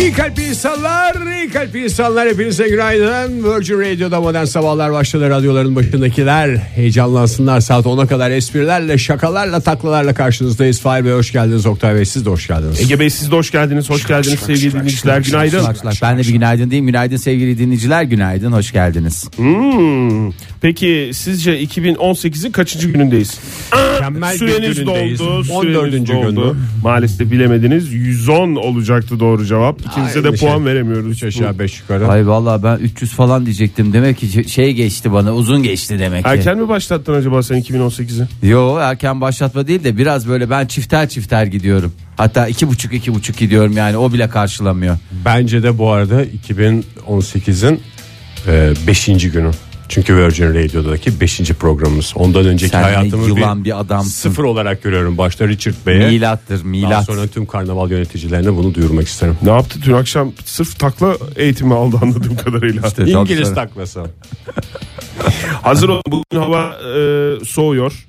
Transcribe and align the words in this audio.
İyi 0.00 0.12
kalp 0.12 0.38
insanlar, 0.38 1.14
iyi 1.42 1.50
kalp 1.50 1.76
insanlar 1.76 2.28
hepinize 2.28 2.68
günaydın. 2.68 3.44
Virgin 3.44 3.80
Radio'da 3.80 4.20
modern 4.20 4.44
sabahlar 4.44 4.92
başladı. 4.92 5.30
Radyoların 5.30 5.76
başındakiler 5.76 6.56
heyecanlansınlar. 6.56 7.60
Saat 7.60 7.86
10'a 7.86 8.06
kadar 8.06 8.30
esprilerle, 8.30 8.98
şakalarla, 8.98 9.60
taklalarla 9.60 10.14
karşınızdayız. 10.14 10.80
Fahir 10.80 11.04
Bey 11.04 11.12
hoş 11.12 11.32
geldiniz. 11.32 11.66
Oktay 11.66 11.94
Bey 11.94 12.04
siz 12.04 12.26
de 12.26 12.30
hoş 12.30 12.46
geldiniz. 12.46 12.80
Ege 12.80 13.00
Bey 13.00 13.10
siz 13.10 13.30
de 13.30 13.36
hoş 13.36 13.50
geldiniz. 13.50 13.90
Hoş 13.90 14.06
geldiniz 14.06 14.40
sevgili 14.40 14.72
dinleyiciler. 14.72 15.20
Günaydın. 15.20 15.66
Ben 16.02 16.18
de 16.18 16.22
bir 16.22 16.32
günaydın 16.32 16.70
diyeyim. 16.70 16.86
Günaydın 16.86 17.16
sevgili 17.16 17.58
dinleyiciler. 17.58 18.02
Günaydın. 18.02 18.52
Hoş 18.52 18.72
geldiniz. 18.72 19.28
Hmm. 19.36 20.32
Peki 20.60 21.10
sizce 21.14 21.62
2018'in 21.64 22.52
kaçıncı 22.52 22.88
günündeyiz? 22.88 23.38
Mükemmel 23.92 24.36
Süreniz 24.36 24.76
günündeyiz. 24.76 25.18
doldu. 25.20 25.52
14. 25.52 25.90
süreniz 25.90 26.08
doldu. 26.08 26.52
günü. 26.52 26.62
Maalesef 26.82 27.30
bilemediniz. 27.30 27.92
110 27.92 28.54
olacaktı 28.56 29.20
doğru 29.20 29.46
cevap. 29.46 29.85
İkimize 29.86 30.24
de 30.24 30.32
puan 30.32 30.56
şey. 30.56 30.64
veremiyoruz. 30.64 31.10
Üç 31.10 31.22
aşağı 31.22 31.58
beş 31.58 31.80
yukarı. 31.80 32.08
Ay 32.08 32.26
vallahi 32.26 32.62
ben 32.62 32.76
300 32.76 33.12
falan 33.12 33.46
diyecektim. 33.46 33.92
Demek 33.92 34.18
ki 34.18 34.50
şey 34.50 34.72
geçti 34.72 35.12
bana. 35.12 35.34
Uzun 35.34 35.62
geçti 35.62 35.98
demek 35.98 36.24
ki. 36.24 36.30
Erken 36.30 36.58
mi 36.58 36.68
başlattın 36.68 37.14
acaba 37.14 37.42
sen 37.42 37.60
2018'i? 37.60 38.48
Yo 38.48 38.78
erken 38.78 39.20
başlatma 39.20 39.66
değil 39.66 39.84
de 39.84 39.96
biraz 39.96 40.28
böyle 40.28 40.50
ben 40.50 40.66
çifter 40.66 41.08
çifter 41.08 41.46
gidiyorum. 41.46 41.92
Hatta 42.16 42.46
iki 42.48 42.68
buçuk 42.68 42.92
iki 42.92 43.14
buçuk 43.14 43.36
gidiyorum 43.36 43.76
yani 43.76 43.96
o 43.96 44.12
bile 44.12 44.28
karşılamıyor. 44.28 44.98
Bence 45.24 45.62
de 45.62 45.78
bu 45.78 45.90
arada 45.90 46.24
2018'in 46.24 47.80
5. 48.86 49.06
günü. 49.06 49.50
Çünkü 49.88 50.16
Virgin 50.16 50.54
Radio'daki 50.54 51.20
5. 51.20 51.40
programımız. 51.52 52.12
Ondan 52.16 52.46
önceki 52.46 52.70
Sen 52.72 52.82
hayatımı 52.82 53.26
yılan 53.26 53.64
bir 53.64 53.80
adamsın. 53.80 54.10
sıfır 54.10 54.44
olarak 54.44 54.82
görüyorum. 54.82 55.18
Başta 55.18 55.48
Richard 55.48 55.74
Bey'e. 55.86 56.06
Milattır 56.10 56.56
Daha 56.58 56.64
milat. 56.64 57.04
sonra 57.06 57.26
tüm 57.26 57.46
karnaval 57.46 57.90
yöneticilerine 57.90 58.56
bunu 58.56 58.74
duyurmak 58.74 59.06
isterim. 59.08 59.36
Ne 59.42 59.50
yaptı 59.50 59.78
dün 59.84 59.92
akşam? 59.92 60.32
Sırf 60.44 60.78
takla 60.78 61.16
eğitimi 61.36 61.74
aldı 61.74 61.96
anladığım 62.02 62.36
kadarıyla. 62.36 62.82
İşte 62.88 63.04
İngiliz 63.06 63.54
taklası. 63.54 64.04
Hazır 65.62 65.88
olun 65.88 66.02
bugün 66.08 66.40
hava 66.42 66.76
e, 66.96 67.44
soğuyor. 67.44 68.05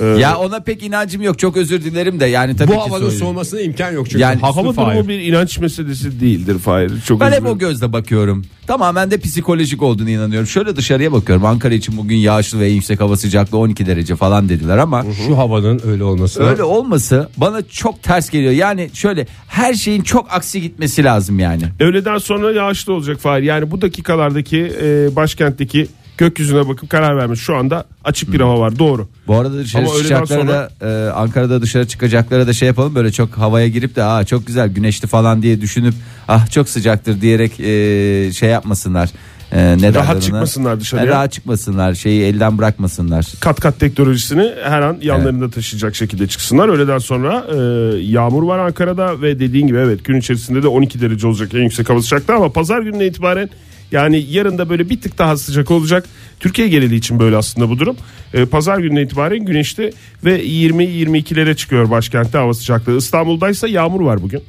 E, 0.00 0.04
Ya 0.04 0.36
ona 0.38 0.60
pek 0.60 0.82
inancım 0.82 1.22
yok. 1.22 1.38
Çok 1.38 1.56
özür 1.56 1.82
dilerim 1.84 2.20
de 2.20 2.26
yani 2.26 2.56
tabii 2.56 2.68
Bu 2.68 2.72
ki 2.72 2.78
havanın 2.78 3.10
soğumasına 3.10 3.60
imkan 3.60 3.92
yok 3.92 4.06
çünkü. 4.06 4.22
Yani 4.22 4.40
hava 4.40 4.76
durumu 4.76 5.08
bir 5.08 5.20
inanç 5.20 5.58
meselesi 5.58 6.20
değildir 6.20 6.58
Fahir. 6.58 6.92
Çok 7.06 7.20
Ben 7.20 7.32
özür 7.32 7.40
hep 7.42 7.46
o 7.50 7.58
gözle 7.58 7.92
bakıyorum. 7.92 8.44
Tamamen 8.66 9.10
de 9.10 9.18
psikolojik 9.18 9.82
olduğunu 9.82 10.10
inanıyorum. 10.10 10.46
Şöyle 10.46 10.76
dışarıya 10.76 11.12
bakıyorum. 11.12 11.44
Ankara 11.44 11.74
için 11.74 11.96
bugün 11.96 12.16
yağışlı 12.16 12.60
ve 12.60 12.66
yüksek 12.68 13.00
hava 13.00 13.16
sıcaklığı 13.16 13.58
12 13.58 13.86
derece 13.86 14.16
falan 14.16 14.48
dediler 14.48 14.78
ama 14.78 15.04
Şu 15.26 15.38
havanın 15.38 15.80
öyle 15.86 16.04
olması. 16.04 16.42
öyle 16.42 16.62
olması 16.62 17.28
bana 17.36 17.62
çok 17.62 18.02
ters 18.02 18.30
geliyor. 18.30 18.52
Yani 18.52 18.90
şöyle 18.92 19.26
her 19.48 19.74
şeyin 19.74 20.02
çok 20.02 20.26
aksi 20.32 20.60
gitmesi 20.60 21.04
lazım 21.04 21.38
yani. 21.38 21.62
Öğleden 21.80 22.18
sonra 22.18 22.52
yağışlı 22.52 22.92
olacak 22.92 23.18
Fahir. 23.20 23.42
Yani 23.42 23.70
bu 23.70 23.82
dakikalardaki 23.82 24.72
e, 24.82 25.16
başkentteki 25.16 25.86
gökyüzüne 26.18 26.68
bakıp 26.68 26.90
karar 26.90 27.16
vermiş. 27.16 27.40
Şu 27.40 27.56
anda 27.56 27.84
açık 28.04 28.32
bir 28.32 28.40
hava 28.40 28.60
var 28.60 28.78
doğru. 28.78 29.08
Bu 29.26 29.34
arada 29.36 29.58
dışarı 29.58 29.82
Ama 29.82 29.94
çıkacaklara 29.96 30.40
sonra- 30.40 30.70
da 30.80 30.88
e, 30.88 31.10
Ankara'da 31.10 31.62
dışarı 31.62 31.88
çıkacaklara 31.88 32.46
da 32.46 32.52
şey 32.52 32.68
yapalım 32.68 32.94
böyle 32.94 33.12
çok 33.12 33.38
havaya 33.38 33.68
girip 33.68 33.96
de 33.96 34.04
aa 34.04 34.24
çok 34.24 34.46
güzel 34.46 34.68
güneşli 34.68 35.08
falan 35.08 35.42
diye 35.42 35.60
düşünüp 35.60 35.94
ah 36.28 36.50
çok 36.50 36.68
sıcaktır 36.68 37.20
diyerek 37.20 37.60
e, 37.60 38.32
şey 38.32 38.50
yapmasınlar. 38.50 39.10
E, 39.52 39.78
ne 39.80 39.90
ona? 39.90 40.20
çıkmasınlar 40.20 40.80
dışarıya. 40.80 41.06
E, 41.06 41.08
rahat 41.08 41.32
çıkmasınlar 41.32 41.94
şeyi 41.94 42.22
elden 42.22 42.58
bırakmasınlar. 42.58 43.26
Kat 43.40 43.60
kat 43.60 43.80
teknolojisini 43.80 44.52
her 44.64 44.82
an 44.82 44.98
yanlarında 45.02 45.50
taşıyacak 45.50 45.94
şekilde 45.94 46.26
çıksınlar. 46.26 46.68
Öğleden 46.68 46.98
sonra 46.98 47.46
e, 47.50 47.56
yağmur 48.02 48.42
var 48.42 48.58
Ankara'da 48.58 49.22
ve 49.22 49.38
dediğin 49.38 49.66
gibi 49.66 49.78
evet 49.78 50.04
gün 50.04 50.16
içerisinde 50.16 50.62
de 50.62 50.68
12 50.68 51.00
derece 51.00 51.26
olacak 51.26 51.54
en 51.54 51.62
yüksek 51.62 51.90
hava 51.90 52.02
sıcaklığı 52.02 52.34
ama 52.34 52.52
pazar 52.52 52.82
gününe 52.82 53.06
itibaren 53.06 53.50
yani 53.92 54.26
yarın 54.30 54.58
da 54.58 54.68
böyle 54.68 54.90
bir 54.90 55.00
tık 55.00 55.18
daha 55.18 55.36
sıcak 55.36 55.70
olacak. 55.70 56.04
Türkiye 56.40 56.68
geneli 56.68 56.94
için 56.94 57.18
böyle 57.18 57.36
aslında 57.36 57.68
bu 57.68 57.78
durum. 57.78 57.96
E, 58.34 58.44
pazar 58.44 58.78
gününe 58.78 59.02
itibaren 59.02 59.44
güneşli 59.44 59.92
ve 60.24 60.44
20-22'lere 60.44 61.56
çıkıyor 61.56 61.90
başkentte 61.90 62.38
hava 62.38 62.54
sıcaklığı. 62.54 62.96
İstanbul'daysa 62.96 63.68
yağmur 63.68 64.00
var 64.00 64.22
bugün. 64.22 64.42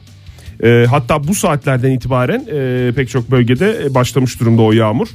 E, 0.63 0.85
hatta 0.89 1.27
bu 1.27 1.35
saatlerden 1.35 1.91
itibaren 1.91 2.45
e, 2.51 2.91
pek 2.95 3.09
çok 3.09 3.31
bölgede 3.31 3.79
e, 3.85 3.93
başlamış 3.93 4.39
durumda 4.39 4.61
o 4.61 4.71
yağmur. 4.71 5.07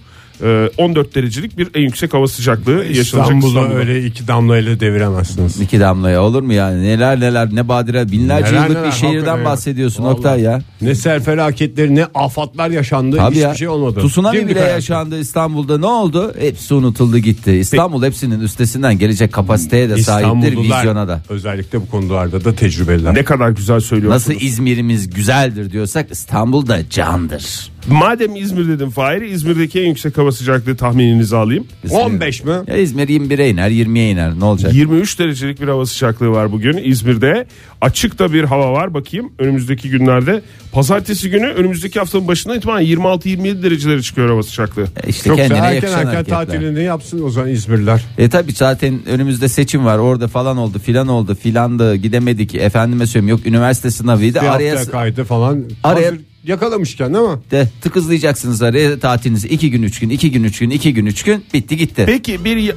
E, 0.43 0.71
14 0.78 1.15
derecelik 1.15 1.59
bir 1.59 1.69
en 1.75 1.81
yüksek 1.82 2.15
hava 2.15 2.28
sıcaklığı 2.28 2.72
yaşanacak 2.72 2.97
İstanbul'da 3.04 3.47
İstanbul'da. 3.49 3.75
öyle 3.78 4.04
iki 4.06 4.28
damlayla 4.28 4.81
deviremezsiniz. 4.81 5.60
İki 5.60 5.81
damlaya 5.81 6.22
olur 6.22 6.43
mu 6.43 6.53
yani 6.53 6.82
neler 6.84 7.21
neler 7.21 7.49
ne 7.54 7.69
badire 7.69 8.10
binlerce 8.12 8.53
Neler 8.53 8.62
yıllık 8.65 8.77
neler, 8.78 8.87
bir 8.87 8.93
şehirden 8.97 9.16
hakikaten 9.19 9.44
bahsediyorsun 9.44 10.04
Vallahi. 10.04 10.15
Oktay 10.16 10.41
ya. 10.41 10.62
Ne 10.81 10.94
sel 10.94 11.21
felaketleri 11.22 11.94
ne 11.94 12.04
afatlar 12.15 12.71
yaşandı 12.71 13.16
Tabii 13.16 13.31
hiçbir 13.34 13.43
ya. 13.48 13.54
şey 13.54 13.69
olmadı. 13.69 14.06
Tsunami 14.09 14.37
Dimdik 14.37 14.50
bile 14.50 14.59
hayatı. 14.60 14.75
yaşandı 14.75 15.21
İstanbul'da 15.21 15.78
ne 15.78 15.87
oldu? 15.87 16.34
Hepsi 16.38 16.75
unutuldu 16.75 17.19
gitti. 17.19 17.53
İstanbul 17.53 18.03
hepsinin 18.03 18.41
üstesinden 18.41 18.98
gelecek 18.98 19.32
kapasiteye 19.32 19.88
de 19.91 20.03
sahiptir 20.03 20.28
İstanbullular 20.48 20.78
vizyona 20.78 21.09
da. 21.09 21.21
Özellikle 21.28 21.81
bu 21.81 21.88
konularda 21.91 22.44
da 22.44 22.54
tecrübeliler. 22.54 23.15
Ne 23.15 23.25
kadar 23.25 23.50
güzel 23.50 23.81
söylüyorsunuz. 23.81 24.28
Nasıl 24.28 24.41
İzmir'imiz 24.47 25.10
güzeldir 25.10 25.72
diyorsak 25.72 26.10
İstanbul 26.10 26.66
da 26.66 26.88
candır. 26.91 27.69
Madem 27.91 28.37
İzmir 28.37 28.69
dedim 28.69 28.91
Fahir 28.91 29.22
İzmir'deki 29.22 29.81
en 29.81 29.87
yüksek 29.88 30.19
hava 30.19 30.32
sıcaklığı 30.32 30.76
tahmininizi 30.76 31.37
alayım. 31.37 31.66
15 31.91 32.44
mi? 32.44 32.53
Ya 32.66 32.76
İzmir 32.76 33.09
21'e 33.09 33.50
iner 33.50 33.71
20'ye 33.71 34.10
iner 34.10 34.38
ne 34.38 34.44
olacak? 34.44 34.75
23 34.75 35.19
derecelik 35.19 35.60
bir 35.60 35.69
hava 35.69 35.87
sıcaklığı 35.87 36.31
var 36.31 36.53
bugün 36.53 36.81
İzmir'de. 36.84 37.47
Açık 37.81 38.19
da 38.19 38.32
bir 38.32 38.44
hava 38.44 38.72
var 38.72 38.94
bakayım 38.94 39.32
önümüzdeki 39.38 39.91
günlerde. 39.91 40.43
Pazartesi 40.72 41.31
günü 41.31 41.47
önümüzdeki 41.47 41.98
haftanın 41.98 42.28
başından 42.28 42.56
itibaren 42.59 42.87
26-27 42.87 43.62
derecelere 43.62 44.03
çıkıyor 44.03 44.28
hava 44.28 44.43
sıcaklığı. 44.43 44.87
E 45.04 45.09
İşte 45.09 45.28
Çok 45.28 45.37
kendine 45.37 45.59
erken 45.59 45.88
erken 45.93 46.04
hareketler. 46.06 46.25
tatilini 46.47 46.82
yapsın 46.84 47.22
o 47.25 47.31
zaman 47.31 47.50
İzmirliler. 47.50 48.04
E 48.19 48.28
tabi 48.28 48.53
zaten 48.53 49.06
önümüzde 49.06 49.48
seçim 49.48 49.84
var 49.84 49.98
orada 49.98 50.28
falan 50.28 50.56
oldu 50.56 50.78
filan 50.78 51.09
oldu 51.09 51.34
filandı 51.34 51.94
gidemedik 51.94 52.54
efendime 52.54 53.06
söyleyeyim 53.06 53.28
yok 53.37 53.47
üniversite 53.47 53.91
sınavıydı 53.91 54.41
Bir 54.43 54.47
araya 54.47 54.84
kaydı 54.84 55.25
falan. 55.25 55.65
Araya- 55.84 56.06
Hazır 56.06 56.21
yakalamışken 56.44 57.15
değil 57.15 57.25
mi? 57.28 57.38
de 57.50 57.69
tıkızlayacaksınız 57.82 58.62
araya 58.62 58.99
tatilinizi. 59.00 59.49
İki 59.49 59.71
gün 59.71 59.82
üç 59.82 60.00
gün 60.00 60.10
iki 60.10 60.31
gün 60.32 60.44
üç 60.44 60.59
gün 60.59 60.71
iki 60.71 60.94
gün 60.94 61.06
üç 61.06 61.22
gün. 61.22 61.44
Bitti 61.54 61.76
gitti. 61.76 62.03
Peki 62.06 62.44
bir 62.44 62.56
ya- 62.56 62.75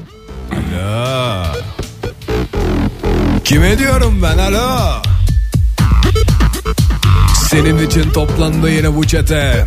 Kime 3.43 3.79
diyorum 3.79 4.19
ben? 4.23 4.37
Alo. 4.37 5.01
Senin 7.49 7.87
için 7.87 8.09
toplandı 8.11 8.71
yine 8.71 8.95
bu 8.95 9.07
çete. 9.07 9.65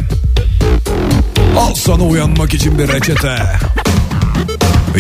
Al 1.59 1.75
sana 1.75 2.03
uyanmak 2.03 2.55
için 2.55 2.79
bir 2.79 2.89
reçete. 2.89 3.37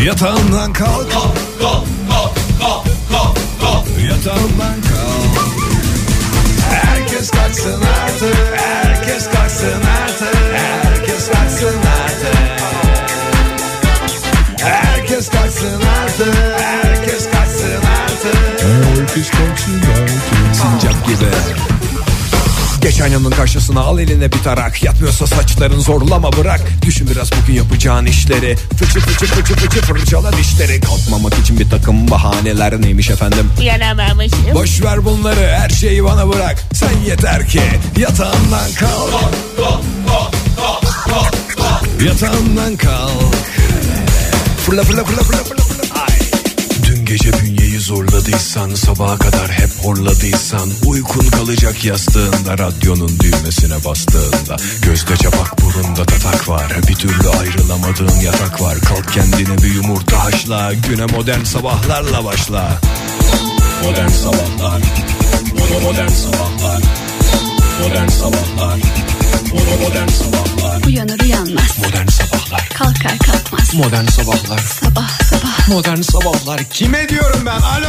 Yatağından 0.04 0.72
kalk. 0.72 1.06
Yatağından 4.09 4.77
kalk. 4.83 5.44
Herkes 6.71 7.31
kalksın 7.31 7.83
Artık 9.73 10.37
Herkes 10.55 11.29
kalksın 11.29 11.75
Herkes 14.61 15.29
kalksın 15.29 15.83
artık 16.03 16.35
Herkes 16.61 17.31
kalksın 17.31 17.81
artık 18.05 18.37
Herkes 18.63 19.31
kalksın 19.31 19.84
Geç 22.94 23.03
aynanın 23.03 23.31
karşısına 23.31 23.81
al 23.81 23.99
eline 23.99 24.32
bir 24.32 24.38
tarak. 24.38 24.82
Yatmıyorsa 24.82 25.27
saçların 25.27 25.81
zorlama 25.81 26.32
bırak. 26.32 26.60
Düşün 26.82 27.09
biraz 27.10 27.31
bugün 27.32 27.55
yapacağın 27.55 28.06
işleri. 28.06 28.56
Fıçı 28.56 29.00
fıçı 29.00 29.27
fıçı 29.27 29.55
fıçı 29.55 29.81
fırçala 29.81 30.32
dişleri. 30.32 30.80
Kalkmamak 30.80 31.39
için 31.39 31.59
bir 31.59 31.71
takım 31.71 32.10
bahaneler 32.10 32.83
neymiş 32.83 33.10
efendim? 33.10 33.51
Uyanamamışım. 33.60 34.54
Boş 34.54 34.83
ver 34.83 35.04
bunları 35.04 35.57
her 35.59 35.69
şeyi 35.71 36.04
bana 36.04 36.28
bırak. 36.28 36.65
Sen 36.72 36.92
yeter 37.07 37.48
ki 37.48 37.63
yatağından 37.98 38.72
kalk. 38.78 39.34
Yatağından 42.07 42.77
kalk. 42.77 43.34
Fırla 44.66 44.83
fırla 44.83 45.04
fırla 45.04 45.22
fırla 45.22 45.45
fırla. 45.45 45.64
Gece 47.04 47.33
bünyeyi 47.33 47.80
zorladıysan 47.80 48.74
Sabaha 48.74 49.18
kadar 49.18 49.51
hep 49.51 49.71
horladıysan 49.83 50.71
Uykun 50.86 51.27
kalacak 51.27 51.84
yastığında 51.84 52.59
Radyonun 52.59 53.18
düğmesine 53.21 53.84
bastığında 53.84 54.56
Gözde 54.83 55.16
çapak 55.16 55.62
burunda 55.62 56.04
tatak 56.04 56.48
var 56.48 56.72
Bir 56.89 56.95
türlü 56.95 57.28
ayrılamadığın 57.28 58.21
yatak 58.21 58.62
var. 58.62 58.78
Kalk 58.80 59.12
kendine 59.12 59.59
bir 59.59 59.74
yumurta 59.74 60.24
haşla 60.24 60.72
Güne 60.89 61.06
modern 61.06 61.45
sabahlarla 61.45 62.24
başla. 62.24 62.80
Modern 63.84 64.09
Sabahlar. 64.09 64.83
Modern 65.83 66.09
Sabahlar 66.09 66.83
Modern 67.82 68.09
Sabahlar 68.09 68.80
Modern 69.82 70.09
Sabahlar 70.09 70.86
Uyanır 70.86 71.21
uyanmaz 71.21 71.78
Modern 71.78 72.06
sabahlar 72.06 72.68
Kalkar 72.74 73.18
kalkmaz 73.18 73.74
Modern 73.74 74.06
sabahlar 74.06 74.59
Sabah 74.59 75.09
sabah 75.21 75.68
Modern 75.68 76.00
Sabahlar 76.00 76.65
kime 76.65 77.09
diyorum 77.09 77.41
ben 77.47 77.60
alo 77.60 77.88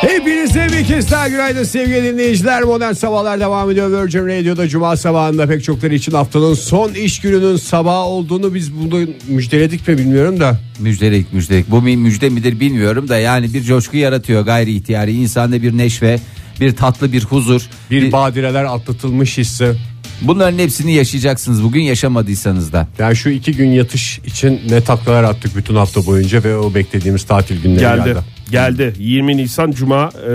Hepinize 0.00 0.68
bir 0.72 0.86
kez 0.86 1.10
daha 1.10 1.28
günaydın 1.28 1.64
sevgili 1.64 2.04
dinleyiciler. 2.04 2.62
Modern 2.62 2.92
Sabahlar 2.92 3.40
devam 3.40 3.70
ediyor. 3.70 4.02
Virgin 4.02 4.26
Radio'da 4.26 4.68
Cuma 4.68 4.96
sabahında 4.96 5.46
pek 5.46 5.64
çokları 5.64 5.94
için 5.94 6.12
haftanın 6.12 6.54
son 6.54 6.94
iş 6.94 7.20
gününün 7.20 7.56
sabahı 7.56 8.04
olduğunu 8.04 8.54
biz 8.54 8.74
bunu 8.74 9.06
müjdeledik 9.28 9.88
mi 9.88 9.98
bilmiyorum 9.98 10.40
da. 10.40 10.60
Müjdelik 10.78 11.32
müjdelik. 11.32 11.70
Bu 11.70 11.86
bir 11.86 11.96
müjde 11.96 12.28
midir 12.28 12.60
bilmiyorum 12.60 13.08
da 13.08 13.18
yani 13.18 13.54
bir 13.54 13.62
coşku 13.62 13.96
yaratıyor 13.96 14.42
gayri 14.42 14.76
ihtiyari. 14.76 15.12
insanda 15.12 15.62
bir 15.62 15.78
neşve, 15.78 16.18
bir 16.60 16.76
tatlı 16.76 17.12
bir 17.12 17.24
huzur. 17.24 17.62
Bir 17.90 18.12
badireler 18.12 18.64
atlatılmış 18.64 19.38
hissi. 19.38 19.74
Bunların 20.22 20.58
hepsini 20.58 20.94
yaşayacaksınız 20.94 21.62
bugün 21.62 21.82
yaşamadıysanız 21.82 22.72
da. 22.72 22.88
Yani 22.98 23.16
şu 23.16 23.28
iki 23.30 23.52
gün 23.52 23.70
yatış 23.70 24.18
için 24.18 24.60
ne 24.70 24.80
taklalar 24.80 25.24
attık 25.24 25.56
bütün 25.56 25.74
hafta 25.74 26.06
boyunca 26.06 26.44
ve 26.44 26.56
o 26.56 26.74
beklediğimiz 26.74 27.24
tatil 27.24 27.62
günleri 27.62 27.80
geldi. 27.80 28.04
Geldi. 28.04 28.18
Geldi. 28.50 28.94
20 28.98 29.36
Nisan 29.36 29.70
Cuma 29.72 30.04
e, 30.04 30.30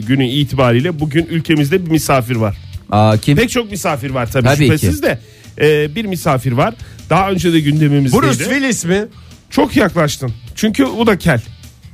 günü 0.00 0.28
itibariyle 0.28 1.00
bugün 1.00 1.26
ülkemizde 1.26 1.86
bir 1.86 1.90
misafir 1.90 2.36
var. 2.36 2.56
Aa, 2.90 3.16
kim? 3.16 3.36
Pek 3.36 3.50
çok 3.50 3.70
misafir 3.70 4.10
var 4.10 4.32
tabii, 4.32 4.44
Tabii 4.44 4.64
şüphesiz 4.64 5.00
ki. 5.00 5.06
de. 5.06 5.18
E, 5.60 5.94
bir 5.94 6.04
misafir 6.04 6.52
var. 6.52 6.74
Daha 7.10 7.30
önce 7.30 7.52
de 7.52 7.60
gündemimizdeydi. 7.60 8.22
Bruce 8.26 8.44
Willis 8.44 8.84
mi? 8.84 9.04
Çok 9.50 9.76
yaklaştın. 9.76 10.32
Çünkü 10.54 10.84
o 10.84 11.06
da 11.06 11.18
kel. 11.18 11.40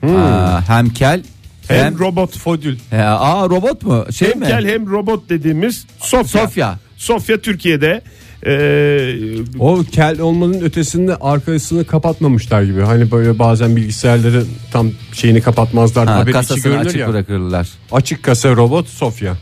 Aa, 0.02 0.68
hem 0.68 0.90
kel 0.90 1.22
Hem, 1.68 1.84
hem, 1.84 1.98
robot. 1.98 2.38
Fodül. 2.38 2.76
He, 2.90 3.02
aa 3.02 3.48
robot 3.48 3.82
mu? 3.82 4.04
Şey 4.12 4.30
Hem 4.30 4.40
mi? 4.40 4.46
kel 4.46 4.66
hem 4.68 4.90
robot 4.90 5.28
dediğimiz 5.30 5.86
Sofya. 5.98 6.40
Sofya. 6.42 6.78
Sofya 6.96 7.38
Türkiye'de 7.38 8.02
e, 8.46 9.58
O 9.58 9.82
kel 9.92 10.20
olmanın 10.20 10.60
ötesinde 10.60 11.16
arkasını 11.16 11.84
kapatmamışlar 11.84 12.62
gibi. 12.62 12.80
Hani 12.82 13.10
böyle 13.10 13.38
bazen 13.38 13.76
bilgisayarları 13.76 14.44
tam 14.72 14.90
şeyini 15.12 15.40
kapatmazlar. 15.40 16.06
Ha, 16.08 16.24
kasasını 16.24 16.78
açık 16.78 16.96
ya. 16.96 17.08
bırakırlar. 17.08 17.68
Açık 17.92 18.22
kasa 18.22 18.56
robot 18.56 18.88
Sofya. 18.88 19.36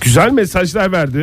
güzel 0.00 0.32
mesajlar 0.32 0.92
verdi 0.92 1.18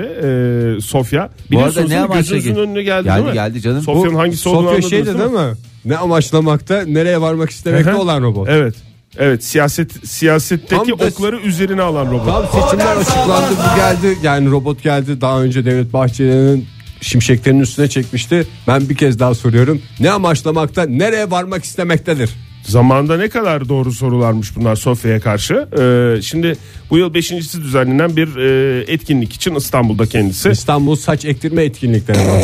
e, 0.78 0.82
Sofya. 0.82 1.30
Bu 1.52 1.60
arada 1.64 1.82
ne 1.88 2.00
amaçla 2.00 2.20
Gözünüzün 2.36 2.54
gel- 2.54 2.64
önüne 2.64 2.84
geldi, 2.84 3.04
Geldi, 3.04 3.16
değil 3.18 3.28
mi? 3.28 3.34
geldi 3.34 3.62
canım. 3.62 3.82
Sofya'nın 3.82 4.16
hangisi 4.16 4.50
olduğunu 4.50 4.66
Sofya 4.82 4.90
şeydi 4.90 5.06
değil 5.06 5.18
mi? 5.18 5.22
değil 5.38 5.48
mi? 5.48 5.54
Ne 5.86 5.98
amaçlamakta 5.98 6.82
nereye 6.86 7.22
varmak 7.22 7.50
istemekte 7.50 7.94
olan 7.94 8.22
robot. 8.22 8.50
Evet. 8.50 8.76
Evet 9.18 9.44
siyaset 9.44 10.08
siyasetteki 10.08 10.76
Tam 10.90 11.00
da- 11.00 11.06
okları 11.06 11.40
üzerine 11.40 11.82
alan 11.82 12.12
robot. 12.12 12.26
Tam 12.52 12.62
seçimler 12.64 12.96
açıklandı 12.96 13.50
bu 13.52 13.76
geldi. 13.76 14.18
Yani 14.24 14.52
robot 14.52 14.84
geldi. 14.84 15.22
Daha 15.22 15.42
önce 15.42 15.66
Devlet 15.66 15.94
Bahçeli'nin 15.94 16.66
şimşeklerin 17.02 17.60
üstüne 17.60 17.88
çekmişti. 17.88 18.48
Ben 18.68 18.90
bir 18.90 18.96
kez 18.96 19.20
daha 19.20 19.36
soruyorum. 19.36 19.82
Ne 20.00 20.12
amaçlamakta 20.12 20.86
nereye 20.86 21.32
varmak 21.32 21.64
istemektedir? 21.64 22.30
Zamanda 22.64 23.18
ne 23.18 23.30
kadar 23.30 23.70
doğru 23.70 23.92
sorularmış 23.92 24.56
bunlar 24.56 24.76
Sofya'ya 24.76 25.20
karşı. 25.20 25.68
Ee, 25.80 26.22
şimdi 26.22 26.58
bu 26.90 26.98
yıl 26.98 27.14
beşincisi 27.14 27.62
düzenlenen 27.62 28.16
bir 28.16 28.36
e, 28.36 28.84
etkinlik 28.94 29.34
için 29.34 29.56
İstanbul'da 29.56 30.06
kendisi. 30.06 30.50
İstanbul 30.50 30.96
saç 30.96 31.26
ektirme 31.26 31.64
etkinlikleri 31.64 32.18
var. 32.28 32.44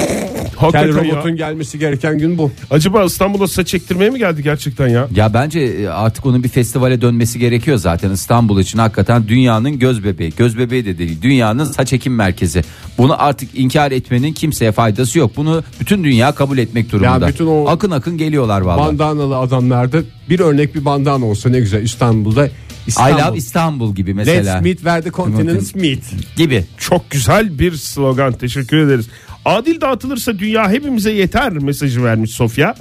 Kel 0.49 0.55
Hakikaten 0.59 1.03
ya. 1.05 1.13
robotun 1.15 1.35
gelmesi 1.35 1.79
gereken 1.79 2.17
gün 2.17 2.37
bu. 2.37 2.51
Acaba 2.71 3.03
İstanbul'a 3.03 3.47
saç 3.47 3.73
ektirmeye 3.73 4.09
mi 4.09 4.19
geldi 4.19 4.43
gerçekten 4.43 4.87
ya? 4.87 5.07
Ya 5.15 5.33
bence 5.33 5.59
e, 5.59 5.87
artık 5.87 6.25
onun 6.25 6.43
bir 6.43 6.49
festivale 6.49 7.01
dönmesi 7.01 7.39
gerekiyor 7.39 7.77
zaten 7.77 8.11
İstanbul 8.11 8.59
için 8.59 8.79
hakikaten 8.79 9.27
dünyanın 9.27 9.79
göz 9.79 10.03
bebeği. 10.03 10.33
Göz 10.37 10.57
bebeği 10.57 10.85
de 10.85 10.97
değil 10.97 11.21
dünyanın 11.21 11.63
saç 11.65 11.93
ekim 11.93 12.15
merkezi. 12.15 12.63
Bunu 12.97 13.23
artık 13.23 13.49
inkar 13.59 13.91
etmenin 13.91 14.33
kimseye 14.33 14.71
faydası 14.71 15.19
yok. 15.19 15.31
Bunu 15.35 15.63
bütün 15.79 16.03
dünya 16.03 16.31
kabul 16.31 16.57
etmek 16.57 16.91
durumunda. 16.91 17.25
Ya 17.25 17.31
bütün 17.33 17.45
o- 17.47 17.65
Akın 17.67 17.91
akın 17.91 18.17
geliyorlar 18.17 18.61
vallahi. 18.61 18.87
Bandanalı 18.87 19.37
adamlarda 19.37 19.97
bir 20.29 20.39
örnek 20.39 20.75
bir 20.75 20.85
bandana 20.85 21.25
olsa 21.25 21.49
ne 21.49 21.59
güzel 21.59 21.83
İstanbul'da. 21.83 22.47
I 22.47 22.51
İstanbul. 22.87 23.19
love 23.27 23.37
İstanbul 23.37 23.95
gibi 23.95 24.13
mesela. 24.13 24.53
Let's 24.53 24.63
meet 24.63 24.77
where 24.77 25.01
the 25.01 25.11
continents 25.11 25.75
meet. 25.75 26.03
Gibi. 26.35 26.63
Çok 26.77 27.09
güzel 27.11 27.59
bir 27.59 27.71
slogan 27.75 28.33
teşekkür 28.33 28.77
ederiz. 28.77 29.07
Adil 29.45 29.81
dağıtılırsa 29.81 30.39
dünya 30.39 30.71
hepimize 30.71 31.11
yeter 31.11 31.51
mesajı 31.53 32.03
vermiş 32.03 32.31
Sofya. 32.31 32.75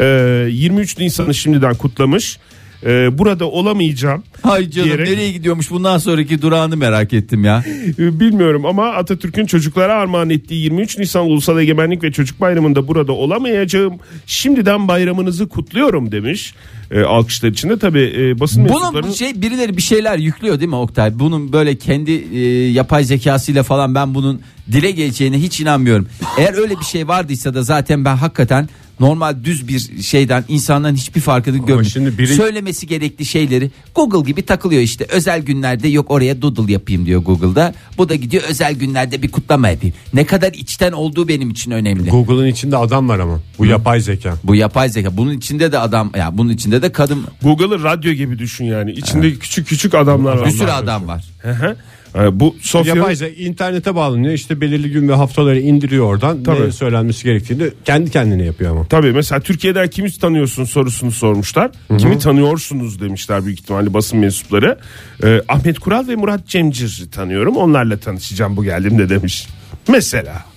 Ee, 0.00 0.04
23 0.50 0.98
Nisan'ı 0.98 1.34
şimdiden 1.34 1.74
kutlamış. 1.74 2.38
Ee, 2.86 3.18
burada 3.18 3.44
olamayacağım. 3.44 4.22
Hay 4.42 4.70
canım 4.70 4.88
Diyerek- 4.88 5.08
nereye 5.10 5.32
gidiyormuş 5.32 5.70
bundan 5.70 5.98
sonraki 5.98 6.42
durağını 6.42 6.76
merak 6.76 7.12
ettim 7.12 7.44
ya. 7.44 7.64
Ee, 7.98 8.20
Bilmiyorum 8.20 8.66
ama 8.66 8.88
Atatürk'ün 8.92 9.46
çocuklara 9.46 9.94
armağan 9.94 10.30
ettiği 10.30 10.62
23 10.62 10.98
Nisan 10.98 11.26
Ulusal 11.26 11.60
Egemenlik 11.60 12.02
ve 12.02 12.12
Çocuk 12.12 12.40
Bayramı'nda 12.40 12.88
burada 12.88 13.12
olamayacağım. 13.12 13.94
Şimdiden 14.26 14.88
bayramınızı 14.88 15.48
kutluyorum 15.48 16.12
demiş. 16.12 16.54
Ee, 16.90 17.00
alkışlar 17.00 17.48
içinde 17.48 17.78
tabi 17.78 18.00
e, 18.18 18.40
basın 18.40 18.68
Bunun 18.68 18.80
mensupları. 18.92 19.14
şey 19.14 19.42
birileri 19.42 19.76
bir 19.76 19.82
şeyler 19.82 20.18
yüklüyor 20.18 20.60
değil 20.60 20.68
mi 20.68 20.74
Oktay? 20.76 21.18
Bunun 21.18 21.52
böyle 21.52 21.76
kendi 21.76 22.10
e, 22.12 22.38
yapay 22.70 23.04
zekasıyla 23.04 23.62
falan 23.62 23.94
ben 23.94 24.14
bunun 24.14 24.40
dile 24.72 24.90
geleceğine 24.90 25.38
hiç 25.38 25.60
inanmıyorum. 25.60 26.06
Eğer 26.38 26.54
öyle 26.54 26.78
bir 26.80 26.84
şey 26.84 27.08
vardıysa 27.08 27.54
da 27.54 27.62
zaten 27.62 28.04
ben 28.04 28.16
hakikaten 28.16 28.68
normal 29.00 29.44
düz 29.44 29.68
bir 29.68 30.02
şeyden 30.02 30.44
insanların 30.48 30.94
hiçbir 30.96 31.20
farkını 31.20 31.56
görmüyorum. 31.56 31.84
şimdi 31.84 32.08
biri- 32.10 32.34
Söylemesi 32.36 32.86
gerekli 32.86 33.24
şeyleri 33.24 33.70
Google 33.94 34.26
gibi 34.30 34.42
takılıyor 34.42 34.82
işte. 34.82 35.06
Özel 35.08 35.42
günlerde 35.42 35.88
yok 35.88 36.10
oraya 36.10 36.42
doodle 36.42 36.72
yapayım 36.72 37.06
diyor 37.06 37.22
Google'da. 37.22 37.74
Bu 37.98 38.08
da 38.08 38.14
gidiyor 38.14 38.42
özel 38.48 38.74
günlerde 38.74 39.22
bir 39.22 39.28
kutlama 39.30 39.68
yapayım. 39.68 39.94
Ne 40.14 40.24
kadar 40.26 40.52
içten 40.52 40.92
olduğu 40.92 41.28
benim 41.28 41.50
için 41.50 41.70
önemli. 41.70 42.10
Google'ın 42.10 42.46
içinde 42.46 42.76
adam 42.76 43.08
var 43.08 43.18
ama. 43.18 43.40
Bu 43.58 43.66
yapay 43.66 44.00
zeka. 44.00 44.34
Bu 44.44 44.54
yapay 44.54 44.88
zeka. 44.88 45.16
Bunun 45.16 45.32
içinde 45.32 45.72
de 45.72 45.78
adam 45.78 46.10
ya 46.18 46.38
bunun 46.38 46.50
içinde 46.52 46.79
de 46.79 46.79
kadın 46.88 47.24
Google'ı 47.42 47.84
radyo 47.84 48.12
gibi 48.12 48.38
düşün 48.38 48.64
yani. 48.64 48.92
İçinde 48.92 49.34
küçük 49.34 49.66
küçük 49.66 49.94
adamlar 49.94 50.36
var. 50.36 50.46
bir 50.46 50.50
sürü 50.50 50.70
adam 50.70 51.08
var. 51.08 51.24
Hı 51.42 51.50
hı. 51.52 51.76
Ee, 52.14 52.40
bu 52.40 52.56
Sofya 52.60 52.94
Yapay 52.94 53.16
zeka 53.16 53.42
internete 53.42 53.94
bağlanıyor. 53.94 54.32
İşte 54.34 54.60
belirli 54.60 54.90
gün 54.90 55.08
ve 55.08 55.14
haftaları 55.14 55.60
indiriyor 55.60 56.04
oradan. 56.04 56.42
Tabii. 56.42 56.60
Ne 56.60 56.72
söylenmesi 56.72 57.24
gerektiğini 57.24 57.70
kendi 57.84 58.10
kendine 58.10 58.44
yapıyor 58.44 58.70
ama. 58.70 58.86
Tabii 58.86 59.12
mesela 59.12 59.40
Türkiye'den 59.40 59.88
kimi 59.88 60.18
tanıyorsun 60.18 60.64
sorusunu 60.64 61.10
sormuşlar. 61.10 61.70
Kimi 61.98 62.18
tanıyorsunuz 62.18 63.00
demişler 63.00 63.44
büyük 63.44 63.60
ihtimalle 63.60 63.94
basın 63.94 64.18
mensupları. 64.18 64.78
Ee, 65.24 65.42
Ahmet 65.48 65.78
Kural 65.78 66.08
ve 66.08 66.16
Murat 66.16 66.46
Cemcir 66.46 67.08
tanıyorum. 67.12 67.56
Onlarla 67.56 67.96
tanışacağım 67.96 68.56
bu 68.56 68.64
geldiğimde 68.64 69.08
demiş. 69.08 69.48
Mesela. 69.88 70.49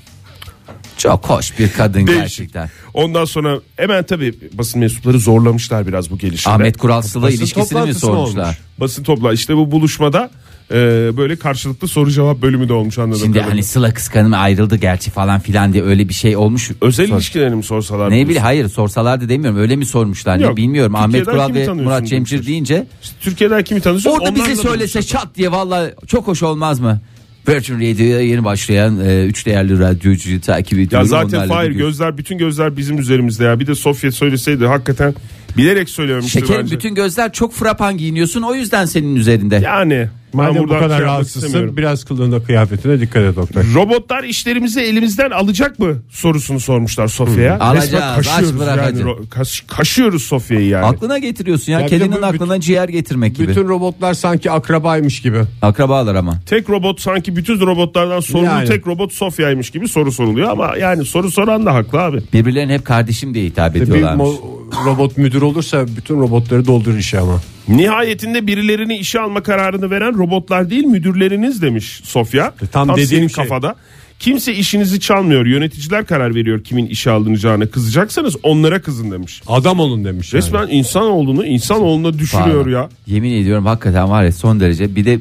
Çok 0.97 1.29
hoş 1.29 1.59
bir 1.59 1.71
kadın 1.71 2.07
Değişik. 2.07 2.21
gerçekten. 2.23 2.69
Ondan 2.93 3.25
sonra 3.25 3.59
hemen 3.77 4.03
tabii 4.03 4.33
basın 4.53 4.79
mensupları 4.79 5.19
zorlamışlar 5.19 5.87
biraz 5.87 6.11
bu 6.11 6.17
gelişimde. 6.17 6.53
Ahmet 6.55 6.77
Kural 6.77 7.01
Sıla 7.01 7.23
Basın 7.27 7.37
ilişkisini 7.37 7.63
mi 7.63 7.69
toplantısı 7.69 8.05
mı 8.07 8.15
sormuşlar? 8.15 8.43
olmuş? 8.43 8.57
Basın 8.79 9.03
topla 9.03 9.33
işte 9.33 9.55
bu 9.55 9.71
buluşmada 9.71 10.29
e, 10.71 10.75
böyle 11.17 11.35
karşılıklı 11.35 11.87
soru 11.87 12.11
cevap 12.11 12.41
bölümü 12.41 12.69
de 12.69 12.73
olmuş 12.73 12.97
anladığım 12.99 13.19
Şimdi 13.19 13.33
kadarıyla. 13.33 13.53
hani 13.53 13.63
Sıla 13.63 13.93
kıskanım 13.93 14.33
ayrıldı 14.33 14.75
gerçi 14.75 15.11
falan 15.11 15.39
filan 15.39 15.73
diye 15.73 15.83
öyle 15.83 16.09
bir 16.09 16.13
şey 16.13 16.37
olmuş. 16.37 16.71
Özel 16.81 17.07
Sor- 17.07 17.15
ilişkilerini 17.15 17.55
mi 17.55 17.63
sorsalar? 17.63 18.09
Ne 18.11 18.23
bileyim 18.25 18.41
hayır 18.41 18.69
sorsalar 18.69 19.21
da 19.21 19.29
demiyorum 19.29 19.59
öyle 19.59 19.75
mi 19.75 19.85
sormuşlar 19.85 20.39
ne 20.39 20.43
Yok, 20.43 20.57
bilmiyorum. 20.57 20.95
Ahmet 20.95 21.05
Türkiye'den 21.11 21.31
Kural 21.31 21.47
kimi 21.47 21.59
ve 21.59 21.65
tanıyorsun 21.65 21.83
Murat 21.93 22.07
Cemcir 22.07 22.31
demişler. 22.37 22.47
deyince 22.51 22.87
İşte 23.03 23.15
Türkiye'den 23.21 23.63
kimi 23.63 23.81
tanıyorsun? 23.81 24.09
orada 24.09 24.35
bize 24.35 24.43
Onlarla 24.45 24.61
söylese 24.61 25.01
çat 25.03 25.27
diye 25.35 25.51
valla 25.51 25.91
çok 26.07 26.27
hoş 26.27 26.43
olmaz 26.43 26.79
mı? 26.79 27.01
Virgin 27.47 27.75
Radio'ya 27.75 28.21
yeni 28.21 28.43
başlayan 28.43 28.99
e, 28.99 29.25
üç 29.25 29.45
değerli 29.45 29.79
radyocuyu 29.79 30.41
takip 30.41 30.79
ediyorum. 30.79 30.97
Ya 30.97 31.05
zaten 31.05 31.37
Onlarla 31.37 31.53
Fahir 31.53 31.71
gözler 31.71 32.17
bütün 32.17 32.37
gözler 32.37 32.77
bizim 32.77 32.97
üzerimizde 32.97 33.43
ya. 33.43 33.59
Bir 33.59 33.67
de 33.67 33.75
Sofya 33.75 34.11
söyleseydi 34.11 34.65
hakikaten 34.65 35.13
bilerek 35.57 35.89
Şekerim 35.89 36.61
bence. 36.61 36.75
bütün 36.75 36.95
gözler 36.95 37.31
çok 37.33 37.53
frapan 37.53 37.97
giyiniyorsun 37.97 38.41
o 38.41 38.55
yüzden 38.55 38.85
senin 38.85 39.15
üzerinde. 39.15 39.55
Yani 39.63 40.07
ben 40.33 40.37
Madem 40.45 40.55
bu 40.55 40.59
buradan 40.63 40.79
kadar 40.79 40.89
şey 40.97 41.05
yapmak 41.05 41.07
rahatsızsın 41.15 41.47
istemiyorum. 41.47 41.77
biraz 41.77 42.03
kılığına 42.05 42.43
kıyafetine 42.43 42.99
dikkat 42.99 43.23
et 43.23 43.35
doktor. 43.35 43.63
Robotlar 43.75 44.23
işlerimizi 44.23 44.79
elimizden 44.81 45.31
alacak 45.31 45.79
mı 45.79 45.95
sorusunu 46.09 46.59
sormuşlar 46.59 47.07
Sofya'ya. 47.07 47.59
Alacağız, 47.59 47.85
Resmen 47.93 48.01
aç 48.01 48.15
kaşıyoruz 48.25 48.59
bırakacağız. 48.59 48.99
yani. 48.99 49.09
ro- 49.11 49.29
kaş- 49.29 49.63
kaşıyoruz 49.67 50.23
Sofya'yı 50.23 50.67
yani. 50.67 50.85
Aklına 50.85 51.17
getiriyorsun 51.17 51.71
ya, 51.71 51.79
Ya 51.79 51.85
bir 51.85 51.91
de 51.91 51.97
kedinin 51.99 52.21
bu 52.21 52.25
aklına 52.25 52.59
ciğer 52.59 52.89
getirmek 52.89 53.35
gibi. 53.35 53.47
Bütün 53.47 53.67
robotlar 53.67 54.13
sanki 54.13 54.51
akrabaymış 54.51 55.21
gibi. 55.21 55.41
Akrabalar 55.61 56.15
ama. 56.15 56.39
Tek 56.45 56.69
robot 56.69 57.01
sanki 57.01 57.35
bütün 57.35 57.59
robotlardan 57.59 58.19
sorumlu 58.19 58.45
Yani. 58.45 58.67
tek 58.67 58.87
robot 58.87 59.13
Sofya'ymış 59.13 59.69
gibi 59.69 59.87
soru 59.87 60.11
soruluyor 60.11 60.49
ama 60.49 60.77
yani 60.77 61.05
soru 61.05 61.31
soran 61.31 61.65
da 61.65 61.73
haklı 61.73 61.99
abi. 62.01 62.21
Birbirlerine 62.33 62.73
hep 62.73 62.85
kardeşim 62.85 63.33
diye 63.33 63.45
hitap 63.45 63.75
Bir 63.75 63.81
ediyorlarmış. 63.81 64.27
mo- 64.27 64.62
robot 64.85 65.17
müdür 65.17 65.41
olursa 65.41 65.85
bütün 65.87 66.19
robotları 66.19 66.65
doldurur 66.65 66.97
işe 66.97 67.19
ama. 67.19 67.41
Nihayetinde 67.67 68.47
birilerini 68.47 68.97
işe 68.97 69.19
alma 69.19 69.43
kararını 69.43 69.89
veren 69.89 70.17
robotlar 70.17 70.69
değil 70.69 70.83
müdürleriniz 70.83 71.61
demiş 71.61 72.01
Sofya. 72.03 72.53
tam 72.71 72.89
dediğim 72.89 73.07
senin 73.07 73.27
şey. 73.27 73.43
kafada. 73.43 73.75
Kimse 74.19 74.53
işinizi 74.55 74.99
çalmıyor. 74.99 75.45
Yöneticiler 75.45 76.05
karar 76.05 76.35
veriyor 76.35 76.63
kimin 76.63 76.85
işe 76.85 77.11
alınacağına. 77.11 77.65
Kızacaksanız 77.65 78.35
onlara 78.43 78.81
kızın 78.81 79.11
demiş. 79.11 79.41
Adam 79.47 79.79
olun 79.79 80.05
demiş. 80.05 80.33
yani. 80.33 80.43
Resmen 80.43 80.67
insan 80.67 81.03
olduğunu 81.03 81.45
insan 81.45 81.81
olduğuna 81.81 82.19
düşürüyor 82.19 82.63
Pardon. 82.63 82.69
ya. 82.71 82.89
Yemin 83.07 83.31
ediyorum 83.33 83.65
hakikaten 83.65 84.09
var 84.09 84.23
ya 84.23 84.31
son 84.31 84.59
derece. 84.59 84.95
Bir 84.95 85.05
de 85.05 85.19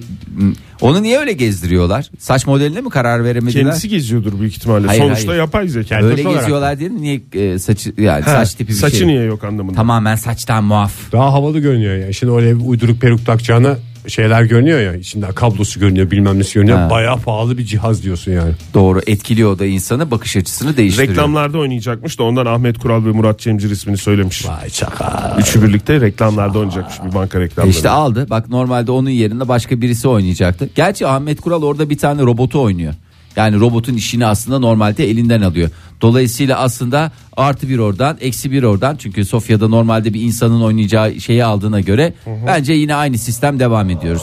onu 0.81 1.03
niye 1.03 1.19
öyle 1.19 1.33
gezdiriyorlar? 1.33 2.11
Saç 2.19 2.47
modeline 2.47 2.81
mi 2.81 2.91
karar 2.91 3.25
veremediler? 3.25 3.63
Kendisi 3.65 3.89
geziyordur 3.89 4.41
büyük 4.41 4.57
ihtimalle. 4.57 4.87
Hayır, 4.87 5.03
Sonuçta 5.03 5.29
hayır. 5.29 5.39
yapay 5.41 5.69
zeka. 5.69 5.97
Öyle 6.03 6.29
olarak. 6.29 6.41
geziyorlar 6.41 6.77
mi? 6.77 7.03
Niye 7.03 7.21
e, 7.33 7.59
saçı 7.59 7.93
yani 7.99 8.23
Ha, 8.25 8.31
saç 8.31 8.55
tipi 8.55 8.69
bir 8.73 8.77
saçı 8.77 8.97
şey. 8.97 9.07
niye 9.07 9.23
yok 9.23 9.45
anlamında. 9.45 9.77
Tamamen 9.77 10.17
saçtan 10.17 10.65
muaf. 10.65 11.13
Daha 11.13 11.33
havalı 11.33 11.59
görünüyor 11.59 11.97
ya. 11.97 12.13
Şimdi 12.13 12.33
öyle 12.33 12.59
bir 12.59 12.65
uyduruk 12.65 13.01
peruk 13.01 13.27
takacağına 13.27 13.77
şeyler 14.09 14.43
görünüyor 14.43 14.81
ya. 14.81 14.95
İçinde 14.95 15.27
kablosu 15.27 15.81
görünüyor 15.81 16.11
bilmem 16.11 16.39
nesi 16.39 16.55
görünüyor. 16.55 16.79
Ha. 16.79 16.91
Bayağı 16.91 17.19
pahalı 17.19 17.59
bir 17.59 17.65
cihaz 17.65 18.03
diyorsun 18.03 18.33
yani. 18.33 18.53
Doğru 18.75 19.01
etkiliyor 19.07 19.59
da 19.59 19.67
insanı 19.67 20.11
bakış 20.11 20.37
açısını 20.37 20.77
değiştiriyor. 20.77 21.13
Reklamlarda 21.13 21.59
oynayacakmış 21.59 22.19
da 22.19 22.23
ondan 22.23 22.47
Ahmet 22.47 22.79
Kural 22.79 23.05
ve 23.05 23.09
Murat 23.09 23.39
Cemcir 23.39 23.71
ismini 23.71 23.97
söylemiş. 23.97 24.49
Vay 24.49 24.69
çaka. 24.71 25.37
Üçü 25.41 25.63
birlikte 25.63 26.01
reklamlarda 26.01 26.59
oynayacakmış 26.59 27.11
bir 27.11 27.15
banka 27.15 27.39
E 27.39 27.41
reklamları. 27.41 27.71
İşte 27.71 27.89
aldı. 27.89 28.27
Bak 28.31 28.49
normalde 28.49 28.93
onun 28.93 29.11
yerine 29.11 29.49
başka 29.49 29.81
birisi 29.81 30.09
oynayacaktı. 30.09 30.69
Gerçi 30.75 31.07
Ahmet 31.07 31.41
Kural 31.41 31.63
orada 31.63 31.91
bir 31.91 31.99
tane 31.99 32.23
robotu 32.23 32.63
oynuyor. 32.63 32.95
Yani 33.37 33.61
robotun 33.61 33.95
işini 33.95 34.27
aslında 34.27 34.59
normalde 34.59 35.11
elinden 35.11 35.43
alıyor. 35.43 35.71
Dolayısıyla 36.01 36.59
aslında 36.59 37.13
artı 37.37 37.69
bir 37.69 37.79
oradan 37.79 38.17
eksi 38.21 38.51
bir 38.53 38.63
oradan. 38.63 38.97
Çünkü 38.97 39.25
Sofya'da 39.25 39.69
normalde 39.69 40.15
bir 40.15 40.21
insanın 40.21 40.63
oynayacağı 40.63 41.21
şeyi 41.21 41.45
aldığına 41.45 41.81
göre 41.81 42.15
bence 42.47 42.73
yine 42.73 42.95
aynı 42.95 43.19
sistem 43.19 43.59
devam 43.59 43.91
ediyoruz. 43.91 44.23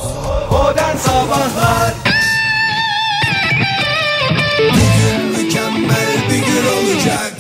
Modern 0.52 0.98
Sabahlar 0.98 1.94
mükemmel 5.38 6.08
bir 6.30 6.36
gün 6.36 6.94
olacak 6.94 7.36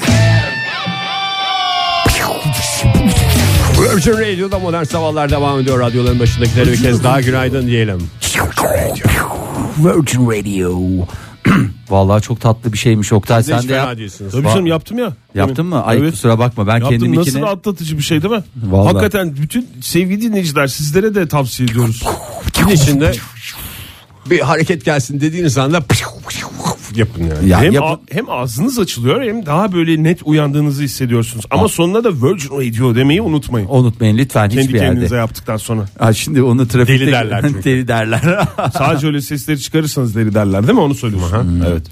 Virgin 3.80 4.12
Radio'da 4.12 4.60
modern 4.60 4.84
sabahlar 4.84 5.30
devam 5.30 5.60
ediyor. 5.60 5.80
Radyoların 5.80 6.20
başındakilere 6.20 6.72
bir 6.72 6.82
kez 6.82 7.04
daha 7.04 7.22
günaydın 7.22 7.68
diyelim. 7.68 8.10
Virgin 9.78 10.30
Radio. 10.30 10.80
Vallahi 11.90 12.22
çok 12.22 12.42
tatlı 12.42 12.74
bir 12.74 12.78
şeymiş 12.78 13.14
Oktay. 13.14 13.44
Siz 13.44 13.48
de 13.50 13.54
Sen 13.54 13.62
hiç 13.62 13.70
de 13.70 13.74
fena 13.74 13.88
yap. 13.90 13.98
değilsiniz. 13.98 14.32
Tabii 14.32 14.44
canım 14.48 14.68
yaptım 14.68 15.00
ya. 15.00 15.14
Yaptın 15.36 15.66
mı? 15.66 15.84
Ay 15.84 15.98
Evet. 15.98 16.12
kusura 16.12 16.40
bakma 16.40 16.68
ben 16.68 16.74
Yaptım 16.78 16.90
kendim 16.90 17.16
nasıl 17.16 17.32
ikine. 17.32 17.46
atlatıcı 17.46 17.98
bir 17.98 18.04
şey 18.04 18.22
değil 18.22 18.34
mi? 18.34 18.44
Vallahi. 18.64 18.88
Hakikaten 18.94 19.36
bütün 19.38 19.68
sevgili 19.82 20.22
dinleyiciler 20.22 20.68
sizlere 20.68 21.16
de 21.16 21.28
tavsiye 21.28 21.70
ediyoruz. 21.70 22.04
Kim 22.54 22.68
içinde 22.68 23.12
bir 24.30 24.40
hareket 24.40 24.86
gelsin 24.86 25.22
dediğiniz 25.22 25.58
anda 25.58 25.82
yapın 26.98 27.24
yani. 27.24 27.50
Ya 27.50 27.62
hem, 27.62 27.72
yapın- 27.74 27.88
a- 27.88 28.00
hem 28.12 28.30
ağzınız 28.30 28.80
açılıyor 28.80 29.22
hem 29.22 29.46
daha 29.46 29.72
böyle 29.72 30.04
net 30.04 30.20
uyandığınızı 30.26 30.84
hissediyorsunuz. 30.84 31.46
Ama 31.52 31.68
sonuna 31.68 32.04
da 32.04 32.10
Virgin 32.14 32.50
Radio 32.50 32.96
demeyi 32.96 33.22
unutmayın. 33.22 33.68
Unutmayın 33.70 34.18
lütfen 34.18 34.50
Kendi 34.50 34.64
hiçbir 34.64 34.80
kendinize 34.80 35.04
yerde. 35.04 35.16
yaptıktan 35.16 35.58
sonra. 35.58 35.86
Ha, 36.00 36.14
şimdi 36.14 36.42
onu 36.42 36.68
trafikte 36.68 37.00
Deli 37.06 37.12
derler 37.12 37.42
çünkü. 37.48 37.64
deli 37.64 37.88
derler. 37.88 38.22
Sadece 38.78 39.08
öyle 39.08 39.22
sesleri 39.22 39.60
çıkarırsanız 39.60 40.16
deri 40.16 40.34
derler 40.34 40.64
değil 40.64 40.74
mi? 40.74 40.80
Onu 40.80 40.96
söylüyorsun. 40.96 41.64
Evet. 41.68 41.84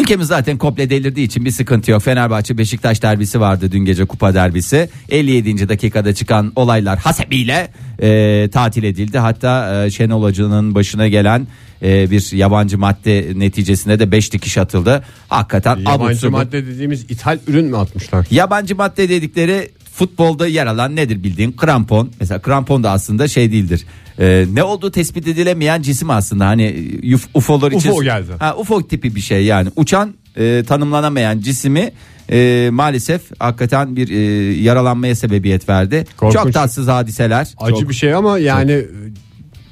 Ülkemiz 0.00 0.26
zaten 0.26 0.58
komple 0.58 0.90
delirdiği 0.90 1.26
için 1.26 1.44
bir 1.44 1.50
sıkıntı 1.50 1.90
yok. 1.90 2.02
Fenerbahçe 2.02 2.58
Beşiktaş 2.58 3.02
derbisi 3.02 3.40
vardı 3.40 3.72
dün 3.72 3.84
gece 3.84 4.04
kupa 4.04 4.34
derbisi. 4.34 4.88
57. 5.08 5.68
dakikada 5.68 6.14
çıkan 6.14 6.52
olaylar 6.56 6.98
hasebiyle 6.98 7.68
e, 8.02 8.48
tatil 8.52 8.82
edildi. 8.82 9.18
Hatta 9.18 9.84
e, 9.84 9.90
Şenol 9.90 10.22
Hoca'nın 10.22 10.74
başına 10.74 11.08
gelen 11.08 11.46
e, 11.82 12.10
bir 12.10 12.32
yabancı 12.36 12.78
madde 12.78 13.32
neticesinde 13.36 13.98
de 13.98 14.12
5 14.12 14.32
dikiş 14.32 14.58
atıldı. 14.58 15.04
Hakikaten 15.28 15.72
abuk 15.72 15.86
Yabancı 15.88 16.18
subuk. 16.20 16.32
madde 16.32 16.66
dediğimiz 16.66 17.04
ithal 17.10 17.38
ürün 17.46 17.64
mü 17.66 17.76
atmışlar? 17.76 18.26
Yabancı 18.30 18.76
madde 18.76 19.08
dedikleri 19.08 19.70
futbolda 19.92 20.46
yer 20.46 20.66
alan 20.66 20.96
nedir 20.96 21.22
bildiğin 21.22 21.52
krampon. 21.52 22.10
Mesela 22.20 22.42
krampon 22.42 22.82
da 22.82 22.90
aslında 22.90 23.28
şey 23.28 23.52
değildir. 23.52 23.86
Ee, 24.18 24.46
ne 24.52 24.62
olduğu 24.62 24.90
tespit 24.90 25.28
edilemeyen 25.28 25.82
cisim 25.82 26.10
aslında 26.10 26.46
hani 26.46 26.62
yuf- 27.02 27.28
UFO'lar 27.34 27.72
için. 27.72 27.90
UFO 27.90 28.02
geldi. 28.02 28.32
Ha, 28.38 28.56
UFO 28.56 28.88
tipi 28.88 29.14
bir 29.14 29.20
şey 29.20 29.44
yani 29.44 29.70
uçan 29.76 30.14
e, 30.36 30.64
tanımlanamayan 30.68 31.40
cisimi 31.40 31.92
e, 32.32 32.68
maalesef 32.72 33.22
hakikaten 33.38 33.96
bir 33.96 34.08
e, 34.10 34.18
yaralanmaya 34.62 35.14
sebebiyet 35.14 35.68
verdi. 35.68 36.04
Korkunç. 36.16 36.42
Çok 36.42 36.52
tatsız 36.52 36.88
hadiseler. 36.88 37.48
Acı 37.58 37.88
bir 37.88 37.94
şey 37.94 38.14
ama 38.14 38.38
yani 38.38 38.84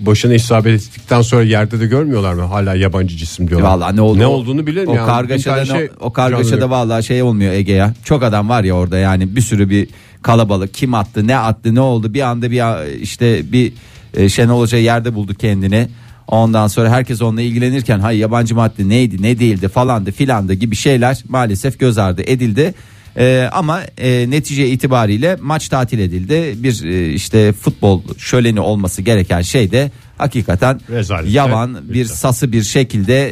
başına 0.01 0.35
isabet 0.35 0.75
ettikten 0.75 1.23
sonra 1.23 1.43
yerde 1.43 1.81
de 1.81 1.87
görmüyorlar 1.87 2.35
mı? 2.35 2.43
Hala 2.43 2.75
yabancı 2.75 3.17
cisim 3.17 3.49
diyorlar. 3.49 3.69
Vallahi 3.69 3.97
ne 3.97 4.01
oldu? 4.01 4.19
Ne 4.19 4.27
olduğunu 4.27 4.67
bilirim 4.67 4.89
o 4.89 4.95
ya. 4.95 5.07
kargaşada 5.07 5.65
şey 5.65 5.91
o 6.01 6.13
kargaşada 6.13 6.71
vallahi 6.71 7.05
şey 7.05 7.23
olmuyor 7.23 7.53
Ege 7.53 7.73
ya. 7.73 7.95
Çok 8.05 8.23
adam 8.23 8.49
var 8.49 8.65
ya 8.65 8.75
orada 8.75 8.99
yani 8.99 9.37
bir 9.37 9.41
sürü 9.41 9.71
bir 9.71 9.89
kalabalık 10.23 10.75
kim 10.75 10.95
attı 10.95 11.27
ne 11.27 11.37
attı 11.37 11.75
ne 11.75 11.81
oldu 11.81 12.15
bir 12.15 12.21
anda 12.21 12.51
bir 12.51 12.87
işte 13.01 13.53
bir 13.53 13.73
e, 14.15 14.29
Şenol 14.29 14.61
Hoca 14.61 14.79
yerde 14.79 15.15
buldu 15.15 15.35
kendini. 15.35 15.89
Ondan 16.29 16.67
sonra 16.67 16.91
herkes 16.91 17.23
onunla 17.23 17.43
ilgilenirken 17.43 18.01
hay 18.01 18.19
yabancı 18.19 18.55
madde 18.55 18.89
neydi 18.89 19.23
ne 19.23 19.39
değildi 19.39 19.69
falandı 19.69 20.13
filandı 20.13 20.55
gibi 20.55 20.77
şeyler 20.77 21.25
maalesef 21.29 21.79
göz 21.79 21.99
ardı 21.99 22.23
edildi. 22.23 22.75
Ee, 23.17 23.49
ama 23.53 23.81
e, 23.99 24.31
netice 24.31 24.69
itibariyle 24.69 25.37
maç 25.41 25.69
tatil 25.69 25.99
edildi. 25.99 26.55
Bir 26.63 26.85
e, 26.85 27.13
işte 27.13 27.53
futbol 27.53 28.03
şöleni 28.19 28.61
olması 28.61 29.03
gereken 29.03 29.43
şey 29.43 29.71
de 29.71 29.91
hakikaten 30.19 30.81
Rezalette 30.91 31.31
yavan 31.31 31.89
bir 31.89 31.95
bitti. 31.95 32.09
sası 32.17 32.53
bir 32.53 32.63
şekilde 32.63 33.27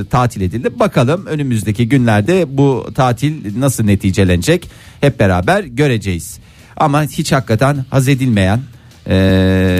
e, 0.00 0.04
tatil 0.04 0.40
edildi. 0.40 0.78
Bakalım 0.78 1.26
önümüzdeki 1.26 1.88
günlerde 1.88 2.44
bu 2.58 2.86
tatil 2.94 3.60
nasıl 3.60 3.84
neticelenecek 3.84 4.68
hep 5.00 5.20
beraber 5.20 5.64
göreceğiz. 5.64 6.38
Ama 6.76 7.02
hiç 7.02 7.32
hakikaten 7.32 7.84
haz 7.90 8.08
edilmeyen 8.08 8.60
e, 9.06 9.14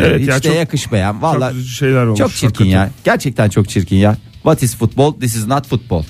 Evet 0.02 0.20
hiç 0.20 0.28
ya, 0.28 0.36
de 0.36 0.40
çok- 0.40 0.56
yakışmayan 0.56 1.22
vallahi 1.22 1.56
üzücü 1.56 1.74
şeyler 1.74 2.04
olmuş, 2.04 2.18
çok 2.18 2.30
çirkin 2.30 2.46
hakikaten. 2.48 2.70
ya 2.84 2.90
gerçekten 3.04 3.48
çok 3.48 3.68
çirkin 3.68 3.96
ya. 3.96 4.16
What 4.34 4.62
is 4.62 4.76
football? 4.76 5.14
This 5.20 5.36
is 5.36 5.46
not 5.46 5.66
football. 5.68 6.02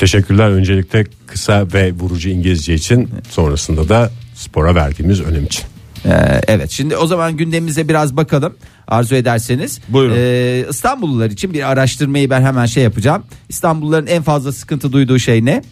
Teşekkürler 0.00 0.50
öncelikle 0.50 1.06
kısa 1.26 1.66
ve 1.72 1.92
vurucu 1.92 2.28
İngilizce 2.28 2.74
için 2.74 3.08
sonrasında 3.30 3.88
da 3.88 4.10
spora 4.34 4.74
verdiğimiz 4.74 5.20
önem 5.20 5.44
için. 5.44 5.64
Ee, 6.04 6.10
evet 6.48 6.70
şimdi 6.70 6.96
o 6.96 7.06
zaman 7.06 7.36
gündemimize 7.36 7.88
biraz 7.88 8.16
bakalım 8.16 8.56
arzu 8.88 9.14
ederseniz. 9.14 9.80
Buyurun. 9.88 10.14
Ee, 10.18 10.64
İstanbullular 10.70 11.30
için 11.30 11.52
bir 11.52 11.70
araştırmayı 11.70 12.30
ben 12.30 12.42
hemen 12.42 12.66
şey 12.66 12.82
yapacağım. 12.82 13.24
İstanbulluların 13.48 14.06
en 14.06 14.22
fazla 14.22 14.52
sıkıntı 14.52 14.92
duyduğu 14.92 15.18
şey 15.18 15.44
ne? 15.44 15.62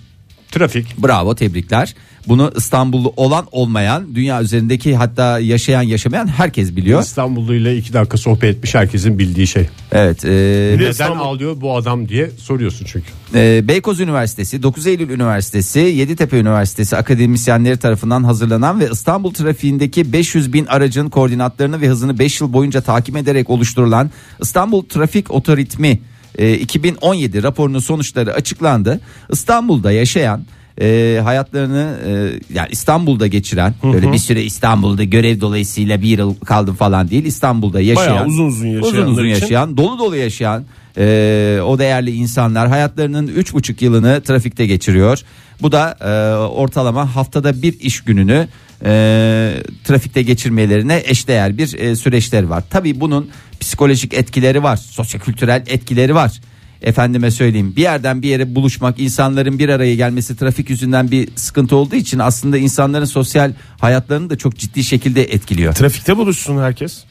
Trafik. 0.51 1.03
Bravo 1.03 1.35
tebrikler. 1.35 1.95
Bunu 2.29 2.53
İstanbullu 2.57 3.13
olan 3.17 3.47
olmayan 3.53 4.15
dünya 4.15 4.43
üzerindeki 4.43 4.97
hatta 4.97 5.39
yaşayan 5.39 5.83
yaşamayan 5.83 6.27
herkes 6.27 6.77
biliyor. 6.77 7.03
İstanbullu 7.03 7.55
ile 7.55 7.77
iki 7.77 7.93
dakika 7.93 8.17
sohbet 8.19 8.45
etmiş 8.57 8.75
herkesin 8.75 9.19
bildiği 9.19 9.47
şey. 9.47 9.69
Evet. 9.93 10.25
e, 10.25 10.29
Neden 10.77 10.91
İstanbul- 10.91 11.21
ağlıyor 11.25 11.61
bu 11.61 11.77
adam 11.77 12.09
diye 12.09 12.31
soruyorsun 12.31 12.87
çünkü. 12.93 13.07
e, 13.35 13.69
Beykoz 13.69 14.01
Üniversitesi, 14.01 14.63
9 14.63 14.87
Eylül 14.87 15.11
Üniversitesi, 15.11 15.79
Yeditepe 15.79 16.39
Üniversitesi 16.39 16.97
akademisyenleri 16.97 17.77
tarafından 17.77 18.25
hazırlanan 18.25 18.81
ve 18.81 18.89
İstanbul 18.93 19.35
trafiğindeki 19.35 20.13
500 20.13 20.53
bin 20.53 20.67
aracın 20.67 21.09
koordinatlarını 21.09 21.81
ve 21.81 21.89
hızını 21.89 22.19
5 22.19 22.41
yıl 22.41 22.53
boyunca 22.53 22.81
takip 22.81 23.17
ederek 23.17 23.51
oluşturulan 23.51 24.11
İstanbul 24.43 24.83
Trafik 24.89 25.31
Otoritmi 25.31 26.01
e, 26.39 26.55
2017 26.55 27.43
raporunun 27.43 27.79
sonuçları 27.79 28.35
açıklandı. 28.35 29.01
İstanbul'da 29.33 29.93
yaşayan 29.93 30.45
e, 30.81 31.21
hayatlarını 31.25 31.97
e, 32.07 32.11
yani 32.55 32.69
İstanbul'da 32.71 33.27
geçiren 33.27 33.75
böyle 33.83 34.13
bir 34.13 34.19
süre 34.19 34.43
İstanbul'da 34.45 35.05
görev 35.05 35.41
dolayısıyla 35.41 36.03
bir 36.03 36.19
yıl 36.19 36.35
kaldım 36.35 36.75
falan 36.75 37.11
değil 37.11 37.25
İstanbul'da 37.25 37.81
yaşayan 37.81 38.11
Bayağı 38.11 38.27
uzun 38.27 38.47
uzun 38.47 38.67
yaşayanlar 38.67 39.03
uzun 39.03 39.13
uzun 39.13 39.27
yaşayan 39.27 39.77
dolu 39.77 39.99
dolu 39.99 40.17
yaşayan 40.17 40.65
e, 40.99 41.61
o 41.67 41.79
değerli 41.79 42.11
insanlar 42.11 42.69
hayatlarının 42.69 43.29
üç 43.29 43.55
buçuk 43.55 43.83
yılını 43.83 44.23
trafikte 44.25 44.67
geçiriyor. 44.67 45.23
Bu 45.63 45.73
da 45.73 45.97
e, 46.01 46.37
ortalama 46.47 47.17
haftada 47.17 47.63
bir 47.63 47.81
iş 47.81 48.01
gününü 48.01 48.49
e, 48.85 49.55
trafikte 49.85 50.23
geçirmelerine 50.23 51.03
eşdeğer 51.05 51.59
bir 51.59 51.79
e, 51.79 51.97
süreçleri 51.97 52.51
var. 52.51 52.65
Tabii 52.71 53.01
bunun 53.01 53.31
psikolojik 53.61 54.15
etkileri 54.15 54.63
var, 54.63 54.77
sosyokültürel 54.77 55.65
etkileri 55.67 56.15
var. 56.15 56.41
Efendime 56.83 57.31
söyleyeyim 57.31 57.73
bir 57.77 57.83
yerden 57.83 58.23
bir 58.23 58.29
yere 58.29 58.55
buluşmak 58.55 59.01
insanların 59.01 59.59
bir 59.59 59.69
araya 59.69 59.95
gelmesi 59.95 60.37
trafik 60.37 60.71
yüzünden 60.71 61.11
bir 61.11 61.29
sıkıntı 61.37 61.77
olduğu 61.77 61.97
için 61.97 62.19
aslında 62.19 62.59
insanların 62.59 63.05
sosyal 63.05 63.53
hayatlarını 63.81 64.31
da 64.31 64.39
çok 64.39 64.57
ciddi 64.57 64.85
şekilde 64.85 65.23
etkiliyor. 65.23 65.75
Trafikte 65.75 66.17
buluşsun 66.17 66.59
herkes. 66.59 67.05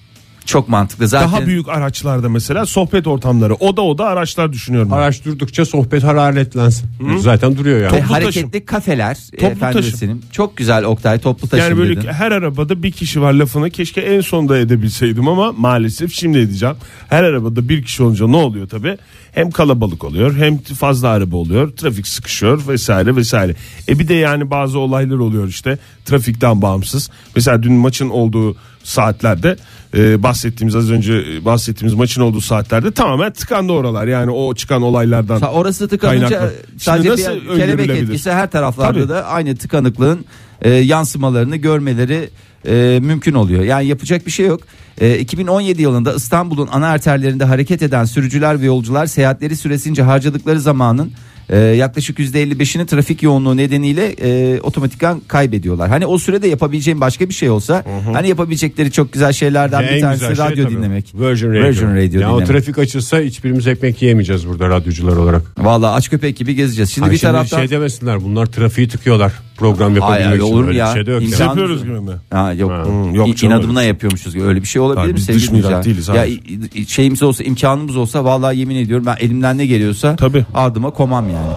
Çok 0.48 0.70
mantıklı. 0.70 1.08
Zaten 1.08 1.32
Daha 1.32 1.46
büyük 1.46 1.70
araçlarda 1.70 2.30
mesela 2.30 2.66
sohbet 2.66 3.08
ortamları 3.08 3.54
oda 3.56 3.82
oda 3.82 4.06
araçlar 4.06 4.54
düşünüyorum. 4.54 4.92
ben. 4.92 4.96
Araç 4.98 5.26
durdukça 5.26 5.66
sohbet 5.66 6.04
hararetlensin. 6.04 6.90
Zaten 7.20 7.58
duruyor 7.58 7.82
yani. 7.82 7.94
ve 7.94 8.00
Toplu 8.02 8.14
hareketli 8.14 8.66
kafeler 8.66 9.18
Toplu 9.32 9.48
efendim 9.48 9.82
taşım. 9.82 9.98
senin. 9.98 10.22
Çok 10.32 10.58
güzel 10.58 10.84
Oktay 10.84 11.20
toplu 11.20 11.48
taşım 11.48 11.66
Yani 11.70 11.78
böyle 11.78 11.96
dedin. 11.98 12.08
her 12.08 12.32
arabada 12.32 12.84
bir 12.84 12.92
kişi 12.92 13.22
var 13.22 13.34
lafını 13.34 13.70
keşke 13.70 14.02
en 14.02 14.22
sonda 14.22 14.58
edebilseydim 14.58 15.28
ama 15.28 15.52
maalesef 15.58 16.14
şimdi 16.14 16.38
edeceğim. 16.38 16.76
Her 17.10 17.24
arabada 17.24 17.70
bir 17.70 17.84
kişi 17.84 18.04
olunca 18.04 18.28
ne 18.28 18.38
oluyor 18.38 18.68
tabi? 18.70 18.98
Hem 19.32 19.52
kalabalık 19.52 20.04
oluyor 20.04 20.36
hem 20.38 20.58
fazla 20.58 21.08
araba 21.08 21.36
oluyor 21.38 21.72
trafik 21.72 22.08
sıkışıyor 22.08 22.68
vesaire 22.68 23.16
vesaire. 23.16 23.56
E 23.90 24.00
bir 24.00 24.08
de 24.08 24.14
yani 24.14 24.50
bazı 24.52 24.80
olaylar 24.80 25.16
oluyor 25.18 25.48
işte 25.48 25.78
trafikten 26.06 26.62
bağımsız. 26.62 27.10
Mesela 27.36 27.64
dün 27.64 27.74
maçın 27.74 28.10
olduğu 28.10 28.56
saatlerde 28.88 29.56
e, 29.98 30.24
bahsettiğimiz 30.24 30.76
az 30.76 30.92
önce 30.92 31.14
e, 31.14 31.46
bahsettiğimiz 31.46 31.94
maçın 31.94 32.22
olduğu 32.22 32.42
saatlerde 32.42 32.92
tamamen 32.92 33.34
tıkandı 33.34 33.74
oralar. 33.74 34.08
Yani 34.08 34.32
o 34.32 34.56
çıkan 34.56 34.82
olaylardan. 34.82 35.40
Sa- 35.40 35.48
Orası 35.50 35.88
tıkanınca 35.88 36.28
Kaynaklı. 36.30 36.54
sadece 36.78 37.10
Şimdi 37.10 37.22
nasıl 37.22 37.36
bir 37.42 37.48
kelebek 37.48 37.70
öngörülebilir? 37.74 38.04
etkisi 38.04 38.32
her 38.32 38.52
taraflarda 38.52 38.94
Tabii. 39.00 39.10
da 39.10 39.26
aynı 39.26 39.56
tıkanıklığın 39.56 40.26
e, 40.62 40.70
yansımalarını 40.70 41.56
görmeleri 41.56 42.30
e, 42.68 43.00
mümkün 43.02 43.34
oluyor. 43.34 43.64
Yani 43.64 43.88
yapacak 43.88 44.26
bir 44.26 44.32
şey 44.32 44.46
yok. 44.46 44.62
E, 45.02 45.18
2017 45.20 45.82
yılında 45.82 46.14
İstanbul'un 46.14 46.70
ana 46.72 46.88
arterlerinde 46.88 47.44
hareket 47.46 47.82
eden 47.82 48.06
sürücüler 48.06 48.62
ve 48.62 48.66
yolcular 48.66 49.06
seyahatleri 49.06 49.56
süresince 49.56 50.02
harcadıkları 50.04 50.60
zamanın 50.60 51.12
e, 51.50 51.58
yaklaşık 51.58 52.20
%55'ini 52.20 52.86
trafik 52.86 53.24
yoğunluğu 53.24 53.58
nedeniyle 53.58 54.06
e, 54.22 54.60
otomatikman 54.62 55.20
kaybediyorlar. 55.28 55.90
Hani 55.90 56.06
o 56.06 56.18
sürede 56.18 56.48
yapabileceğim 56.48 57.02
başka 57.02 57.30
bir 57.30 57.34
şey 57.34 57.50
olsa 57.50 57.84
hani 58.14 58.30
yapabilecekleri 58.30 58.92
çok 58.92 59.14
güzel 59.14 59.34
şeylerden 59.34 59.84
bir 59.84 59.88
En 59.88 60.02
tanesi 60.02 60.20
güzel 60.28 60.36
şey 60.36 60.46
radyo 60.46 60.64
tabii. 60.66 60.76
dinlemek. 60.76 61.14
Virgin 61.16 61.50
Radio. 61.50 61.64
Virgin 61.68 61.88
Radio 61.88 62.20
yani 62.20 62.32
o 62.34 62.36
dinlemek. 62.42 62.48
trafik 62.48 62.78
açılsa 62.78 63.20
hiçbirimiz 63.20 63.68
ekmek 63.68 64.02
yiyemeyeceğiz 64.02 64.48
burada 64.48 64.70
radyocular 64.70 65.16
olarak. 65.18 65.42
Vallahi 65.58 65.92
aç 65.96 66.10
köpek 66.10 66.38
gibi 66.38 66.56
gezeceğiz. 66.56 66.90
Şimdi 66.92 67.06
Hani 67.06 67.14
bir 67.14 67.18
şimdi 67.20 67.32
taraftan 67.32 67.58
şey 67.60 67.70
demesinler 67.70 68.24
bunlar 68.24 68.46
trafiği 68.46 68.88
tıkıyorlar 68.88 69.32
program 69.58 69.96
yapabilmek 69.96 70.26
Hayır, 70.28 70.40
için. 70.42 70.54
olur 70.54 70.62
mu 70.64 70.68
Öyle 70.68 70.78
ya? 70.80 70.88
bir 70.88 70.94
şey 70.94 71.06
de 71.06 71.12
yok. 71.12 71.22
Biz 71.22 71.40
yapıyoruz 71.40 71.84
gibi 71.84 71.92
mi? 72.00 72.12
Ha, 72.32 72.54
yok. 72.54 72.72
Ha. 72.72 72.86
Hmm, 72.86 73.16
yok 73.16 73.28
İ- 73.28 73.36
canım, 73.36 73.56
inadına 73.58 73.80
öyle. 73.80 73.88
yapıyormuşuz 73.88 74.34
gibi. 74.34 74.44
Öyle 74.44 74.62
bir 74.62 74.68
şey 74.68 74.82
olabilir 74.88 75.14
mi 75.14 75.20
sevgili 75.22 75.42
dış 75.42 75.50
dinleyiciler? 75.50 75.84
değiliz, 75.84 76.08
Ya 76.08 76.18
hayır. 76.18 76.42
i- 76.76 76.88
şeyimiz 76.88 77.24
olsa 77.24 77.44
imkanımız 77.44 77.96
olsa 77.98 78.26
vallahi 78.26 78.58
yemin 78.60 78.76
ediyorum 78.76 79.06
ben 79.06 79.16
elimden 79.20 79.58
ne 79.58 79.66
geliyorsa 79.66 80.16
Tabii. 80.16 80.46
ardıma 80.54 80.90
komam 80.92 81.30
yani. 81.30 81.48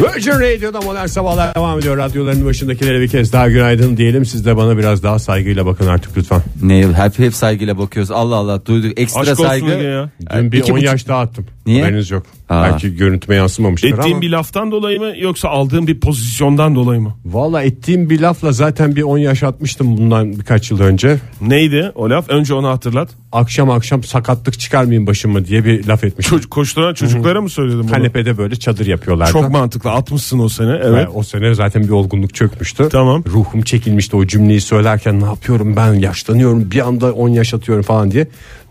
Virgin 0.00 0.30
Radio'da 0.32 0.80
modern 0.80 1.06
sabahlar 1.06 1.54
devam 1.54 1.78
ediyor. 1.78 1.96
Radyoların 1.96 2.44
başındakilere 2.46 3.00
bir 3.00 3.08
kez 3.08 3.32
daha 3.32 3.48
günaydın 3.48 3.96
diyelim. 3.96 4.24
Siz 4.26 4.46
de 4.46 4.56
bana 4.56 4.78
biraz 4.78 5.02
daha 5.02 5.18
saygıyla 5.18 5.66
bakın 5.66 5.86
artık 5.86 6.16
lütfen. 6.16 6.40
Ne 6.62 6.86
hep 6.86 7.18
hep 7.18 7.34
saygıyla 7.34 7.78
bakıyoruz. 7.78 8.10
Allah 8.10 8.34
Allah 8.36 8.66
duyduk 8.66 9.00
ekstra 9.00 9.20
Aşk 9.20 9.36
saygı. 9.36 9.70
Ya. 9.70 10.10
Dün 10.36 10.52
bir 10.52 10.58
iki 10.58 10.72
10 10.72 10.78
buçuk- 10.78 10.86
yaş 10.86 11.08
daha 11.08 11.20
attım. 11.20 11.46
Niye? 11.66 11.82
Haberiniz 11.82 12.10
yok. 12.10 12.26
Aa. 12.48 12.62
Belki 12.64 12.96
görüntüme 12.96 13.36
yansımamıştır 13.36 13.88
Ettiğin 13.88 14.14
ama. 14.14 14.22
bir 14.22 14.30
laftan 14.30 14.70
dolayı 14.70 15.00
mı 15.00 15.12
yoksa 15.18 15.48
aldığın 15.48 15.86
bir 15.86 16.00
pozisyondan 16.00 16.74
dolayı 16.74 17.00
mı? 17.00 17.14
Valla 17.24 17.62
ettiğim 17.62 18.10
bir 18.10 18.20
lafla 18.20 18.52
zaten 18.52 18.96
bir 18.96 19.02
10 19.02 19.18
yaş 19.18 19.42
atmıştım 19.42 19.96
bundan 19.96 20.32
birkaç 20.32 20.70
yıl 20.70 20.80
önce. 20.80 21.18
Neydi 21.40 21.92
o 21.94 22.10
laf? 22.10 22.30
Önce 22.30 22.54
onu 22.54 22.68
hatırlat. 22.68 23.08
Akşam 23.32 23.70
akşam 23.70 24.02
sakatlık 24.02 24.60
çıkarmayayım 24.60 25.06
başıma 25.06 25.44
diye 25.44 25.64
bir 25.64 25.86
laf 25.86 26.04
etmiştim. 26.04 26.36
Çocuk 26.36 26.50
koşturan 26.50 26.94
çocuklara 26.94 27.40
mı 27.40 27.48
söyledin 27.48 27.80
bunu? 27.80 27.90
Kanepede 27.90 28.38
böyle 28.38 28.56
çadır 28.56 28.86
yapıyorlardı. 28.86 29.32
Çok 29.32 29.50
mantıklı. 29.50 29.90
Atmışsın 29.90 30.38
o 30.38 30.48
sene. 30.48 30.70
Evet. 30.70 30.86
Evet. 30.86 31.08
O 31.14 31.22
sene 31.22 31.54
zaten 31.54 31.82
bir 31.82 31.90
olgunluk 31.90 32.34
çökmüştü. 32.34 32.88
Tamam. 32.92 33.24
Ruhum 33.26 33.62
çekilmişti 33.62 34.16
o 34.16 34.26
cümleyi 34.26 34.60
söylerken 34.60 35.20
ne 35.20 35.24
yapıyorum 35.24 35.76
ben 35.76 35.94
yaşlanıyorum 35.94 36.70
bir 36.70 36.86
anda 36.86 37.12
10 37.12 37.28
yaş 37.28 37.54
atıyorum 37.54 37.82
falan 37.82 38.10
diye. 38.10 38.28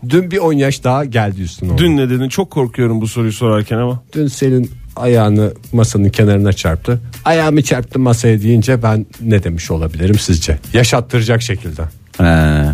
Dün 0.08 0.30
bir 0.30 0.38
10 0.38 0.52
yaş 0.52 0.84
daha 0.84 1.04
geldi 1.04 1.42
üstüne. 1.42 1.78
Dün 1.78 1.96
ne 1.96 2.10
dedin? 2.10 2.28
Çok 2.28 2.50
korkuyorum 2.50 3.00
bu 3.00 3.08
soruyu 3.08 3.32
sorarken 3.32 3.63
ama. 3.72 4.02
Dün 4.14 4.26
senin 4.26 4.70
ayağını 4.96 5.52
masanın 5.72 6.08
kenarına 6.08 6.52
çarptı. 6.52 7.00
Ayağımı 7.24 7.62
çarptı 7.62 7.98
masaya 7.98 8.42
deyince 8.42 8.82
ben 8.82 9.06
ne 9.20 9.44
demiş 9.44 9.70
olabilirim 9.70 10.18
sizce? 10.18 10.58
Yaşattıracak 10.72 11.42
şekilde. 11.42 11.82
He. 12.18 12.64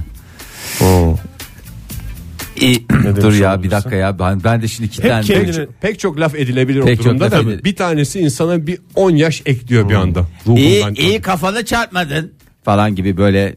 İyi, 2.60 2.86
dur 3.22 3.32
ya 3.32 3.62
bir 3.62 3.70
dakika 3.70 3.96
ya 3.96 4.18
ben 4.18 4.44
ben 4.44 4.62
de 4.62 4.68
şimdi 4.68 4.86
Hep 4.88 4.92
kilitlendim. 4.94 5.26
kendini- 5.34 5.46
Pek, 5.56 5.66
çok, 5.66 5.80
pek 5.82 5.98
çok 5.98 6.20
laf 6.20 6.34
edilebilir 6.34 6.82
Pek 6.82 7.00
o 7.00 7.04
durumda 7.04 7.30
da 7.30 7.38
edilir. 7.38 7.64
bir 7.64 7.76
tanesi 7.76 8.20
insana 8.20 8.66
bir 8.66 8.78
10 8.94 9.10
yaş 9.10 9.42
ekliyor 9.46 9.88
bir 9.88 9.94
anda. 9.94 10.26
İyi, 10.56 10.80
Ruhundan. 10.80 10.94
iyi 10.94 11.20
kafanı 11.20 11.64
çarpmadın 11.64 12.32
falan 12.64 12.94
gibi 12.94 13.16
böyle 13.16 13.56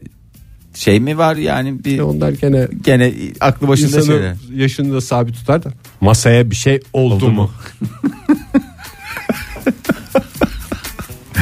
şey 0.74 1.00
mi 1.00 1.18
var 1.18 1.36
yani 1.36 1.84
bir 1.84 2.00
Onlar 2.00 2.30
gene 2.30 2.68
gene 2.84 3.12
aklı 3.40 3.68
başında 3.68 4.02
şeyler. 4.02 4.34
yaşını 4.54 4.94
da 4.94 5.00
sabit 5.00 5.34
tutar 5.34 5.62
da 5.64 5.68
masaya 6.00 6.50
bir 6.50 6.56
şey 6.56 6.80
oldu, 6.92 7.14
Oldu 7.14 7.28
mu? 7.30 7.32
mu? 7.42 7.50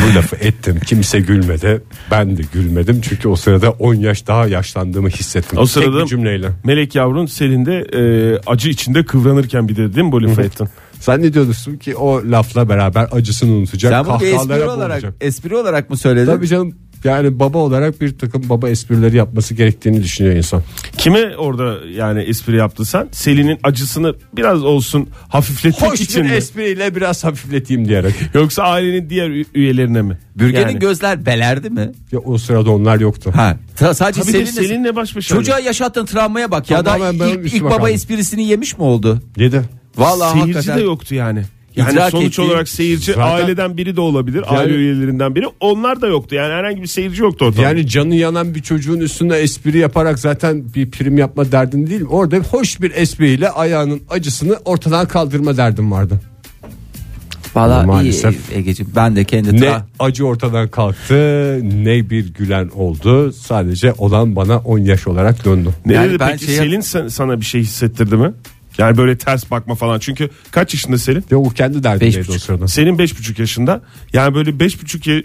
Bu 0.03 0.15
lafı 0.17 0.37
ettim. 0.37 0.81
Kimse 0.87 1.21
gülmedi. 1.21 1.83
Ben 2.11 2.37
de 2.37 2.43
gülmedim. 2.53 3.01
Çünkü 3.01 3.29
o 3.29 3.37
sırada 3.37 3.71
10 3.71 3.95
yaş 3.95 4.27
daha 4.27 4.47
yaşlandığımı 4.47 5.09
hissettim. 5.09 5.59
O 5.59 5.67
sırada 5.67 5.93
Tek 5.97 6.03
bir 6.05 6.09
cümleyle. 6.11 6.49
Melek 6.65 6.95
yavrun 6.95 7.27
selinde 7.27 7.75
e, 7.93 8.03
acı 8.47 8.69
içinde 8.69 9.05
kıvranırken 9.05 9.69
bir 9.69 9.77
de 9.77 9.95
değil 9.95 10.07
mi 10.07 10.13
bu 10.13 10.23
lafı 10.23 10.43
ettin? 10.43 10.69
Zannediyorsun 11.01 11.77
ki 11.77 11.97
o 11.97 12.23
lafla 12.31 12.69
beraber 12.69 13.09
acısını 13.13 13.53
unutacak. 13.53 13.93
Sen 13.93 14.05
bunu 14.07 14.21
bir 14.21 14.27
espri 14.27 14.65
olarak 14.65 14.79
boğulacak. 15.03 15.15
espri 15.21 15.57
olarak 15.57 15.91
mı 15.91 15.97
söyledin? 15.97 16.27
Tabii 16.27 16.49
canım 16.49 16.75
yani 17.05 17.39
baba 17.39 17.59
olarak 17.59 18.01
bir 18.01 18.19
takım 18.19 18.49
baba 18.49 18.69
esprileri 18.69 19.17
yapması 19.17 19.55
gerektiğini 19.55 20.03
düşünüyor 20.03 20.37
insan. 20.37 20.63
Kime 20.99 21.37
orada 21.37 21.77
yani 21.97 22.21
espri 22.23 22.57
yaptın 22.57 22.85
sen? 22.85 23.09
Selin'in 23.13 23.59
acısını 23.63 24.15
biraz 24.37 24.65
olsun 24.65 25.09
hafifletmek 25.29 25.91
Hoş 25.93 26.01
için 26.01 26.25
bir 26.25 26.29
mi? 26.31 26.35
espriyle 26.37 26.95
biraz 26.97 27.25
hafifleteyim 27.25 27.89
diyerek. 27.89 28.15
Yoksa 28.35 28.63
ailenin 28.63 29.11
diğer 29.11 29.31
üyelerine 29.55 30.03
mi? 30.03 30.19
Bürge'nin 30.37 30.63
Yani. 30.69 30.79
gözler 30.79 31.27
belerdi 31.27 31.71
mi? 31.71 31.93
Ya 32.13 32.19
o 32.19 32.39
sırada 32.39 32.71
onlar 32.71 33.01
yoktu. 33.01 33.33
Ha. 33.35 33.57
ta- 33.77 33.95
sadece 33.95 34.21
Tabii 34.23 34.33
de 34.33 34.47
Selin'le 34.47 34.69
Selin'le 34.69 34.97
baş 34.97 35.17
başa. 35.17 35.35
Çocuğa 35.35 35.59
yaşattığın 35.61 36.07
travmaya 36.07 36.51
bak 36.51 36.71
ya 36.71 36.79
da 36.79 36.83
Tamamen 36.93 37.21
ben 37.21 37.27
ilk, 37.29 37.45
üstüme 37.45 37.57
ilk 37.57 37.65
baba 37.65 37.77
kaldım. 37.77 37.95
esprisini 37.95 38.45
yemiş 38.49 38.79
mi 38.79 38.85
oldu? 38.85 39.23
Yedi. 39.37 39.63
Vallahi 39.97 40.33
Seyirci 40.33 40.53
hakikaten. 40.55 40.79
de 40.79 40.83
yoktu 40.83 41.15
yani. 41.15 41.43
Yani 41.77 41.93
İdrak 41.93 42.11
sonuç 42.11 42.27
ettiği- 42.27 42.41
olarak 42.43 42.69
seyirci 42.69 43.13
Zaten- 43.13 43.21
aileden 43.35 43.77
biri 43.77 43.97
de 43.97 44.01
olabilir. 44.01 44.45
aile 44.47 44.75
üyelerinden 44.75 45.35
biri. 45.35 45.45
Onlar 45.61 46.01
da 46.01 46.07
yoktu. 46.07 46.35
Yani 46.35 46.53
herhangi 46.53 46.83
bir 46.83 46.87
seyirci 46.87 47.23
yoktu 47.23 47.45
ortada. 47.45 47.63
Yani 47.63 47.87
canı 47.87 48.15
yanan 48.15 48.55
bir 48.55 48.63
çocuğun 48.63 49.01
üstüne 49.01 49.37
espri 49.37 49.79
yaparak 49.79 50.19
zaten 50.19 50.65
bir 50.75 50.91
prim 50.91 51.19
yapma 51.19 51.53
derdin 51.53 51.87
değil. 51.87 52.05
Orada 52.11 52.37
hoş 52.37 52.81
bir 52.81 52.93
espriyle 52.95 53.49
ayağının 53.51 54.01
acısını 54.11 54.57
ortadan 54.65 55.09
kaldırma 55.09 55.57
derdim 55.57 55.93
vardı. 55.93 56.21
Vallahi 57.55 57.87
Maalesef. 57.87 58.51
iyi 58.51 58.59
Egeciğim 58.59 58.93
ben 58.97 59.17
de 59.17 59.25
kendi 59.25 59.57
Ne 59.57 59.67
tra- 59.67 59.83
acı 59.99 60.27
ortadan 60.27 60.69
kalktı 60.69 61.15
ne 61.85 62.11
bir 62.11 62.35
gülen 62.35 62.69
oldu. 62.69 63.33
Sadece 63.33 63.93
olan 63.99 64.37
bana 64.37 64.59
10 64.59 64.79
yaş 64.79 65.07
olarak 65.07 65.45
döndü. 65.45 65.71
ne 65.87 65.93
Yani 65.93 66.09
dedi 66.11 66.21
ben 66.21 66.31
peki 66.33 66.45
şey- 66.45 66.57
Selin 66.57 67.09
sana 67.09 67.41
bir 67.41 67.45
şey 67.45 67.61
hissettirdi 67.61 68.17
mi? 68.17 68.33
Yani 68.79 68.97
böyle 68.97 69.19
ters 69.19 69.51
bakma 69.51 69.75
falan. 69.75 69.99
Çünkü 69.99 70.31
kaç 70.51 70.75
yaşında 70.75 70.99
Selin? 70.99 71.25
Yok 71.31 71.47
o 71.47 71.51
kendi 71.51 71.83
derdindeydi 71.83 72.19
Beş 72.19 72.29
o 72.31 72.33
sırada. 72.39 72.69
Senin 72.69 72.99
beş 72.99 73.19
buçuk 73.19 73.39
yaşında. 73.39 73.83
Yani 74.13 74.35
böyle 74.35 74.61
beş 74.61 74.83
buçuk 74.83 75.07
ya- 75.07 75.23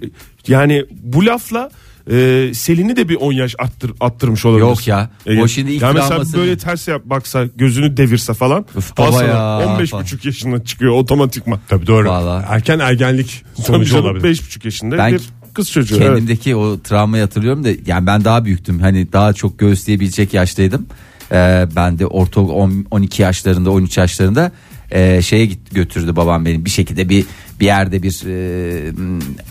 yani 0.47 0.85
bu 1.03 1.25
lafla 1.25 1.69
e, 2.11 2.49
Selin'i 2.53 2.95
de 2.95 3.09
bir 3.09 3.15
10 3.15 3.31
yaş 3.33 3.55
attır, 3.59 3.91
attırmış 3.99 4.45
olabilir. 4.45 4.65
Yok 4.65 4.87
ya. 4.87 5.09
O 5.39 5.47
şimdi 5.47 5.71
ilk 5.71 5.81
ya 5.81 5.93
mesela 5.93 6.09
travmasını- 6.21 6.37
böyle 6.37 6.57
ters 6.57 6.87
yap 6.87 7.01
baksa 7.05 7.45
gözünü 7.55 7.97
devirse 7.97 8.33
falan. 8.33 8.65
Al 8.97 9.11
baba 9.11 9.23
ya 9.23 9.67
15 9.67 9.89
falan. 9.89 10.03
buçuk 10.03 10.25
yaşında 10.25 10.63
çıkıyor 10.63 10.91
otomatikman. 10.93 11.59
Tabii 11.67 11.87
doğru. 11.87 12.09
Vallahi. 12.09 12.45
Erken 12.49 12.79
ergenlik 12.79 13.43
sonucu 13.63 13.97
olabilir. 13.97 14.23
beş 14.23 14.45
buçuk 14.45 14.65
yaşında 14.65 14.97
Ben 14.97 15.13
bir 15.13 15.21
kız 15.53 15.71
çocuğu. 15.71 15.95
Evet. 15.95 16.07
kendimdeki 16.07 16.55
o 16.55 16.79
travmayı 16.81 17.23
hatırlıyorum 17.23 17.63
da 17.63 17.69
yani 17.85 18.07
ben 18.07 18.23
daha 18.23 18.45
büyüktüm. 18.45 18.79
Hani 18.79 19.13
daha 19.13 19.33
çok 19.33 19.59
göğüsleyebilecek 19.59 20.33
yaştaydım. 20.33 20.85
Ee, 21.31 21.67
ben 21.75 21.99
de 21.99 22.05
orta 22.05 22.41
10, 22.41 22.85
12 22.91 23.21
yaşlarında 23.21 23.71
13 23.71 23.97
yaşlarında 23.97 24.51
e, 24.91 25.21
şeye 25.21 25.45
git, 25.45 25.75
götürdü 25.75 26.15
babam 26.15 26.45
beni. 26.45 26.65
Bir 26.65 26.69
şekilde 26.69 27.09
bir 27.09 27.25
bir 27.59 27.65
yerde 27.65 28.03
bir 28.03 28.23
e, 28.25 28.93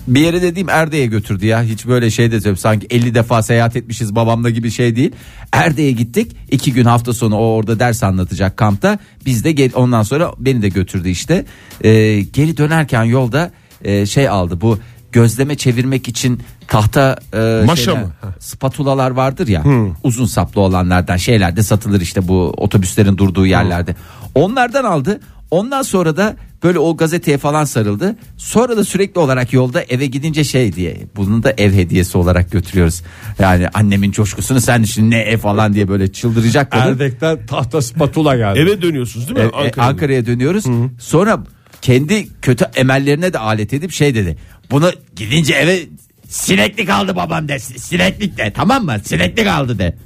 bir 0.08 0.20
yere 0.20 0.42
dediğim 0.42 0.68
Erde'ye 0.68 1.06
götürdü 1.06 1.46
ya. 1.46 1.62
Hiç 1.62 1.86
böyle 1.86 2.10
şey 2.10 2.32
de 2.32 2.56
sanki 2.56 2.86
50 2.90 3.14
defa 3.14 3.42
seyahat 3.42 3.76
etmişiz 3.76 4.14
babamla 4.14 4.50
gibi 4.50 4.70
şey 4.70 4.96
değil. 4.96 5.12
Erde'ye 5.52 5.92
gittik. 5.92 6.36
İki 6.50 6.72
gün 6.72 6.84
hafta 6.84 7.12
sonu 7.12 7.36
o 7.36 7.44
orada 7.44 7.78
ders 7.78 8.02
anlatacak 8.02 8.56
kampta. 8.56 8.98
Biz 9.26 9.44
de 9.44 9.52
gel, 9.52 9.70
ondan 9.74 10.02
sonra 10.02 10.32
beni 10.38 10.62
de 10.62 10.68
götürdü 10.68 11.08
işte. 11.08 11.44
Ee, 11.84 12.20
geri 12.20 12.56
dönerken 12.56 13.04
yolda 13.04 13.50
e, 13.84 14.06
şey 14.06 14.28
aldı 14.28 14.60
bu 14.60 14.78
gözleme 15.16 15.54
çevirmek 15.54 16.08
için 16.08 16.40
tahta 16.68 17.16
e, 17.34 17.62
Maşa 17.66 17.82
şeyler, 17.82 18.02
mı? 18.02 18.10
spatulalar 18.38 19.10
vardır 19.10 19.48
ya 19.48 19.64
uzun 20.02 20.26
saplı 20.26 20.60
olanlardan 20.60 21.16
şeylerde 21.16 21.62
satılır 21.62 22.00
işte 22.00 22.28
bu 22.28 22.54
otobüslerin 22.56 23.18
durduğu 23.18 23.46
yerlerde 23.46 23.94
onlardan 24.34 24.84
aldı 24.84 25.20
ondan 25.50 25.82
sonra 25.82 26.16
da 26.16 26.36
böyle 26.62 26.78
o 26.78 26.96
gazeteye 26.96 27.38
falan 27.38 27.64
sarıldı. 27.64 28.16
Sonra 28.36 28.76
da 28.76 28.84
sürekli 28.84 29.18
olarak 29.18 29.52
yolda 29.52 29.82
eve 29.82 30.06
gidince 30.06 30.44
şey 30.44 30.72
diye 30.72 30.96
bunu 31.16 31.42
da 31.42 31.54
ev 31.58 31.72
hediyesi 31.72 32.18
olarak 32.18 32.50
götürüyoruz. 32.50 33.02
Yani 33.38 33.68
annemin 33.74 34.10
coşkusunu 34.10 34.60
sen 34.60 34.82
düşün 34.82 35.10
ne 35.10 35.18
ev 35.18 35.38
falan 35.38 35.74
diye 35.74 35.88
böyle 35.88 36.12
çıldıracak 36.12 36.70
kadın. 36.70 36.92
Erdek'ten 36.92 37.46
tahta 37.46 37.82
spatula 37.82 38.36
geldi. 38.36 38.58
Eve 38.58 38.82
dönüyorsunuz 38.82 39.28
değil 39.28 39.38
mi? 39.38 39.44
E, 39.44 39.58
e, 39.58 39.64
Ankara'ya. 39.64 39.90
Ankara'ya 39.90 40.26
dönüyoruz. 40.26 40.64
Sonra 40.98 41.44
kendi 41.82 42.28
kötü 42.42 42.66
emellerine 42.76 43.32
de 43.32 43.38
alet 43.38 43.74
edip 43.74 43.92
şey 43.92 44.14
dedi. 44.14 44.36
Bunu 44.70 44.90
gidince 45.16 45.54
eve 45.54 45.80
sineklik 46.28 46.90
aldı 46.90 47.16
babam 47.16 47.48
de. 47.48 47.58
Sineklik 47.58 48.38
de 48.38 48.52
tamam 48.56 48.84
mı? 48.84 48.96
Sineklik 49.04 49.46
aldı 49.46 49.78
de. 49.78 49.96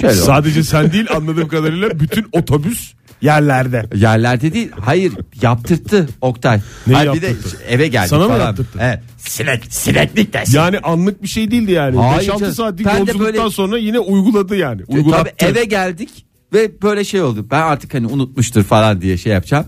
Şöyle. 0.00 0.14
Sadece 0.14 0.62
sen 0.62 0.92
değil 0.92 1.06
anladığım 1.16 1.48
kadarıyla 1.48 2.00
bütün 2.00 2.26
otobüs 2.32 2.92
yerlerde. 3.22 3.84
Yerlerde 3.94 4.52
değil. 4.52 4.70
Hayır 4.80 5.12
yaptırttı 5.42 6.08
Oktay. 6.20 6.60
Neyi 6.86 6.96
Hayır, 6.96 7.12
bir 7.12 7.22
de 7.22 7.26
yaptırttı? 7.26 7.58
eve 7.68 7.88
geldik 7.88 8.08
Sana 8.10 8.22
mı 8.24 8.28
falan. 8.28 8.46
yaptırttı? 8.46 8.78
Evet. 8.82 9.00
Sinek, 9.18 9.64
sineklik 9.74 10.32
de. 10.32 10.44
Yani 10.52 10.78
anlık 10.78 11.22
bir 11.22 11.28
şey 11.28 11.50
değildi 11.50 11.72
yani. 11.72 11.96
Hayır 11.96 12.30
5-6 12.30 12.38
canım. 12.40 12.54
saatlik 12.54 12.86
Ben 12.86 12.94
de 12.94 12.98
yolculuktan 12.98 13.34
böyle- 13.34 13.50
sonra 13.50 13.78
yine 13.78 13.98
uyguladı 13.98 14.56
yani. 14.56 14.82
E, 14.82 14.84
Uygulattı. 14.94 15.32
Tabii 15.38 15.50
eve 15.50 15.64
geldik 15.64 16.10
ve 16.52 16.82
böyle 16.82 17.04
şey 17.04 17.22
oldu. 17.22 17.46
Ben 17.50 17.60
artık 17.62 17.94
hani 17.94 18.06
unutmuştur 18.06 18.62
falan 18.64 19.00
diye 19.00 19.16
şey 19.18 19.32
yapacağım. 19.32 19.66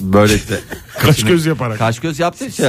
Böyle 0.00 0.34
işte. 0.36 0.60
Kaş 0.98 1.22
göz 1.22 1.46
yaparak. 1.46 1.78
Kaş 1.78 1.98
göz 1.98 2.18
yaptı 2.18 2.52
şey. 2.52 2.66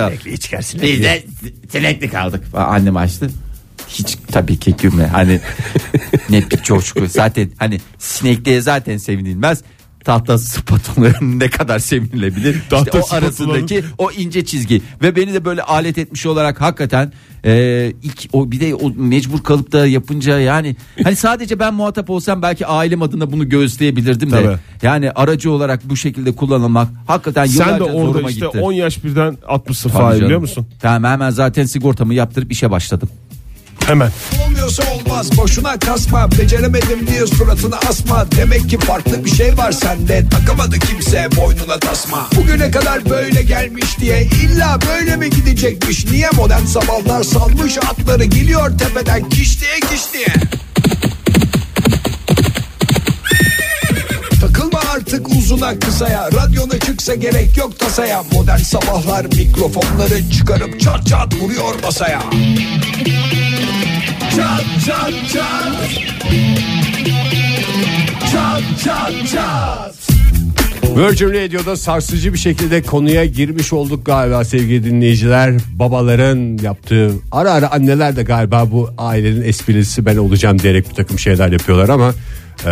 Biz 0.82 1.04
de 1.04 1.24
sineklik 1.72 2.14
aldık. 2.16 2.44
Annem 2.54 2.98
açtı. 2.98 3.30
Hiç 3.88 4.18
tabii 4.32 4.60
ki 4.60 4.76
gülme. 4.82 5.08
Hani 5.08 5.40
ne 6.30 6.52
bir 6.52 6.58
coşku. 6.64 7.08
Zaten 7.08 7.52
hani 7.58 7.80
sinekliğe 8.00 8.62
zaten 8.62 8.98
sevinilmez. 8.98 9.62
Tahta 10.04 10.38
spatulanın 10.38 11.40
ne 11.40 11.50
kadar 11.50 11.80
sevinilebilir. 11.80 12.62
Tahta 12.70 13.00
işte 13.00 13.14
o 13.14 13.16
arasındaki 13.16 13.84
o 13.98 14.12
ince 14.12 14.46
çizgi 14.46 14.82
ve 15.02 15.16
beni 15.16 15.34
de 15.34 15.46
böyle 15.46 15.62
alet 15.62 15.98
etmiş 15.98 16.26
olarak 16.26 16.62
hakikaten 16.62 17.14
e, 17.46 17.94
ilk 18.04 18.30
o 18.34 18.52
bir 18.52 18.60
de 18.60 18.76
o 18.76 18.90
mecbur 18.96 19.44
kalıp 19.44 19.72
da 19.72 19.88
yapınca 19.88 20.40
yani 20.40 20.76
hani 21.04 21.16
sadece 21.16 21.60
ben 21.60 21.74
muhatap 21.74 22.10
olsam 22.10 22.42
belki 22.42 22.66
ailem 22.68 23.02
adına 23.02 23.32
bunu 23.32 23.50
göğüsleyebilirdim 23.50 24.32
de 24.32 24.44
Tabii. 24.44 24.58
yani 24.82 25.12
aracı 25.12 25.52
olarak 25.52 25.90
bu 25.90 25.96
şekilde 25.96 26.32
kullanılmak 26.32 26.88
hakikaten 27.08 27.46
Sen 27.46 27.68
de 27.68 27.74
yıllarca 27.74 27.94
orada 27.94 28.12
zoruma 28.14 28.30
işte 28.30 28.46
gitti. 28.46 28.60
10 28.60 28.72
yaş 28.72 29.04
birden 29.04 29.38
atmışsın 29.48 29.90
Tabii 29.90 30.00
Fahir 30.02 30.14
canım. 30.14 30.26
biliyor 30.26 30.40
musun? 30.42 30.68
Ben 30.84 31.04
hemen 31.04 31.30
zaten 31.30 31.66
sigortamı 31.66 32.14
yaptırıp 32.14 32.52
işe 32.52 32.72
başladım. 32.72 33.10
Hemen. 33.90 34.12
Olmuyorsa 34.46 34.84
olmaz. 34.94 35.38
Boşuna 35.38 35.80
kasma. 35.80 36.32
Beceremedim 36.32 37.08
diye 37.08 37.28
suratına 37.28 37.80
asma. 37.90 38.32
Demek 38.32 38.70
ki 38.70 38.78
farklı 38.78 39.26
bir 39.26 39.30
şey 39.30 39.58
var 39.58 39.72
sende. 39.72 40.26
Takamadı 40.30 40.80
kimse 40.80 41.30
boynuna 41.36 41.80
tasma. 41.80 42.30
Bugüne 42.36 42.72
kadar 42.72 43.10
böyle 43.10 43.42
gelmiş 43.42 44.00
diye 44.00 44.24
illa 44.24 44.80
böyle 44.90 45.16
mi 45.16 45.30
gidecekmiş? 45.30 46.06
Niye 46.06 46.30
modern 46.36 46.66
sabahlar 46.66 47.24
salmış? 47.24 47.78
Atları 47.78 48.24
Geliyor 48.24 48.78
tepeden 48.78 49.30
kiş 49.30 49.62
diye 49.62 49.80
kiş 49.80 50.14
diye 50.14 50.28
artık 54.96 55.30
uzuna 55.30 55.80
kısaya. 55.80 56.30
Radyona 56.32 56.80
çıksa 56.80 57.16
gerek 57.16 57.58
yok 57.58 57.80
tasaya. 57.80 58.24
Modern 58.32 58.58
sabahlar 58.58 59.26
mikrofonları 59.26 60.30
çıkarıp 60.32 60.80
çat 60.80 61.08
çat 61.08 61.36
vuruyor 61.36 61.76
masaya 61.84 62.22
Çat 64.40 64.64
çat 64.86 65.14
çat 65.34 65.90
Çat 68.32 68.64
çat 68.84 69.14
çat 69.32 69.96
Virgin 70.98 71.30
Radio'da 71.30 71.76
sarsıcı 71.76 72.34
bir 72.34 72.38
şekilde 72.38 72.82
konuya 72.82 73.26
girmiş 73.26 73.74
olduk 73.74 74.06
galiba 74.06 74.46
sevgili 74.46 74.84
dinleyiciler. 74.84 75.54
Babaların 75.76 76.58
yaptığı 76.64 77.12
ara 77.32 77.52
ara 77.52 77.72
anneler 77.72 78.16
de 78.16 78.24
galiba 78.24 78.72
bu 78.72 78.90
ailenin 78.98 79.42
esprisi 79.42 80.06
ben 80.06 80.18
olacağım 80.18 80.60
diyerek 80.60 80.90
bir 80.90 80.96
takım 80.96 81.20
şeyler 81.20 81.52
yapıyorlar 81.52 81.90
ama 81.90 82.14
e, 82.66 82.72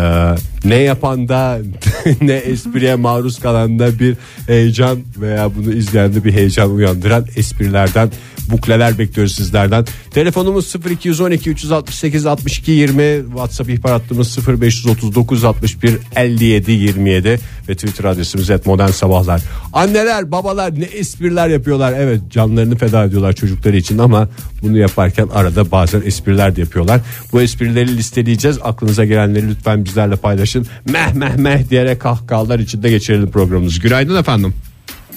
ne 0.65 0.76
yapan 0.76 1.28
da 1.28 1.60
ne 2.21 2.34
espriye 2.34 2.95
maruz 2.95 3.39
kalan 3.39 3.80
da 3.80 4.00
bir 4.00 4.17
heyecan 4.47 5.00
veya 5.17 5.56
bunu 5.56 5.73
izleyen 5.73 6.15
de 6.15 6.23
bir 6.23 6.34
heyecan 6.34 6.71
uyandıran 6.71 7.26
esprilerden 7.36 8.10
bukleler 8.52 9.00
bekliyoruz 9.00 9.36
sizlerden. 9.36 9.86
Telefonumuz 10.12 10.76
0212 10.76 11.50
368 11.50 12.26
62 12.26 12.71
20 12.71 13.26
WhatsApp 13.28 13.69
ihbar 13.69 13.91
hattımız 13.91 14.38
0539 14.62 15.43
61 15.43 15.97
57 16.15 16.71
27 16.71 17.39
ve 17.69 17.76
Twitter 17.76 18.06
adresimiz 18.06 18.50
et 18.50 18.65
modern 18.65 18.91
sabahlar. 18.91 19.41
Anneler 19.73 20.32
babalar 20.32 20.80
ne 20.80 20.86
espriler 20.86 21.47
yapıyorlar. 21.47 21.93
Evet 21.97 22.21
canlarını 22.30 22.78
feda 22.78 23.04
ediyorlar 23.04 23.34
çocukları 23.34 23.78
için 23.78 23.97
ama 23.97 24.30
bunu 24.62 24.78
yaparken 24.78 25.28
arada 25.34 25.72
bazen 25.72 26.02
espriler 26.06 26.56
de 26.56 26.62
yapıyorlar. 26.62 27.02
Bu 27.32 27.41
esprileri 27.41 27.98
listeleyeceğiz. 27.98 28.60
Aklınıza 28.63 29.06
gelenleri 29.06 29.50
lütfen 29.50 29.86
bizlerle 29.86 30.15
paylaşın. 30.15 30.67
Meh 30.89 31.13
meh 31.13 31.36
meh 31.36 31.70
diyerek 31.70 32.02
kahkahalar 32.02 32.60
içinde 32.60 32.89
geçirelim 32.89 33.32
programımızı. 33.32 33.82
Günaydın 33.82 34.20
efendim. 34.20 34.54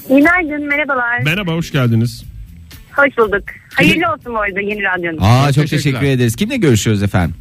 Günaydın, 0.08 0.68
merhabalar. 0.68 1.20
Merhaba 1.24 1.52
hoş 1.52 1.72
geldiniz. 1.72 2.24
Hoş 2.96 3.18
bulduk. 3.18 3.44
Hayırlı 3.74 4.12
olsun 4.12 4.34
bu 4.34 4.38
arada 4.40 4.60
yeni 4.60 4.82
radyonun. 4.82 5.18
Aa 5.20 5.52
çok 5.52 5.68
teşekkür 5.68 6.06
ederiz. 6.06 6.36
Kimle 6.36 6.56
görüşüyoruz 6.56 7.02
efendim? 7.02 7.34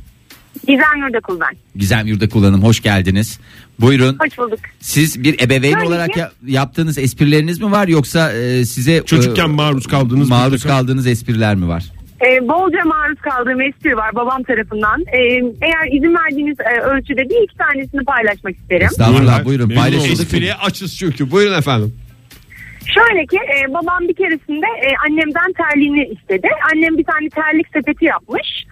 Gizem 0.68 0.98
Yurdakul 1.08 1.40
ben. 1.40 1.58
Gizem 1.76 2.08
Yurda 2.08 2.30
kullanım 2.30 2.64
hoş 2.64 2.82
geldiniz. 2.82 3.40
Buyurun. 3.80 4.18
Hoş 4.26 4.38
bulduk. 4.38 4.60
Siz 4.80 5.24
bir 5.24 5.42
ebeveyn 5.42 5.74
Tabii 5.74 5.86
olarak 5.88 6.18
ya- 6.18 6.32
yaptığınız 6.48 6.98
esprileriniz 6.98 7.62
mi 7.62 7.72
var 7.72 7.88
yoksa 7.88 8.32
e, 8.34 8.66
size 8.66 9.04
Çocukken 9.06 9.44
e, 9.44 9.48
maruz 9.48 9.88
kaldığınız 9.88 10.30
maruz 10.30 10.64
kaldığınız 10.64 11.08
espriler 11.08 11.56
mi 11.56 11.68
var? 11.68 11.84
Ee, 12.26 12.48
bolca 12.48 12.86
maruz 12.86 13.18
kaldığım 13.22 13.62
espri 13.62 13.98
var 13.98 14.16
babam 14.16 14.44
tarafından. 14.44 15.02
Ee, 15.02 15.18
eğer 15.62 15.98
izin 15.98 16.16
verdiğiniz 16.16 16.60
e, 16.60 16.82
ölçüde 16.82 17.22
bir 17.30 17.44
iki 17.44 17.58
tanesini 17.58 18.04
paylaşmak 18.06 18.56
isterim. 18.56 18.86
Estağfurullah 18.92 19.46
buyurun 19.46 19.70
paylaşıldık. 19.70 20.12
Espriye 20.12 20.54
açız 20.54 20.98
çünkü. 20.98 21.32
Buyurun 21.32 21.58
efendim. 21.58 21.94
Şöyle 22.96 23.26
ki 23.26 23.38
e, 23.38 23.74
babam 23.74 24.00
bir 24.10 24.14
keresinde 24.14 24.66
e, 24.86 24.90
annemden 25.08 25.54
terliğini 25.58 26.04
istedi. 26.04 26.48
Annem 26.74 26.98
bir 26.98 27.04
tane 27.04 27.30
terlik 27.30 27.68
sepeti 27.74 28.06
yapmış. 28.06 28.66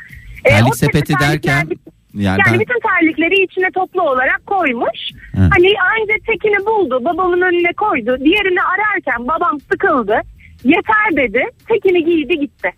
E, 0.47 0.49
Terlik 0.49 0.73
o 0.73 0.75
sepeti 0.75 1.13
derken 1.19 1.67
terlikler- 1.67 1.77
yani 2.13 2.60
bütün 2.60 2.79
terlikleri 2.79 3.43
içine 3.43 3.71
toplu 3.71 4.01
olarak 4.01 4.41
koymuş. 4.45 4.99
Hı. 5.31 5.41
Hani 5.41 5.67
önce 5.67 6.13
tekini 6.27 6.65
buldu, 6.65 6.99
babamın 7.05 7.41
önüne 7.41 7.73
koydu. 7.73 8.17
Diğerini 8.25 8.60
ararken 8.62 9.27
babam 9.27 9.60
sıkıldı. 9.71 10.21
Yeter 10.63 11.15
dedi. 11.27 11.43
Tekini 11.67 12.05
giydi 12.05 12.39
gitti. 12.39 12.71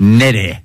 nereye? 0.00 0.63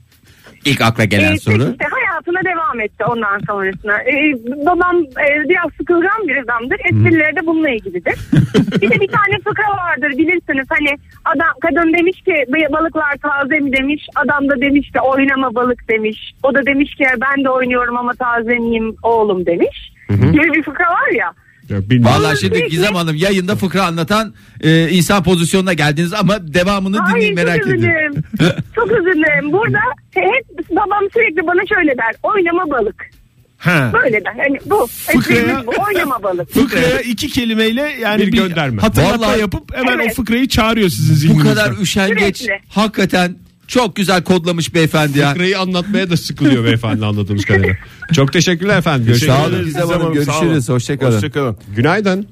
İlk 0.65 0.81
akla 0.81 1.03
gelen 1.03 1.33
Ee, 1.33 1.37
soru. 1.37 1.63
işte 1.71 1.85
hayatına 1.91 2.39
devam 2.51 2.79
etti 2.79 3.03
ondan 3.05 3.39
sonrasına. 3.47 4.01
Ee, 4.01 4.33
babam 4.65 4.95
e, 4.97 5.49
biraz 5.49 5.71
sıkılgan 5.77 6.27
bir 6.27 6.37
adamdır. 6.37 6.77
Esprileri 6.85 7.35
de 7.35 7.45
bununla 7.45 7.69
ilgilidir. 7.69 8.13
bir 8.81 8.89
de 8.91 8.99
bir 8.99 9.07
tane 9.07 9.35
fıkra 9.43 9.77
vardır 9.77 10.09
bilirsiniz. 10.17 10.67
Hani 10.69 10.89
adam 11.25 11.53
kadın 11.61 11.93
demiş 11.93 12.21
ki 12.21 12.31
"Ba- 12.31 12.71
balıklar 12.71 13.13
taze 13.21 13.59
mi 13.59 13.73
demiş. 13.77 14.07
Adam 14.15 14.49
da 14.49 14.61
demiş 14.61 14.91
ki 14.91 14.99
oynama 14.99 15.55
balık 15.55 15.89
demiş. 15.89 16.33
O 16.43 16.53
da 16.55 16.65
demiş 16.65 16.95
ki 16.95 17.03
ben 17.21 17.43
de 17.43 17.49
oynuyorum 17.49 17.97
ama 17.97 18.11
taze 18.13 18.55
miyim 18.57 18.95
oğlum 19.03 19.45
demiş. 19.45 19.91
Gibi 20.09 20.53
bir 20.53 20.63
fıkra 20.63 20.85
var 20.89 21.09
ya. 21.17 21.33
Vallahi 21.71 22.39
şimdi 22.39 22.67
Gizem 22.67 22.95
Hanım 22.95 23.15
yayında 23.15 23.55
fıkra 23.55 23.83
anlatan 23.85 24.33
e, 24.61 24.89
insan 24.89 25.23
pozisyonuna 25.23 25.73
geldiniz 25.73 26.13
ama 26.13 26.53
devamını 26.53 26.97
dinleyin 27.09 27.35
merak 27.35 27.57
çok 27.57 27.65
özür 27.67 27.77
ediyorum. 27.77 28.23
dilerim. 28.39 28.55
çok 28.75 28.91
özür 28.91 29.13
dilerim. 29.15 29.51
Burada 29.53 29.79
hep 30.13 30.69
babam 30.69 31.03
sürekli 31.13 31.47
bana 31.47 31.61
şöyle 31.75 31.97
der. 31.97 32.15
Oynama 32.23 32.69
balık. 32.69 33.09
Ha. 33.57 33.91
Böyle 33.93 34.25
der. 34.25 34.33
Yani 34.35 34.59
bu. 34.65 34.87
Fıkraya- 35.07 35.39
Esprimiz 35.41 35.67
bu. 35.67 35.71
Oynama 35.87 36.23
balık. 36.23 36.49
Fıkraya 36.53 37.01
iki 37.01 37.27
kelimeyle 37.27 37.81
yani 38.01 38.21
Bir 38.21 38.31
bir, 38.31 38.37
gönderme. 38.37 38.81
hatırlatma 38.81 39.27
Vallahi- 39.27 39.39
yapıp 39.39 39.75
hemen 39.77 39.99
Evet. 39.99 40.11
o 40.11 40.15
fıkrayı 40.15 40.47
çağırıyor 40.47 40.89
sizin 40.89 41.39
Bu 41.39 41.43
kadar 41.43 41.71
üşengeç 41.81 42.37
Sürekli. 42.37 42.59
hakikaten 42.69 43.35
çok 43.69 43.95
güzel 43.95 44.23
kodlamış 44.23 44.73
beyefendi 44.73 45.19
ya. 45.19 45.29
Fıkrayı 45.29 45.59
anlatmaya 45.59 46.09
da 46.09 46.17
sıkılıyor 46.17 46.63
beyefendi 46.63 47.05
anladığımız 47.05 47.45
kadarıyla. 47.45 47.75
Çok 48.13 48.33
teşekkürler 48.33 48.77
efendim. 48.77 49.05
Görüşmek 49.07 49.31
Sağ 49.31 49.45
olun 49.45 49.63
Gizem 49.65 49.87
Hanım, 49.87 50.01
Hanım, 50.01 50.23
sağ 50.23 50.31
olun. 50.31 50.41
görüşürüz. 50.43 50.69
Hoşçakalın. 50.69 51.15
Hoşçakalın. 51.15 51.57
Günaydın. 51.75 52.27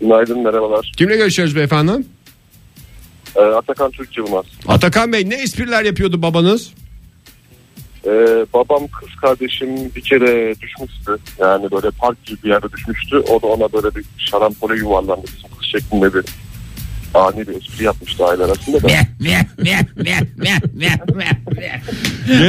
Günaydın 0.00 0.42
merhabalar. 0.42 0.92
Kimle 0.96 1.16
görüşüyoruz 1.16 1.56
beyefendi? 1.56 1.92
Ee, 3.36 3.40
Atakan 3.40 3.90
Türk 3.90 4.16
Yılmaz. 4.18 4.44
Atakan 4.68 5.12
Bey 5.12 5.30
ne 5.30 5.34
espriler 5.34 5.84
yapıyordu 5.84 6.22
babanız? 6.22 6.70
Ee, 8.06 8.10
babam 8.54 8.82
kız 9.00 9.08
kardeşim 9.20 9.68
bir 9.96 10.00
kere 10.00 10.54
düşmüştü. 10.60 11.16
Yani 11.38 11.70
böyle 11.70 11.90
park 11.90 12.24
gibi 12.24 12.42
bir 12.44 12.48
yerde 12.48 12.72
düşmüştü. 12.72 13.16
O 13.16 13.42
da 13.42 13.46
ona 13.46 13.72
böyle 13.72 13.94
bir 13.94 14.04
şarampole 14.18 14.76
yuvarlandı. 14.76 15.26
Kız 15.58 15.68
şeklinde 15.72 16.14
bir 16.14 16.24
ani 17.14 17.48
bir 17.48 17.54
espri 17.54 17.84
yapmıştı 17.84 18.24
aile 18.26 18.44
arasında 18.44 18.82
da. 18.82 18.88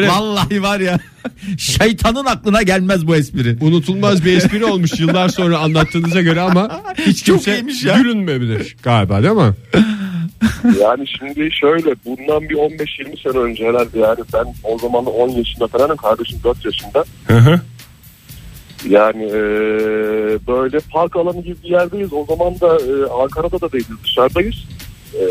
Vallahi 0.09 0.63
var 0.63 0.79
ya 0.79 0.99
şeytanın 1.57 2.25
aklına 2.25 2.61
gelmez 2.61 3.07
bu 3.07 3.15
espri. 3.15 3.57
Unutulmaz 3.61 4.25
bir 4.25 4.37
espri 4.37 4.65
olmuş 4.65 4.99
yıllar 4.99 5.29
sonra 5.29 5.57
anlattığınıza 5.59 6.21
göre 6.21 6.41
ama 6.41 6.81
hiç 6.97 7.21
kimse 7.23 7.51
gülünmeyebilir 7.97 8.75
galiba 8.83 9.23
değil 9.23 9.33
mi? 9.33 9.53
Yani 10.81 11.07
şimdi 11.07 11.49
şöyle 11.51 11.95
bundan 12.05 12.49
bir 12.49 12.55
15-20 12.55 13.23
sene 13.23 13.41
önce 13.41 13.63
herhalde 13.65 13.99
yani 13.99 14.19
ben 14.33 14.45
o 14.63 14.77
zaman 14.79 15.05
da 15.05 15.09
10 15.09 15.29
yaşında 15.29 15.67
falanım 15.67 15.97
kardeşim 15.97 16.39
4 16.43 16.65
yaşında. 16.65 17.03
Yani 18.89 19.23
e, 19.23 19.37
böyle 20.47 20.79
park 20.79 21.15
alanı 21.15 21.41
gibi 21.41 21.55
bir 21.63 21.69
yerdeyiz. 21.69 22.13
O 22.13 22.25
zaman 22.25 22.59
da 22.59 22.67
e, 22.67 23.21
Ankara'da 23.23 23.61
da 23.61 23.71
değiliz 23.71 24.03
dışarıdayız. 24.03 24.55
E, 25.13 25.23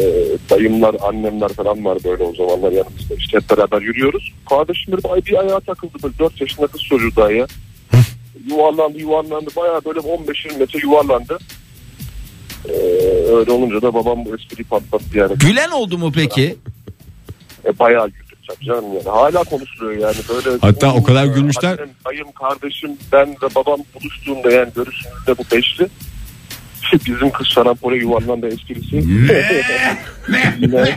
dayımlar, 0.51 0.97
annemler 1.03 1.49
falan 1.49 1.85
var 1.85 1.99
böyle 2.05 2.23
o 2.25 2.35
zamanlar 2.35 2.73
yanımızda. 2.73 3.15
İşte 3.15 3.39
hep 3.39 3.51
beraber 3.51 3.83
yürüyoruz. 3.83 4.33
Kardeşim 4.49 4.97
bir, 4.97 5.27
bir 5.27 5.41
ayağa 5.41 5.61
takıldı 5.61 5.93
böyle 6.03 6.19
4 6.19 6.41
yaşında 6.41 6.67
kız 6.67 6.83
çocuğu 6.83 7.17
daha 7.17 7.33
ya. 7.33 7.47
yuvarlandı 8.51 8.99
yuvarlandı 8.99 9.51
bayağı 9.57 9.85
böyle 9.85 9.99
15-20 9.99 10.59
metre 10.59 10.79
yuvarlandı. 10.83 11.39
E, 12.69 12.73
öyle 13.33 13.53
olunca 13.53 13.83
da 13.83 13.95
babam 13.95 14.25
bu 14.25 14.37
espriyi 14.37 14.65
patlattı 14.65 15.19
yani. 15.19 15.39
Gülen 15.39 15.71
oldu 15.71 15.99
mu 15.99 16.13
peki? 16.15 16.57
E, 17.65 17.79
bayağı 17.79 18.09
güldük 18.09 18.32
tabii 18.55 18.65
canım 18.65 18.93
yani. 18.95 19.09
Hala 19.09 19.45
konuşuluyor 19.45 19.93
yani 20.01 20.17
böyle. 20.29 20.59
Hatta 20.61 20.95
o 20.95 21.03
kadar 21.03 21.25
gülmüşler- 21.27 21.73
Annem, 21.79 21.91
dayım, 22.07 22.33
kardeşim, 22.33 22.97
ben 23.13 23.29
ve 23.43 23.55
babam 23.55 23.81
buluştuğunda 23.95 24.51
yani 24.51 24.71
görüşümüzde 24.77 25.39
bu 25.39 25.43
beşli. 25.57 25.89
Bizim 27.07 27.31
kız 27.31 27.47
şarampole 27.47 27.97
yuvarlandı 27.97 28.47
esprisi. 28.49 28.97
Yine- 30.61 30.97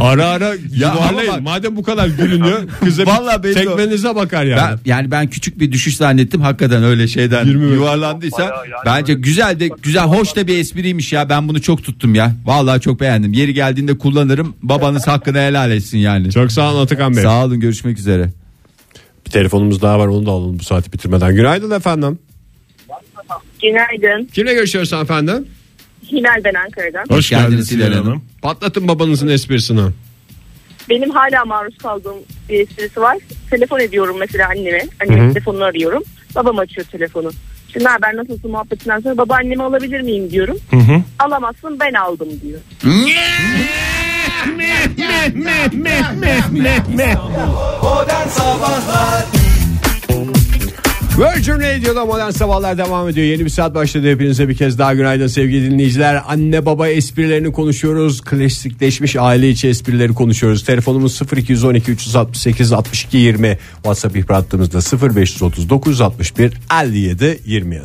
Ara 0.00 0.26
ara 0.26 0.54
yuvarlayın. 0.54 1.28
ama 1.28 1.36
bak- 1.36 1.42
Madem 1.42 1.76
bu 1.76 1.82
kadar 1.82 2.06
gülünüyor 2.08 2.62
kıza 2.84 3.06
Vallahi 3.06 3.42
bir 3.42 3.48
belli 3.56 3.68
o. 3.68 3.76
tekmenize 3.76 4.14
bakar 4.14 4.44
yani. 4.44 4.60
Ben, 4.70 4.78
yani 4.90 5.10
ben 5.10 5.30
küçük 5.30 5.60
bir 5.60 5.72
düşüş 5.72 5.96
zannettim 5.96 6.40
hakikaten 6.40 6.84
öyle 6.84 7.08
şeyden 7.08 7.44
20 7.46 7.66
mi? 7.66 7.74
yuvarlandıysa 7.74 8.38
Bayağı 8.38 8.68
yani 8.68 8.82
bence 8.86 9.12
böyle- 9.12 9.20
güzel 9.24 9.60
de 9.60 9.68
güzel 9.82 10.02
hoş 10.04 10.36
da 10.36 10.46
bir 10.46 10.58
espriymiş 10.58 11.12
ya 11.12 11.28
ben 11.28 11.48
bunu 11.48 11.62
çok 11.62 11.84
tuttum 11.84 12.14
ya 12.14 12.32
vallahi 12.44 12.80
çok 12.80 13.00
beğendim 13.00 13.32
yeri 13.32 13.54
geldiğinde 13.54 13.98
kullanırım 13.98 14.54
babanız 14.62 15.06
hakkını 15.06 15.38
helal 15.38 15.70
etsin 15.70 15.98
yani 15.98 16.32
Çok 16.32 16.52
sağ 16.52 16.72
olun 16.72 16.82
Atakan 16.84 17.16
Bey. 17.16 17.22
sağ 17.22 17.44
olun 17.44 17.60
görüşmek 17.60 17.98
üzere 17.98 18.30
Bir 19.26 19.30
telefonumuz 19.30 19.82
daha 19.82 19.98
var 19.98 20.06
onu 20.06 20.26
da 20.26 20.30
alalım 20.30 20.58
bu 20.58 20.64
saati 20.64 20.92
bitirmeden. 20.92 21.34
Günaydın 21.34 21.70
efendim. 21.70 22.18
Günaydın. 23.62 24.24
Kimle 24.24 24.54
görüşüyoruz 24.54 24.92
efendim? 24.92 25.48
Hilal 26.12 26.44
ben 26.44 26.54
Ankara'dan. 26.54 27.04
Hoş 27.16 27.30
geldiniz 27.30 27.72
Hilal 27.72 27.92
Hanım. 27.92 28.24
Patlatın 28.42 28.88
babanızın 28.88 29.28
esprisini. 29.28 29.80
Benim 30.90 31.10
hala 31.10 31.44
maruz 31.44 31.78
kaldığım 31.78 32.16
bir 32.48 32.60
esprisi 32.60 33.00
var. 33.00 33.16
Telefon 33.50 33.80
ediyorum 33.80 34.16
mesela 34.18 34.48
anneme. 34.48 34.82
Annemin 35.02 35.32
telefonunu 35.34 35.64
arıyorum. 35.64 36.02
Babam 36.34 36.58
açıyor 36.58 36.86
telefonu. 36.86 37.30
Şimdi 37.72 37.84
ne 37.84 37.88
haber 37.88 38.16
nasılsın 38.16 38.50
muhabbetinden 38.50 39.00
sonra 39.00 39.16
baba 39.16 39.34
annemi 39.34 39.62
alabilir 39.62 40.00
miyim 40.00 40.30
diyorum. 40.30 40.58
Alamazsın 41.18 41.80
ben 41.80 41.94
aldım 41.94 42.28
diyor. 42.42 42.60
Virgin 51.18 51.52
Radio'da 51.52 52.04
modern 52.06 52.30
sabahlar 52.30 52.78
devam 52.78 53.08
ediyor. 53.08 53.26
Yeni 53.26 53.44
bir 53.44 53.50
saat 53.50 53.74
başladı. 53.74 54.10
Hepinize 54.10 54.48
bir 54.48 54.56
kez 54.56 54.78
daha 54.78 54.94
günaydın 54.94 55.26
sevgili 55.26 55.70
dinleyiciler. 55.70 56.22
Anne 56.26 56.66
baba 56.66 56.88
esprilerini 56.88 57.52
konuşuyoruz. 57.52 58.20
Klasikleşmiş 58.20 59.16
aile 59.16 59.50
içi 59.50 59.68
esprileri 59.68 60.14
konuşuyoruz. 60.14 60.64
Telefonumuz 60.64 61.20
0212 61.36 61.92
368 61.92 62.72
62 62.72 63.16
20. 63.16 63.58
WhatsApp 63.74 64.16
ihbar 64.16 64.36
hattımızda 64.36 65.14
0530 65.14 65.70
961 65.70 66.52
57 66.82 67.40
27. 67.44 67.84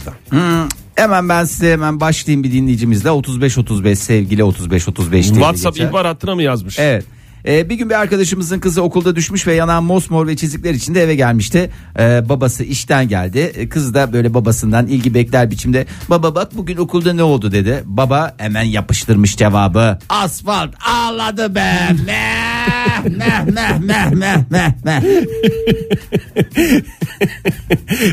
Hemen 0.95 1.29
ben 1.29 1.45
size 1.45 1.71
hemen 1.71 1.99
başlayayım 1.99 2.43
bir 2.43 2.51
dinleyicimizle 2.51 3.11
35 3.11 3.57
35 3.57 3.99
sevgili 3.99 4.43
35 4.43 4.87
35 4.87 5.25
diye 5.25 5.33
WhatsApp 5.33 5.75
geçer. 5.75 5.89
ihbar 5.89 6.05
hattına 6.05 6.35
mı 6.35 6.43
yazmış? 6.43 6.79
Evet. 6.79 7.05
Ee, 7.47 7.69
bir 7.69 7.75
gün 7.75 7.89
bir 7.89 7.95
arkadaşımızın 7.99 8.59
kızı 8.59 8.81
okulda 8.81 9.15
düşmüş 9.15 9.47
ve 9.47 9.53
yanan 9.53 9.83
mosmor 9.83 10.27
ve 10.27 10.35
çizikler 10.35 10.73
içinde 10.73 11.03
eve 11.03 11.15
gelmişti. 11.15 11.69
Ee, 11.99 12.29
babası 12.29 12.63
işten 12.63 13.07
geldi. 13.07 13.51
Ee, 13.55 13.69
Kız 13.69 13.93
da 13.93 14.13
böyle 14.13 14.33
babasından 14.33 14.87
ilgi 14.87 15.13
bekler 15.13 15.51
biçimde 15.51 15.85
baba 16.09 16.35
bak 16.35 16.57
bugün 16.57 16.77
okulda 16.77 17.13
ne 17.13 17.23
oldu 17.23 17.51
dedi. 17.51 17.83
Baba 17.85 18.35
hemen 18.37 18.63
yapıştırmış 18.63 19.37
cevabı. 19.37 19.99
Asfalt 20.09 20.69
ağladı 20.87 21.55
be. 21.55 21.73
Meh, 22.05 23.03
meh, 23.17 23.45
meh, 23.53 23.79
meh, 23.79 24.11
meh, 24.11 24.37
meh, 24.49 24.71
meh. 24.85 25.01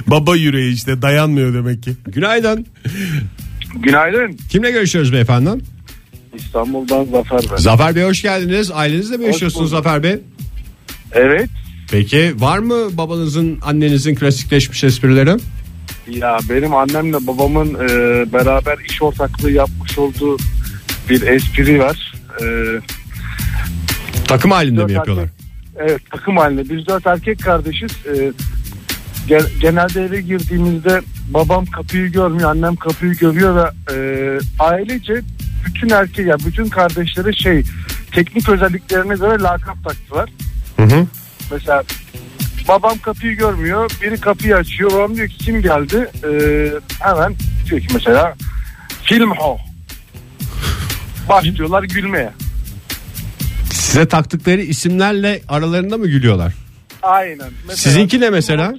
Baba 0.07 0.37
yüreği 0.37 0.75
işte 0.75 1.03
dayanmıyor 1.03 1.55
demek 1.55 1.83
ki. 1.83 1.93
Günaydın. 2.07 2.67
Günaydın. 3.75 4.37
Kimle 4.51 4.71
görüşüyoruz 4.71 5.13
beyefendi? 5.13 5.51
İstanbul'dan 6.35 7.05
Zafer 7.05 7.41
ben. 7.53 7.57
Zafer 7.57 7.95
Bey 7.97 8.05
hoş 8.05 8.23
geldiniz. 8.23 8.71
Ailenizle 8.71 9.17
mi 9.17 9.25
yaşıyorsunuz. 9.25 9.71
Zafer 9.71 10.03
Bey? 10.03 10.19
Evet. 11.13 11.51
Peki 11.91 12.35
var 12.39 12.59
mı 12.59 12.77
babanızın 12.97 13.59
annenizin 13.63 14.15
klasikleşmiş 14.15 14.85
esprileri? 14.85 15.37
Ya 16.09 16.39
benim 16.51 16.75
annemle 16.75 17.27
babamın 17.27 17.75
e, 17.75 17.89
beraber 18.33 18.79
iş 18.91 19.03
ortaklığı 19.03 19.51
yapmış 19.51 19.99
olduğu 19.99 20.37
bir 21.11 21.23
espri 21.23 21.79
var. 21.79 22.15
E, 22.43 22.45
Takım 24.29 24.51
halinde 24.51 24.85
mi 24.85 24.93
yapıyorlar? 24.93 25.29
Evet 25.79 26.01
takım 26.11 26.37
halinde. 26.37 26.69
Biz 26.69 26.87
dört 26.87 27.07
erkek 27.07 27.43
kardeşiz. 27.43 27.91
Gen- 28.05 28.35
genelde 29.61 30.05
eve 30.05 30.21
girdiğimizde 30.21 31.01
babam 31.29 31.67
kapıyı 31.67 32.13
görmüyor, 32.13 32.51
annem 32.51 32.77
kapıyı 32.77 33.15
görüyor 33.15 33.57
ve 33.57 33.95
e, 33.95 33.99
ailece 34.59 35.23
bütün 35.67 35.91
erkek 35.91 36.27
ya 36.27 36.39
bütün 36.39 36.69
kardeşleri 36.69 37.37
şey 37.43 37.63
teknik 38.13 38.49
özelliklerine 38.49 39.15
göre 39.15 39.43
lakap 39.43 39.85
taktılar. 39.85 40.31
Hı 40.77 40.83
hı. 40.83 41.07
Mesela 41.53 41.83
babam 42.69 42.99
kapıyı 42.99 43.37
görmüyor, 43.37 43.91
biri 44.03 44.21
kapıyı 44.21 44.57
açıyor. 44.57 44.93
Babam 44.93 45.17
diyor 45.17 45.29
ki 45.29 45.39
kim 45.39 45.63
geldi? 45.63 46.11
Ee, 46.25 46.71
hemen 47.01 47.35
diyor 47.71 47.81
ki 47.81 47.87
mesela 47.95 48.35
film 49.03 49.31
ho. 49.31 49.59
Başlıyorlar 51.29 51.83
gülmeye. 51.83 52.31
Size 53.73 54.09
taktıkları 54.09 54.61
isimlerle 54.61 55.43
aralarında 55.49 55.97
mı 55.97 56.07
gülüyorlar? 56.07 56.53
Aynen. 57.03 57.51
Mesela, 57.69 57.77
Sizinki 57.77 58.21
ne 58.21 58.31
mesela? 58.31 58.75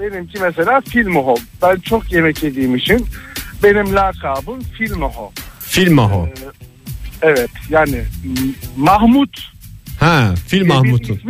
Benimki 0.00 0.38
mesela 0.40 0.80
Filmoho. 0.80 1.34
Ben 1.62 1.76
çok 1.76 2.12
yemek 2.12 2.42
yediğim 2.42 2.76
için 2.76 3.06
benim 3.62 3.94
lakabım 3.94 4.60
Filmoho. 4.78 5.32
Filmaho. 5.60 6.28
Evet 7.22 7.50
yani 7.70 8.02
Mahmut. 8.76 9.38
Ha, 10.00 10.34
Fil 10.48 10.66
Mahmut'un. 10.66 11.20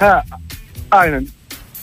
Ha, 0.00 0.24
aynen. 0.90 1.26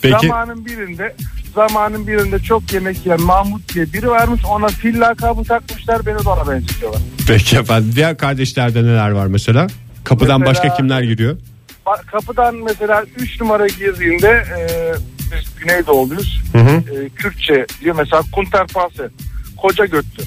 Peki 0.02 0.26
Zamanın 0.26 0.66
birinde 0.66 1.14
zamanın 1.54 2.06
birinde 2.06 2.38
çok 2.38 2.72
yemek 2.72 3.06
yiyen 3.06 3.20
Mahmut 3.20 3.74
diye 3.74 3.92
biri 3.92 4.08
varmış. 4.10 4.40
Ona 4.44 4.68
fil 4.68 5.00
lakabı 5.00 5.44
takmışlar. 5.44 6.06
Beni 6.06 6.24
de 6.24 6.28
ona 6.28 6.50
benzetiyorlar. 6.52 7.00
peki 7.28 7.56
efendim. 7.56 7.92
Diğer 7.96 8.16
kardeşlerde 8.18 8.82
neler 8.82 9.10
var 9.10 9.26
mesela? 9.26 9.66
Kapıdan 10.04 10.40
Mesela- 10.40 10.64
başka 10.64 10.76
kimler 10.76 11.02
giriyor? 11.02 11.36
Kapıdan 12.06 12.54
mesela 12.56 13.04
3 13.18 13.40
numara 13.40 13.66
girdiğinde 13.66 14.28
e, 14.28 14.92
Güneydoğuluyuz. 15.60 16.42
Hı 16.52 16.58
hı. 16.58 16.70
E, 16.70 17.08
Kürtçe 17.08 17.66
diyor 17.80 17.96
mesela 17.96 18.22
Kunterpase. 18.32 19.08
Koca 19.56 19.84
götlü. 19.84 20.22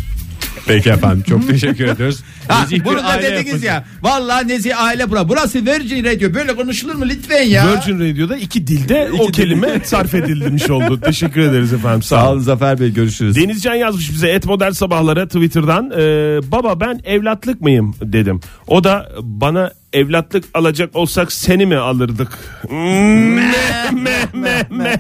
Peki 0.68 0.90
efendim. 0.90 1.24
Çok 1.30 1.48
teşekkür 1.48 1.86
ediyoruz. 1.88 2.20
Ha, 2.48 2.62
Nezih 2.62 2.86
bunu 2.86 2.98
da 2.98 3.22
dediniz 3.22 3.48
yapısı. 3.48 3.66
ya. 3.66 3.86
Vallahi 4.02 4.48
Nezih 4.48 4.84
aile 4.84 5.10
bura. 5.10 5.30
Burası 5.30 5.66
Virgin 5.66 6.04
Radio. 6.06 6.34
Böyle 6.34 6.56
konuşulur 6.56 6.96
mu 6.96 7.06
lütfen 7.10 7.44
ya? 7.44 7.68
Virgin 7.74 8.00
Radio'da 8.00 8.38
iki 8.38 8.68
dilde 8.68 9.10
o 9.20 9.28
kelime 9.28 9.80
sarf 9.84 10.14
edilmiş 10.14 10.70
oldu. 10.70 11.00
Teşekkür 11.06 11.42
ederiz 11.42 11.74
efendim. 11.74 12.04
Sağ 12.04 12.16
Sağ 12.22 12.32
olun. 12.32 12.40
Zafer 12.40 12.80
Bey 12.80 12.94
görüşürüz. 12.94 13.36
Denizcan 13.36 13.76
yazmış 13.76 14.12
bize 14.12 14.28
et 14.30 14.46
modern 14.46 14.72
sabahlara 14.72 15.26
Twitter'dan 15.28 15.92
Ee, 15.92 16.52
baba 16.52 16.80
ben 16.80 17.02
evlatlık 17.04 17.62
mıyım 17.62 17.96
dedim. 18.02 18.40
O 18.68 18.84
da 18.84 19.12
bana 19.22 19.72
evlatlık 19.94 20.44
alacak 20.54 20.96
olsak 20.96 21.32
seni 21.32 21.66
mi 21.66 21.76
alırdık? 21.78 22.40
Meh, 22.72 23.92
meh, 23.92 24.34
meh, 24.34 24.64
meh, 24.70 24.98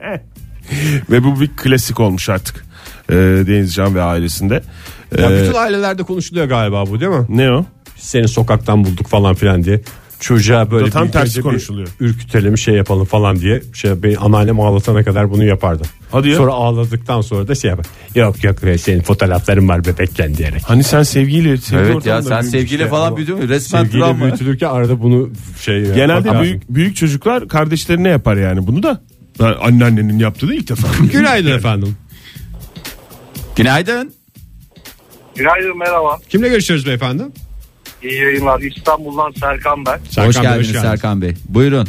meh. 0.00 0.18
Ve 1.10 1.24
bu 1.24 1.40
bir 1.40 1.48
klasik 1.56 2.00
olmuş 2.00 2.28
artık 2.28 2.63
ee, 3.10 3.14
Denizcan 3.46 3.94
ve 3.94 4.02
ailesinde. 4.02 4.62
Ya 5.18 5.30
Ee, 5.30 5.42
bütün 5.42 5.58
ailelerde 5.58 6.02
konuşuluyor 6.02 6.46
galiba 6.46 6.86
bu 6.86 7.00
değil 7.00 7.10
mi? 7.12 7.26
ne 7.28 7.50
o? 7.52 7.64
Seni 7.96 8.28
sokaktan 8.28 8.84
bulduk 8.84 9.06
falan 9.06 9.34
filan 9.34 9.64
diye. 9.64 9.80
çocuğa 10.20 10.70
böyle 10.70 10.90
Tam 10.90 11.06
bir 11.06 11.12
tersi 11.12 11.26
gece 11.26 11.38
bir 11.38 11.42
konuşuluyor. 11.42 11.88
ürkütelim 12.00 12.58
şey 12.58 12.74
yapalım 12.74 13.04
falan 13.04 13.36
diye 13.40 13.62
şey 13.74 14.02
benim 14.02 14.22
anneannem 14.22 14.60
ağlatana 14.60 15.04
kadar 15.04 15.30
bunu 15.30 15.44
yapardı. 15.44 15.82
Hadi 16.12 16.28
ya. 16.28 16.36
Sonra 16.36 16.52
ağladıktan 16.52 17.20
sonra 17.20 17.48
da 17.48 17.54
şey 17.54 17.70
yapar. 17.70 17.86
Yok 18.14 18.44
yok 18.44 18.56
senin 18.80 19.00
fotoğrafların 19.02 19.68
var 19.68 19.84
bebekken 19.84 20.34
diyerek. 20.36 20.62
Hani 20.64 20.84
sen 20.84 21.02
sevgiyle 21.02 21.56
sevgi 21.56 21.84
Evet 21.92 22.06
ya 22.06 22.22
sen 22.22 22.40
sevgiyle 22.40 22.82
işte. 22.82 22.88
falan 22.88 23.16
büyüdün 23.16 23.36
mü? 23.38 23.48
Resmen 23.48 23.84
Sevgiyle 23.84 24.04
travma. 24.04 24.24
büyütülürken 24.24 24.68
arada 24.68 25.02
bunu 25.02 25.30
şey 25.60 25.82
Genelde 25.94 26.14
bakarsın. 26.28 26.42
büyük 26.42 26.68
büyük 26.74 26.96
çocuklar 26.96 27.48
kardeşlerine 27.48 28.08
yapar 28.08 28.36
yani 28.36 28.66
bunu 28.66 28.82
da. 28.82 29.00
Ben 29.40 29.54
Anneannenin 29.62 30.18
yaptığı 30.18 30.48
da 30.48 30.54
ilk 30.54 30.68
defa. 30.68 30.88
Günaydın 31.12 31.56
efendim. 31.56 31.96
Günaydın. 33.56 34.14
Günaydın 35.36 35.78
merhaba. 35.78 36.18
Kimle 36.28 36.48
görüşüyoruz 36.48 36.86
beyefendi? 36.86 37.22
İyi 38.02 38.20
yayınlar. 38.22 38.60
İstanbul'dan 38.60 39.32
Serkan 39.40 39.86
ben. 39.86 39.98
Serkan 40.10 40.26
hoş 40.28 40.36
Bey, 40.36 40.42
geldiniz 40.42 40.70
Serkan 40.82 41.22
Bey. 41.22 41.34
Buyurun. 41.48 41.88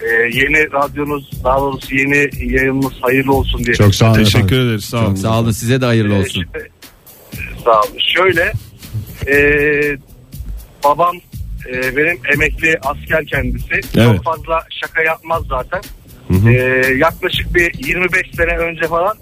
Ee, 0.00 0.06
yeni 0.32 0.72
radyonuz 0.72 1.30
daha 1.44 1.60
doğrusu 1.60 1.94
yeni 1.94 2.30
yayınınız 2.54 2.92
hayırlı 3.00 3.34
olsun 3.34 3.64
diye. 3.64 3.74
Çok 3.74 3.94
sağ 3.94 4.06
olun 4.06 4.14
Teşekkür 4.14 4.46
efendim. 4.46 4.66
ederiz 4.68 4.84
sağ 4.84 4.98
olun. 4.98 5.06
Çok 5.06 5.18
sağ 5.18 5.40
olun 5.40 5.50
size 5.50 5.80
de 5.80 5.84
hayırlı 5.86 6.14
Ee, 6.14 6.18
olsun. 6.18 6.30
şimdi- 6.52 6.70
sağ 7.64 7.80
olun. 7.80 7.98
Şöyle 8.16 8.52
e, 9.28 9.36
babam 10.84 11.16
e, 11.72 11.96
benim 11.96 12.18
emekli 12.34 12.78
asker 12.82 13.26
kendisi. 13.26 13.66
Evet. 13.74 13.84
Çok 13.94 14.24
fazla 14.24 14.64
şaka 14.80 15.02
yapmaz 15.02 15.42
zaten. 15.48 15.80
E, 16.48 16.52
yaklaşık 16.98 17.54
bir 17.54 17.86
25 17.88 18.26
sene 18.36 18.56
önce 18.58 18.88
falan 18.88 19.16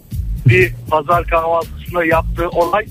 bir 0.49 0.73
pazar 0.91 1.25
kahvaltısında 1.27 2.05
yaptığı 2.05 2.49
olay 2.49 2.87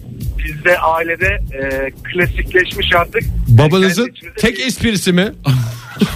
bizde 0.45 0.79
ailede 0.79 1.25
e, 1.53 1.91
klasikleşmiş 2.03 2.95
artık. 2.95 3.23
Babanızın 3.47 4.13
tek 4.37 4.57
bir- 4.57 4.65
esprisi 4.65 5.13
mi? 5.13 5.31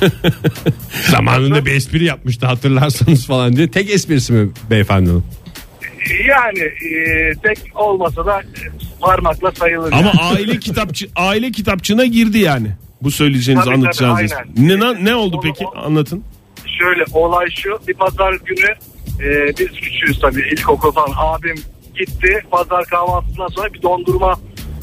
Zamanında 1.09 1.65
bir 1.65 1.71
espri 1.75 2.03
yapmıştı 2.03 2.45
hatırlarsanız 2.45 3.27
falan 3.27 3.55
diye. 3.55 3.71
Tek 3.71 3.89
esprisi 3.89 4.33
mi 4.33 4.51
beyefendinin? 4.69 5.23
Yani 6.29 6.59
e, 6.59 7.31
tek 7.43 7.59
olmasa 7.75 8.25
da 8.25 8.41
parmakla 9.01 9.51
sayılır. 9.51 9.91
Ama 9.91 10.07
yani. 10.07 10.19
aile 10.21 10.59
kitapçı 10.59 11.09
aile 11.15 11.51
kitapçığına 11.51 12.05
girdi 12.05 12.37
yani. 12.37 12.67
Bu 13.01 13.11
söyleyeceğiniz 13.11 13.65
Tabii, 13.65 13.75
anlatacağınız. 13.75 14.31
tabii. 14.31 14.67
Ne, 14.79 15.05
ne 15.05 15.15
oldu 15.15 15.39
peki? 15.43 15.65
Anlatın. 15.75 16.23
Şöyle 16.79 17.03
olay 17.13 17.45
şu 17.55 17.79
bir 17.87 17.93
pazar 17.93 18.33
günü 18.45 18.73
e, 19.23 19.47
biz 19.59 19.71
küçüğüz 19.71 20.19
tabii 20.19 20.41
ilkokul 20.53 20.91
falan 20.91 21.13
abim 21.17 21.55
gitti 21.99 22.41
pazar 22.51 22.85
kahvaltısından 22.85 23.47
sonra 23.47 23.73
bir 23.73 23.81
dondurma 23.81 24.39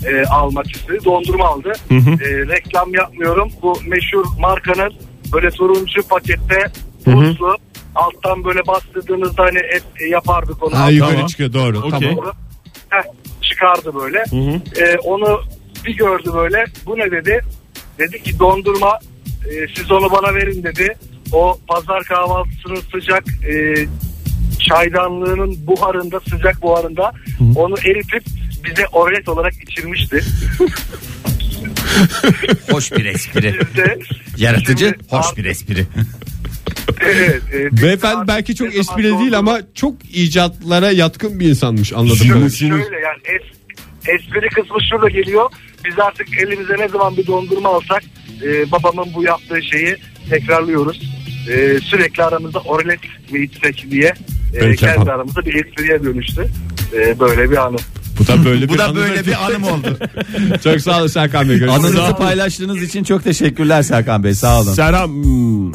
e, 0.07 0.25
almak 0.25 0.71
istedi 0.77 1.05
dondurma 1.05 1.45
aldı 1.47 1.73
E, 1.91 2.29
reklam 2.49 2.95
yapmıyorum 2.95 3.51
bu 3.63 3.79
meşhur 3.87 4.25
markanın 4.39 4.93
böyle 5.33 5.51
turuncu 5.51 6.03
pakette 6.09 6.65
buzlu 7.07 7.57
alttan 7.95 8.45
böyle 8.45 8.67
bastırdığınızda 8.67 9.43
hani 9.43 9.59
et 9.59 9.85
yapardık 10.11 10.63
onu 10.63 10.79
Ha, 10.79 10.91
yukarı 10.91 11.13
Tamam. 11.13 11.27
çıkıyor 11.27 11.53
doğru. 11.53 11.81
Tamam. 11.91 12.17
Doğru. 12.17 12.33
Heh, 12.91 13.03
çıkardı 13.43 13.95
böyle. 13.95 14.25
Ee, 14.81 14.97
onu 15.05 15.41
bir 15.87 15.97
gördü 15.97 16.31
böyle. 16.35 16.65
Bu 16.87 16.99
ne 16.99 17.11
dedi? 17.11 17.41
Dedi 17.99 18.23
ki 18.23 18.39
dondurma 18.39 18.99
e, 19.51 19.67
siz 19.77 19.91
onu 19.91 20.13
bana 20.13 20.35
verin 20.35 20.63
dedi. 20.63 20.95
O 21.33 21.59
pazar 21.69 22.03
kahvaltısının 22.05 22.81
sıcak 22.93 23.25
e, 23.49 23.75
çaydanlığının 24.69 25.67
buharında 25.67 26.21
sıcak 26.21 26.63
buharında 26.63 27.13
onu 27.57 27.75
eritip 27.85 28.23
bize 28.65 28.87
orlet 28.93 29.29
olarak 29.29 29.55
içirmişti. 29.63 30.21
Hoş 32.71 32.93
bir 32.93 33.05
espri. 33.05 33.55
De 33.77 33.99
Yaratıcı, 34.37 34.85
şimdi 34.85 34.99
hoş 35.09 35.37
bir 35.37 35.45
espri. 35.45 35.87
Evet, 37.01 37.43
e, 37.55 37.73
biz 37.73 37.83
Beyefendi 37.83 38.29
belki 38.29 38.55
çok 38.55 38.77
esprili 38.77 39.19
değil 39.19 39.39
ama 39.39 39.61
çok 39.75 40.17
icatlara 40.17 40.91
yatkın 40.91 41.41
bir 41.41 41.49
insanmış 41.49 41.93
anladım. 41.93 42.17
Şöyle, 42.17 42.51
şöyle 42.51 42.75
yani 42.75 43.21
es, 43.25 43.43
espri 44.09 44.49
kısmı 44.49 44.77
şurada 44.91 45.09
geliyor. 45.09 45.51
Biz 45.85 45.99
artık 45.99 46.39
elimize 46.39 46.75
ne 46.79 46.89
zaman 46.89 47.17
bir 47.17 47.27
dondurma 47.27 47.69
alsak 47.69 48.03
e, 48.43 48.73
babamın 48.73 49.15
bu 49.15 49.23
yaptığı 49.23 49.63
şeyi 49.63 49.97
tekrarlıyoruz. 50.31 51.01
E, 51.49 51.81
sürekli 51.81 52.23
aramızda 52.23 52.59
orlet 52.59 53.01
mi 53.31 53.45
içsek 53.45 53.87
diye 53.91 54.13
e, 54.55 54.59
Peki 54.59 54.77
kendi 54.77 54.93
efendim. 54.93 55.13
aramızda 55.13 55.45
bir 55.45 55.65
espriye 55.65 56.03
dönüştü. 56.03 56.49
E, 56.97 57.21
böyle 57.21 57.51
bir 57.51 57.57
anı. 57.57 57.77
Bu 58.19 58.27
da 58.27 58.45
böyle 58.45 58.69
Bu 58.69 58.73
bir 58.73 58.79
da 58.79 58.85
anı 58.85 58.95
böyle 58.95 59.27
bir 59.27 59.47
anım 59.47 59.65
oldu. 59.65 59.99
Çok 60.65 60.81
sağ 60.81 60.99
olun 60.99 61.07
Serkan 61.07 61.49
Bey. 61.49 61.59
Görüşürüz. 61.59 61.85
Anınızı 61.85 62.17
paylaştığınız 62.17 62.83
için 62.83 63.05
çok 63.05 63.25
teşekkürler 63.25 63.83
Serkan 63.83 64.25
Bey. 64.25 64.35
Sağ 64.35 64.61
olun. 64.61 64.73
Serhan 64.73 65.09
hmm, 65.09 65.73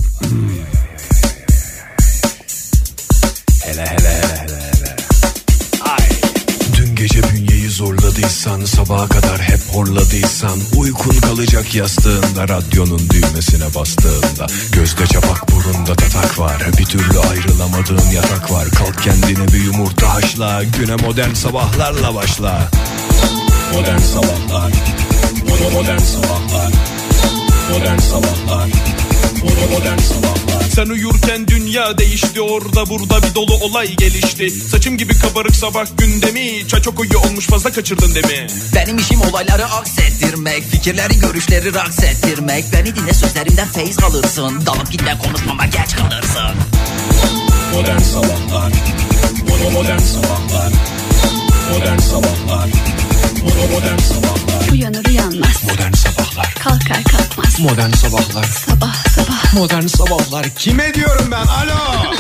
Dün 3.74 4.13
gece 7.04 7.22
bünyeyi 7.24 7.70
zorladıysan 7.70 8.66
Sabaha 8.66 9.08
kadar 9.08 9.42
hep 9.42 9.60
horladıysan 9.74 10.60
Uykun 10.78 11.20
kalacak 11.20 11.76
yastığında 11.76 12.48
Radyonun 12.48 13.10
düğmesine 13.10 13.76
bastığında 13.76 14.48
Gözde 14.72 15.08
çapak 15.08 15.52
burunda 15.52 15.96
tatak 15.96 16.40
var 16.40 16.64
Bir 16.80 16.86
türlü 16.86 17.20
ayrılamadığın 17.20 18.10
yatak 18.10 18.52
var. 18.52 18.68
Kalk 18.70 19.04
kendine 19.04 19.48
bir 19.48 19.64
yumurta 19.64 20.14
haşla 20.14 20.64
Güne 20.64 20.96
modern 20.96 21.34
sabahlarla 21.34 22.16
başla. 22.16 22.72
Modern 23.74 24.00
sabahlar 24.00 24.72
Modern, 25.74 25.98
sabahlar. 25.98 26.72
Modern 27.72 27.98
sabahlar 28.00 28.70
Modern 29.44 29.98
sabahlar 29.98 30.64
Sen 30.76 30.86
uyurken 30.90 31.48
dünya 31.48 31.98
değişti 31.98 32.42
orada 32.42 32.90
burada 32.90 33.24
bir 33.24 33.36
dolu 33.36 33.54
olay 33.56 33.96
gelişti. 33.96 34.52
Saçım 34.52 34.98
gibi 34.98 35.18
kabarık 35.20 35.56
sabah 35.56 35.86
gündemi 35.98 36.68
Çaçokoyu 36.68 37.18
olmuş 37.18 37.48
fazla 37.48 37.72
kaçırdın 37.72 38.16
demi 38.16 38.48
Benim 38.76 38.98
işim 38.98 39.22
olayları 39.22 39.66
aksettirmek 39.66 40.64
Fikirleri 40.64 41.20
görüşleri 41.20 41.74
raks 41.74 42.04
ettirmek 42.04 42.66
Beni 42.74 42.96
dinle 42.96 43.14
sözlerimden 43.14 43.68
feyiz 43.68 44.00
alırsın. 44.04 44.66
Dalıp 44.66 44.92
gitme 44.92 45.18
konuşmama 45.26 45.66
geç 45.66 45.96
kalırsın. 45.96 46.56
Modern 47.74 48.00
Sabahlar. 48.00 48.72
Modern 49.74 50.00
Sabahlar. 50.00 50.72
Modern 51.72 52.00
Sabahlar. 52.00 52.70
Modern 53.72 53.98
Sabahlar 53.98 54.53
Uyanır 54.74 55.06
uyanmaz 55.06 55.64
Modern 55.64 55.94
Sabahlar 55.94 56.54
kalkar 56.60 57.04
kalkmaz 57.04 57.60
Modern 57.60 57.92
Sabahlar 57.92 58.44
sabah 58.44 58.96
sabah 58.96 59.54
Modern 59.54 59.88
Sabahlar 59.88 60.50
Kime 60.50 60.94
diyorum 60.94 61.26
ben 61.32 61.46
alo 61.46 62.14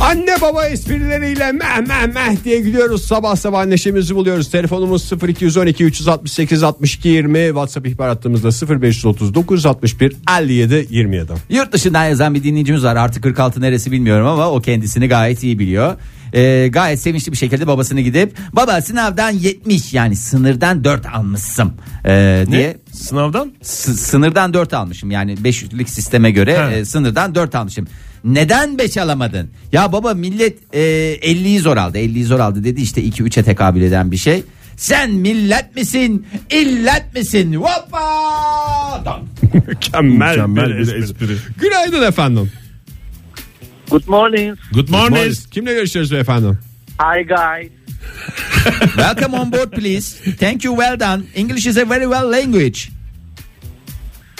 Anne 0.00 0.40
baba 0.40 0.66
esprileriyle 0.66 1.52
meh 1.52 1.78
meh 1.88 2.14
meh 2.14 2.44
diye 2.44 2.60
gidiyoruz. 2.60 3.04
Sabah 3.04 3.36
sabah 3.36 3.66
neşemizi 3.66 4.14
buluyoruz. 4.14 4.50
Telefonumuz 4.50 5.12
0212 5.28 5.84
368 5.84 6.62
62 6.62 7.08
20. 7.08 7.46
WhatsApp 7.46 7.86
ihbar 7.86 8.08
hattımızda 8.08 8.80
0539 8.80 9.66
61 9.66 10.16
57 10.40 10.86
27. 10.90 11.32
Yurt 11.50 11.72
dışından 11.72 12.04
yazan 12.04 12.34
bir 12.34 12.42
dinleyicimiz 12.42 12.84
var. 12.84 12.96
Artık 12.96 13.22
46 13.22 13.60
neresi 13.60 13.92
bilmiyorum 13.92 14.26
ama 14.26 14.50
o 14.50 14.60
kendisini 14.60 15.08
gayet 15.08 15.42
iyi 15.42 15.58
biliyor. 15.58 15.96
Ee, 16.34 16.68
gayet 16.72 17.00
sevinçli 17.00 17.32
bir 17.32 17.36
şekilde 17.36 17.66
babasını 17.66 18.00
gidip 18.00 18.36
baba 18.52 18.80
sınavdan 18.80 19.30
70 19.30 19.94
yani 19.94 20.16
sınırdan 20.16 20.84
4 20.84 21.06
almışsın 21.06 21.72
ee, 22.06 22.44
diye 22.50 22.76
sınavdan 22.92 23.52
S- 23.62 23.92
sınırdan 23.92 24.54
4 24.54 24.74
almışım 24.74 25.10
yani 25.10 25.34
500'lük 25.34 25.88
sisteme 25.88 26.30
göre 26.30 26.70
He. 26.70 26.76
e, 26.78 26.84
sınırdan 26.84 27.34
4 27.34 27.54
almışım. 27.54 27.86
Neden 28.24 28.78
5 28.78 28.96
alamadın? 28.96 29.50
Ya 29.72 29.92
baba 29.92 30.14
millet 30.14 30.58
e, 30.74 30.80
50'yi 31.22 31.60
zor 31.60 31.76
aldı 31.76 31.98
50'yi 31.98 32.24
zor 32.24 32.40
aldı 32.40 32.64
dedi 32.64 32.80
işte 32.80 33.04
2-3'e 33.04 33.42
tekabül 33.42 33.82
eden 33.82 34.10
bir 34.10 34.16
şey. 34.16 34.42
Sen 34.76 35.10
millet 35.10 35.76
misin? 35.76 36.26
illet 36.50 37.14
misin? 37.14 37.54
Hoppa! 37.54 39.02
Dan. 39.04 39.22
Mükemmel, 39.68 40.30
mükemmel 40.30 40.66
bir 40.68 40.80
espri. 40.80 41.02
espri. 41.02 41.36
Günaydın 41.60 42.02
efendim. 42.08 42.50
Good 43.90 44.06
morning. 44.08 44.56
Good 44.72 44.88
morning. 44.88 45.34
Kimle 45.50 45.74
görüşüyoruz 45.74 46.12
efendim? 46.12 46.58
Hi 46.98 47.22
guys. 47.26 47.70
Welcome 48.96 49.36
on 49.36 49.52
board 49.52 49.70
please. 49.72 50.32
Thank 50.36 50.64
you 50.64 50.76
well 50.76 51.00
done. 51.00 51.22
English 51.34 51.66
is 51.66 51.78
a 51.78 51.90
very 51.90 52.04
well 52.04 52.32
language. 52.32 52.88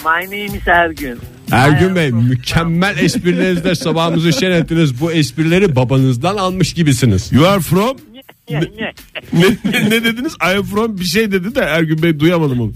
My 0.05 0.25
name 0.25 0.59
is 0.59 0.69
Ergün. 0.69 1.19
Ergün 1.51 1.95
Bey 1.97 2.11
mükemmel 2.11 2.99
esprilerinizle 2.99 3.75
sabahımızı 3.75 4.33
şen 4.33 4.51
ettiniz. 4.51 5.01
Bu 5.01 5.13
esprileri 5.13 5.77
babanızdan 5.77 6.37
almış 6.37 6.73
gibisiniz. 6.75 7.33
You 7.33 7.47
are 7.47 7.61
from 7.61 7.97
Ne, 8.51 8.61
ne? 8.61 8.93
ne, 9.33 9.47
ne, 9.65 9.91
ne 9.91 10.05
dediniz? 10.05 10.33
I 10.43 10.57
am 10.59 10.63
from 10.65 10.99
bir 10.99 11.05
şey 11.05 11.33
dedi 11.33 11.55
de 11.55 11.61
Ergün 11.61 12.03
Bey 12.03 12.21
duyamadım 12.21 12.61
onu. 12.61 12.73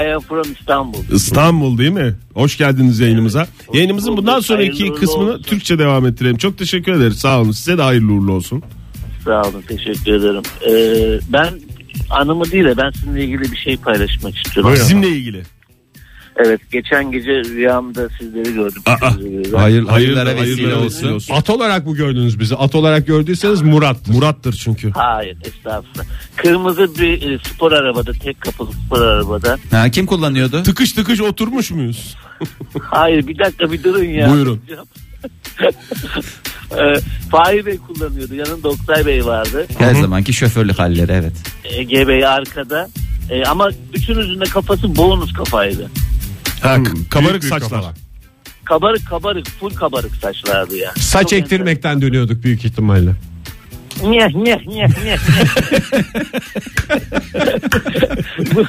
I 0.00 0.14
am 0.14 0.20
from 0.20 0.52
İstanbul. 0.60 0.98
İstanbul 1.12 1.78
değil 1.78 1.90
mi? 1.90 2.14
Hoş 2.34 2.58
geldiniz 2.58 3.00
yayınımıza. 3.00 3.46
Yayınımızın 3.72 4.16
bundan 4.16 4.40
sonraki 4.40 4.78
Hayırlı 4.80 5.00
kısmını 5.00 5.30
olsun. 5.30 5.42
Türkçe 5.42 5.78
devam 5.78 6.06
ettirelim. 6.06 6.36
Çok 6.36 6.58
teşekkür 6.58 6.92
ederiz. 6.92 7.18
Sağ 7.18 7.40
olun. 7.40 7.50
Size 7.52 7.78
de 7.78 7.82
hayırlı 7.82 8.12
uğurlu 8.12 8.32
olsun. 8.32 8.62
Sağ 9.24 9.42
olun 9.42 9.62
teşekkür 9.68 10.12
ederim. 10.14 10.42
Ee, 10.68 11.20
ben 11.32 11.48
anımı 12.10 12.50
değil 12.50 12.64
de 12.64 12.76
ben 12.76 12.90
sizinle 12.90 13.24
ilgili 13.24 13.52
bir 13.52 13.56
şey 13.56 13.76
paylaşmak 13.76 14.36
istiyorum. 14.36 14.72
Bizimle 14.74 15.08
ilgili. 15.08 15.42
Evet 16.36 16.60
geçen 16.70 17.12
gece 17.12 17.30
rüyamda 17.44 18.08
sizleri 18.18 18.54
gördüm. 18.54 18.82
Aa, 18.86 19.10
Sizleri- 19.10 19.56
Hayır, 19.56 19.84
hayırlara 19.84 20.28
Hayırlara 20.40 20.82
vesile 20.82 21.12
olsun. 21.14 21.34
At 21.34 21.50
olarak 21.50 21.86
mı 21.86 21.96
gördünüz 21.96 22.40
bizi? 22.40 22.56
At 22.56 22.74
olarak 22.74 23.06
gördüyseniz 23.06 23.62
Murat. 23.62 24.08
Murat'tır 24.08 24.52
çünkü. 24.52 24.90
Hayır 24.90 25.36
estağfurullah. 25.44 26.04
Kırmızı 26.36 26.98
bir 26.98 27.30
e, 27.32 27.38
spor 27.38 27.72
arabada 27.72 28.12
tek 28.12 28.40
kapılı 28.40 28.70
spor 28.86 29.00
arabada. 29.00 29.58
Ha, 29.70 29.88
kim 29.90 30.06
kullanıyordu? 30.06 30.62
Tıkış 30.62 30.92
tıkış 30.92 31.20
oturmuş 31.20 31.70
muyuz? 31.70 32.16
Hayır 32.82 33.26
bir 33.26 33.38
dakika 33.38 33.72
bir 33.72 33.84
durun 33.84 34.04
ya. 34.04 34.30
Buyurun. 34.30 34.60
e, 36.70 37.00
Fahir 37.30 37.66
Bey 37.66 37.78
kullanıyordu. 37.78 38.34
Yanında 38.34 38.68
Oktay 38.68 39.06
Bey 39.06 39.26
vardı. 39.26 39.66
Her 39.78 39.94
zamanki 39.94 40.32
şoförlük 40.32 40.78
halleri 40.78 41.12
evet. 41.12 41.32
Ege 41.64 42.08
Bey 42.08 42.26
arkada. 42.26 42.88
E, 43.30 43.44
ama 43.44 43.70
üçünüzün 43.94 44.40
de 44.40 44.44
kafası 44.44 44.96
bonus 44.96 45.32
kafaydı. 45.32 45.90
Ha, 46.64 46.76
Hmm, 46.76 46.84
k- 46.84 46.90
kabarık 47.10 47.42
büyük 47.42 47.54
saçlar. 47.54 47.70
kafalar. 47.70 47.94
Kabarık 48.64 49.06
kabarık 49.08 49.46
full 49.46 49.70
kabarık 49.74 50.14
saçlardı 50.16 50.76
ya. 50.76 50.92
Saç 50.96 51.22
Çok 51.30 51.32
ektirmekten 51.38 52.02
dönüyorduk 52.02 52.44
büyük 52.44 52.64
ihtimalle. 52.64 53.10
Nye 54.02 54.28
nye 54.34 54.58
nye 54.66 54.86
nye. 55.04 55.16
Bu- 58.54 58.64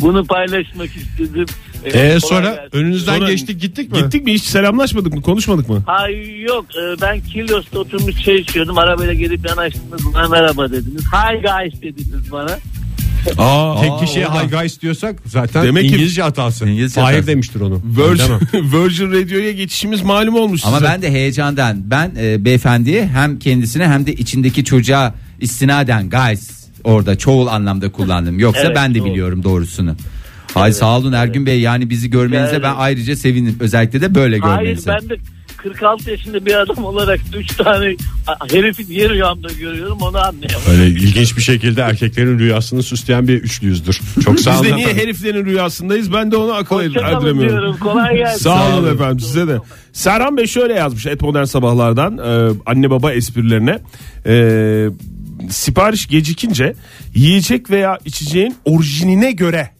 Bunu 0.00 0.24
paylaşmak 0.24 0.96
istedim. 0.96 1.46
Ee, 1.84 1.90
kolay 1.92 2.20
sonra 2.20 2.54
gelsin. 2.54 2.68
önünüzden 2.72 3.18
Sonra- 3.18 3.30
geçtik 3.30 3.60
gittik 3.60 3.92
mi? 3.92 3.98
Gittik 3.98 4.24
mi 4.24 4.32
hiç 4.34 4.42
selamlaşmadık 4.44 5.14
mı 5.14 5.22
konuşmadık 5.22 5.68
mı? 5.68 5.82
Ay 5.86 6.40
yok 6.40 6.66
e, 6.76 7.00
ben 7.00 7.20
Kilyos'ta 7.20 7.78
oturmuş 7.78 8.24
çay 8.24 8.34
içiyordum. 8.36 8.78
Arabayla 8.78 9.12
gelip 9.14 9.48
yanaştınız 9.48 10.14
bana 10.14 10.28
merhaba 10.28 10.70
dediniz. 10.72 11.02
Hi 11.04 11.42
guys 11.42 11.82
dediniz 11.82 12.32
bana. 12.32 12.58
Aa, 13.38 13.80
Tek 13.80 13.98
kişiye 14.08 14.26
high 14.26 14.50
guys 14.50 14.80
diyorsak 14.80 15.16
zaten 15.26 15.64
Demek 15.64 15.82
ki- 15.82 15.88
İngilizce 15.88 16.22
hatası. 16.22 16.68
İngilizce 16.68 17.00
Hayır 17.00 17.16
hatası. 17.16 17.30
demiştir 17.32 17.60
onu. 17.60 17.82
Virgin, 17.84 18.14
Bilemem. 18.14 18.40
Virgin 18.72 19.12
Radio'ya 19.12 19.52
geçişimiz 19.52 20.02
malum 20.02 20.34
olmuş 20.34 20.62
Ama 20.64 20.76
size. 20.78 20.90
ben 20.90 21.02
de 21.02 21.10
heyecandan 21.12 21.90
ben 21.90 22.12
e, 22.18 22.44
beyefendiye 22.44 23.06
hem 23.06 23.38
kendisine 23.38 23.88
hem 23.88 24.06
de 24.06 24.12
içindeki 24.12 24.64
çocuğa 24.64 25.14
istinaden 25.40 26.10
guys 26.10 26.66
orada 26.84 27.18
çoğul 27.18 27.46
anlamda 27.46 27.92
kullandım. 27.92 28.38
Yoksa 28.38 28.62
Evet, 28.66 28.76
ben 28.76 28.94
de 28.94 28.98
doğru. 28.98 29.10
biliyorum 29.10 29.42
doğrusunu. 29.44 29.96
Hay 30.54 30.72
sağ 30.72 30.98
olun 30.98 31.12
Ergün 31.12 31.46
Bey 31.46 31.60
yani 31.60 31.90
bizi 31.90 32.10
görmenize 32.10 32.52
Yani- 32.52 32.62
ben 32.62 32.74
ayrıca 32.76 33.16
sevindim. 33.16 33.56
Özellikle 33.60 34.00
de 34.00 34.14
böyle 34.14 34.38
Hayır 34.38 34.58
görmenize. 34.58 34.90
ben 34.90 35.08
de 35.08 35.16
46 35.72 36.10
yaşında 36.10 36.46
bir 36.46 36.54
adam 36.54 36.84
olarak 36.84 37.20
3 37.36 37.56
tane 37.56 37.96
herifi 38.50 38.88
diğer 38.88 39.10
rüyamda 39.10 39.48
görüyorum 39.52 39.98
onu 40.00 40.18
anlayamadım. 40.18 40.70
Öyle 40.70 40.86
ilginç 40.86 41.36
bir 41.36 41.42
şekilde 41.42 41.80
erkeklerin 41.80 42.38
rüyasını 42.38 42.82
süsleyen 42.82 43.28
bir 43.28 43.34
üçlüyüzdür. 43.34 44.00
Çok 44.24 44.40
sağ 44.40 44.52
Biz 44.52 44.60
olun 44.60 44.70
de 44.70 44.76
niye 44.76 44.94
heriflerin 44.94 45.44
rüyasındayız 45.44 46.12
ben 46.12 46.30
de 46.30 46.36
onu 46.36 46.52
akıl 46.52 46.80
diyorum 46.80 47.76
kolay 47.80 48.16
gelsin. 48.16 48.44
Sağ 48.44 48.76
olun 48.76 48.94
efendim 48.94 49.20
size 49.20 49.48
de. 49.48 49.58
Serhan 49.92 50.36
Bey 50.36 50.46
şöyle 50.46 50.74
yazmış 50.74 51.06
Et 51.06 51.20
Modern 51.20 51.44
Sabahlardan 51.44 52.18
e, 52.18 52.52
anne 52.66 52.90
baba 52.90 53.12
esprilerine. 53.12 53.78
E, 54.26 54.88
sipariş 55.50 56.06
gecikince 56.06 56.74
yiyecek 57.14 57.70
veya 57.70 57.98
içeceğin 58.04 58.56
orijinine 58.64 59.32
göre 59.32 59.76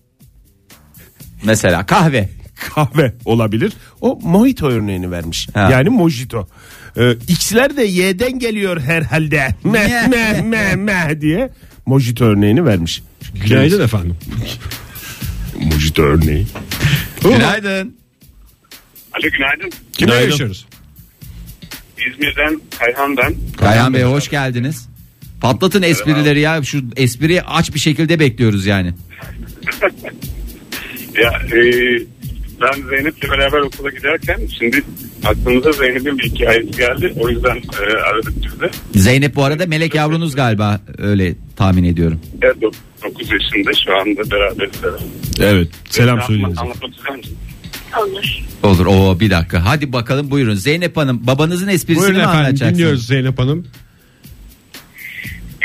Mesela 1.44 1.86
kahve. 1.86 2.28
Kahve 2.56 3.14
olabilir. 3.24 3.72
O 4.00 4.18
mojito 4.22 4.68
örneğini 4.68 5.10
vermiş. 5.10 5.48
Ha. 5.54 5.68
Yani 5.72 5.88
mojito. 5.88 6.48
E, 6.96 7.12
X'ler 7.28 7.76
de 7.76 7.82
Y'den 7.84 8.38
geliyor 8.38 8.80
herhalde. 8.80 9.54
Meh 9.64 10.08
meh 10.08 10.42
meh 10.42 10.74
meh 10.74 11.20
diye 11.20 11.50
mojito 11.86 12.24
örneğini 12.24 12.64
vermiş. 12.64 13.02
Günaydın 13.48 13.84
efendim. 13.84 14.16
Mojito 15.62 16.02
örneği. 16.02 16.46
Günaydın. 17.22 17.96
Alo 19.12 19.30
günaydın. 19.32 19.70
Kimle 19.92 20.12
Günaydın. 20.12 20.30
yaşıyoruz? 20.30 20.66
İzmir'den 22.06 22.60
Kayhan 22.78 23.16
ben. 23.16 23.34
Kayhan 23.56 23.94
Bey 23.94 24.02
hoş 24.02 24.28
geldiniz. 24.30 24.88
Patlatın 25.40 25.82
esprileri 25.82 26.40
ya 26.40 26.62
şu 26.62 26.84
espriyi 26.96 27.42
aç 27.42 27.74
bir 27.74 27.78
şekilde 27.80 28.20
bekliyoruz 28.20 28.66
yani. 28.66 28.94
Ya 31.22 31.30
e, 31.56 31.60
ben 32.60 32.88
Zeynep'le 32.88 33.22
beraber 33.30 33.58
okula 33.60 33.90
giderken 33.90 34.40
şimdi 34.58 34.82
aklımıza 35.24 35.72
Zeynep'in 35.72 36.18
bir 36.18 36.24
hikayesi 36.24 36.70
geldi. 36.70 37.12
O 37.20 37.28
yüzden 37.28 37.56
e, 37.56 37.96
aradık 38.10 38.32
biz 38.44 38.60
de. 38.60 38.70
Zeynep 38.94 39.36
bu 39.36 39.44
arada 39.44 39.66
melek 39.66 39.94
yavrunuz 39.94 40.34
galiba 40.36 40.80
öyle 40.98 41.34
tahmin 41.56 41.84
ediyorum. 41.84 42.20
Evet, 42.42 42.56
9 42.62 43.30
yaşında 43.30 43.70
şu 43.86 43.96
anda 43.96 44.30
beraberiz. 44.30 44.80
evet. 45.40 45.68
Selam 45.90 46.22
söyleyiniz. 46.22 46.58
Anlatmak 46.58 46.96
ister 46.96 47.16
misin? 47.16 47.36
Olur. 48.00 48.38
Olur 48.62 48.86
o 48.86 49.20
bir 49.20 49.30
dakika. 49.30 49.64
Hadi 49.64 49.92
bakalım 49.92 50.30
buyurun. 50.30 50.54
Zeynep 50.54 50.96
Hanım 50.96 51.26
babanızın 51.26 51.68
esprisini 51.68 51.98
Buyurun 52.02 52.16
mi 52.16 52.22
efendim 52.22 52.38
anlatacaksınız? 52.38 52.78
dinliyoruz 52.78 53.06
Zeynep 53.06 53.38
Hanım. 53.38 53.66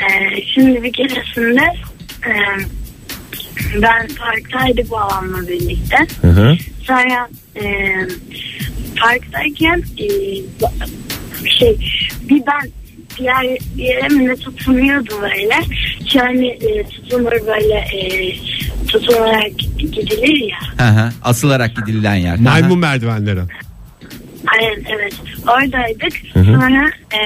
Ee, 0.01 0.41
şimdi 0.53 0.83
bir 0.83 0.93
keresinde 0.93 1.61
e, 2.27 2.33
ben 3.81 4.07
parktaydık 4.19 4.91
babamla 4.91 5.47
birlikte. 5.47 5.97
Hı 6.21 6.27
hı. 6.27 6.57
Sonra 6.83 7.29
e, 7.55 7.63
parktayken 9.01 9.83
e, 9.97 10.07
şey 11.49 11.77
bir 12.29 12.41
ben 12.47 12.71
diğer 13.17 13.43
bir 13.77 13.83
yere 13.83 14.07
mi 14.07 14.27
ne 14.27 14.35
tutunuyordu 14.35 15.13
böyle. 15.21 15.55
Şöyle 16.07 16.47
e, 16.47 16.83
tutunur 16.83 17.31
böyle 17.31 17.75
e, 17.75 18.35
tutunarak 18.87 19.59
gidilir 19.77 20.49
ya. 20.49 20.85
Hı 20.85 20.91
hı. 20.91 21.09
Asılarak 21.23 21.71
gidilen 21.75 22.15
yer. 22.15 22.35
Hı 22.35 22.39
hı. 22.39 22.43
Maymun 22.43 22.79
merdivenleri. 22.79 23.39
Aynen 24.47 24.83
evet. 24.89 25.13
Oradaydık. 25.47 26.13
Sonra 26.33 26.87
e, 26.87 27.19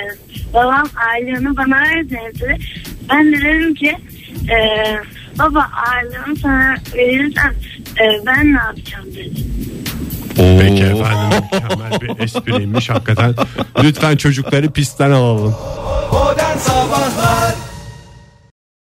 babam 0.54 0.88
ağırlığını 0.96 1.58
bana 1.58 1.82
verdi. 1.82 2.58
Ben 3.10 3.32
de 3.32 3.38
dedim 3.38 3.76
ki 3.76 3.96
e, 4.50 4.58
baba 5.40 5.68
ağırlığını 5.86 6.36
sana 6.36 6.76
verirsen 6.96 7.54
e, 8.02 8.26
ben 8.26 8.54
ne 8.54 8.58
yapacağım 8.58 9.06
dedim. 9.16 9.46
Oo. 10.40 10.60
Peki 10.60 10.84
efendim 10.84 11.40
mükemmel 11.54 12.02
bir 12.02 12.24
espriymiş 12.24 12.90
hakikaten. 12.90 13.36
Lütfen 13.84 14.16
çocukları 14.18 14.72
pistten 14.72 15.12
alalım. 15.12 15.56
Modern 16.12 16.58
Sabahlar 16.58 17.56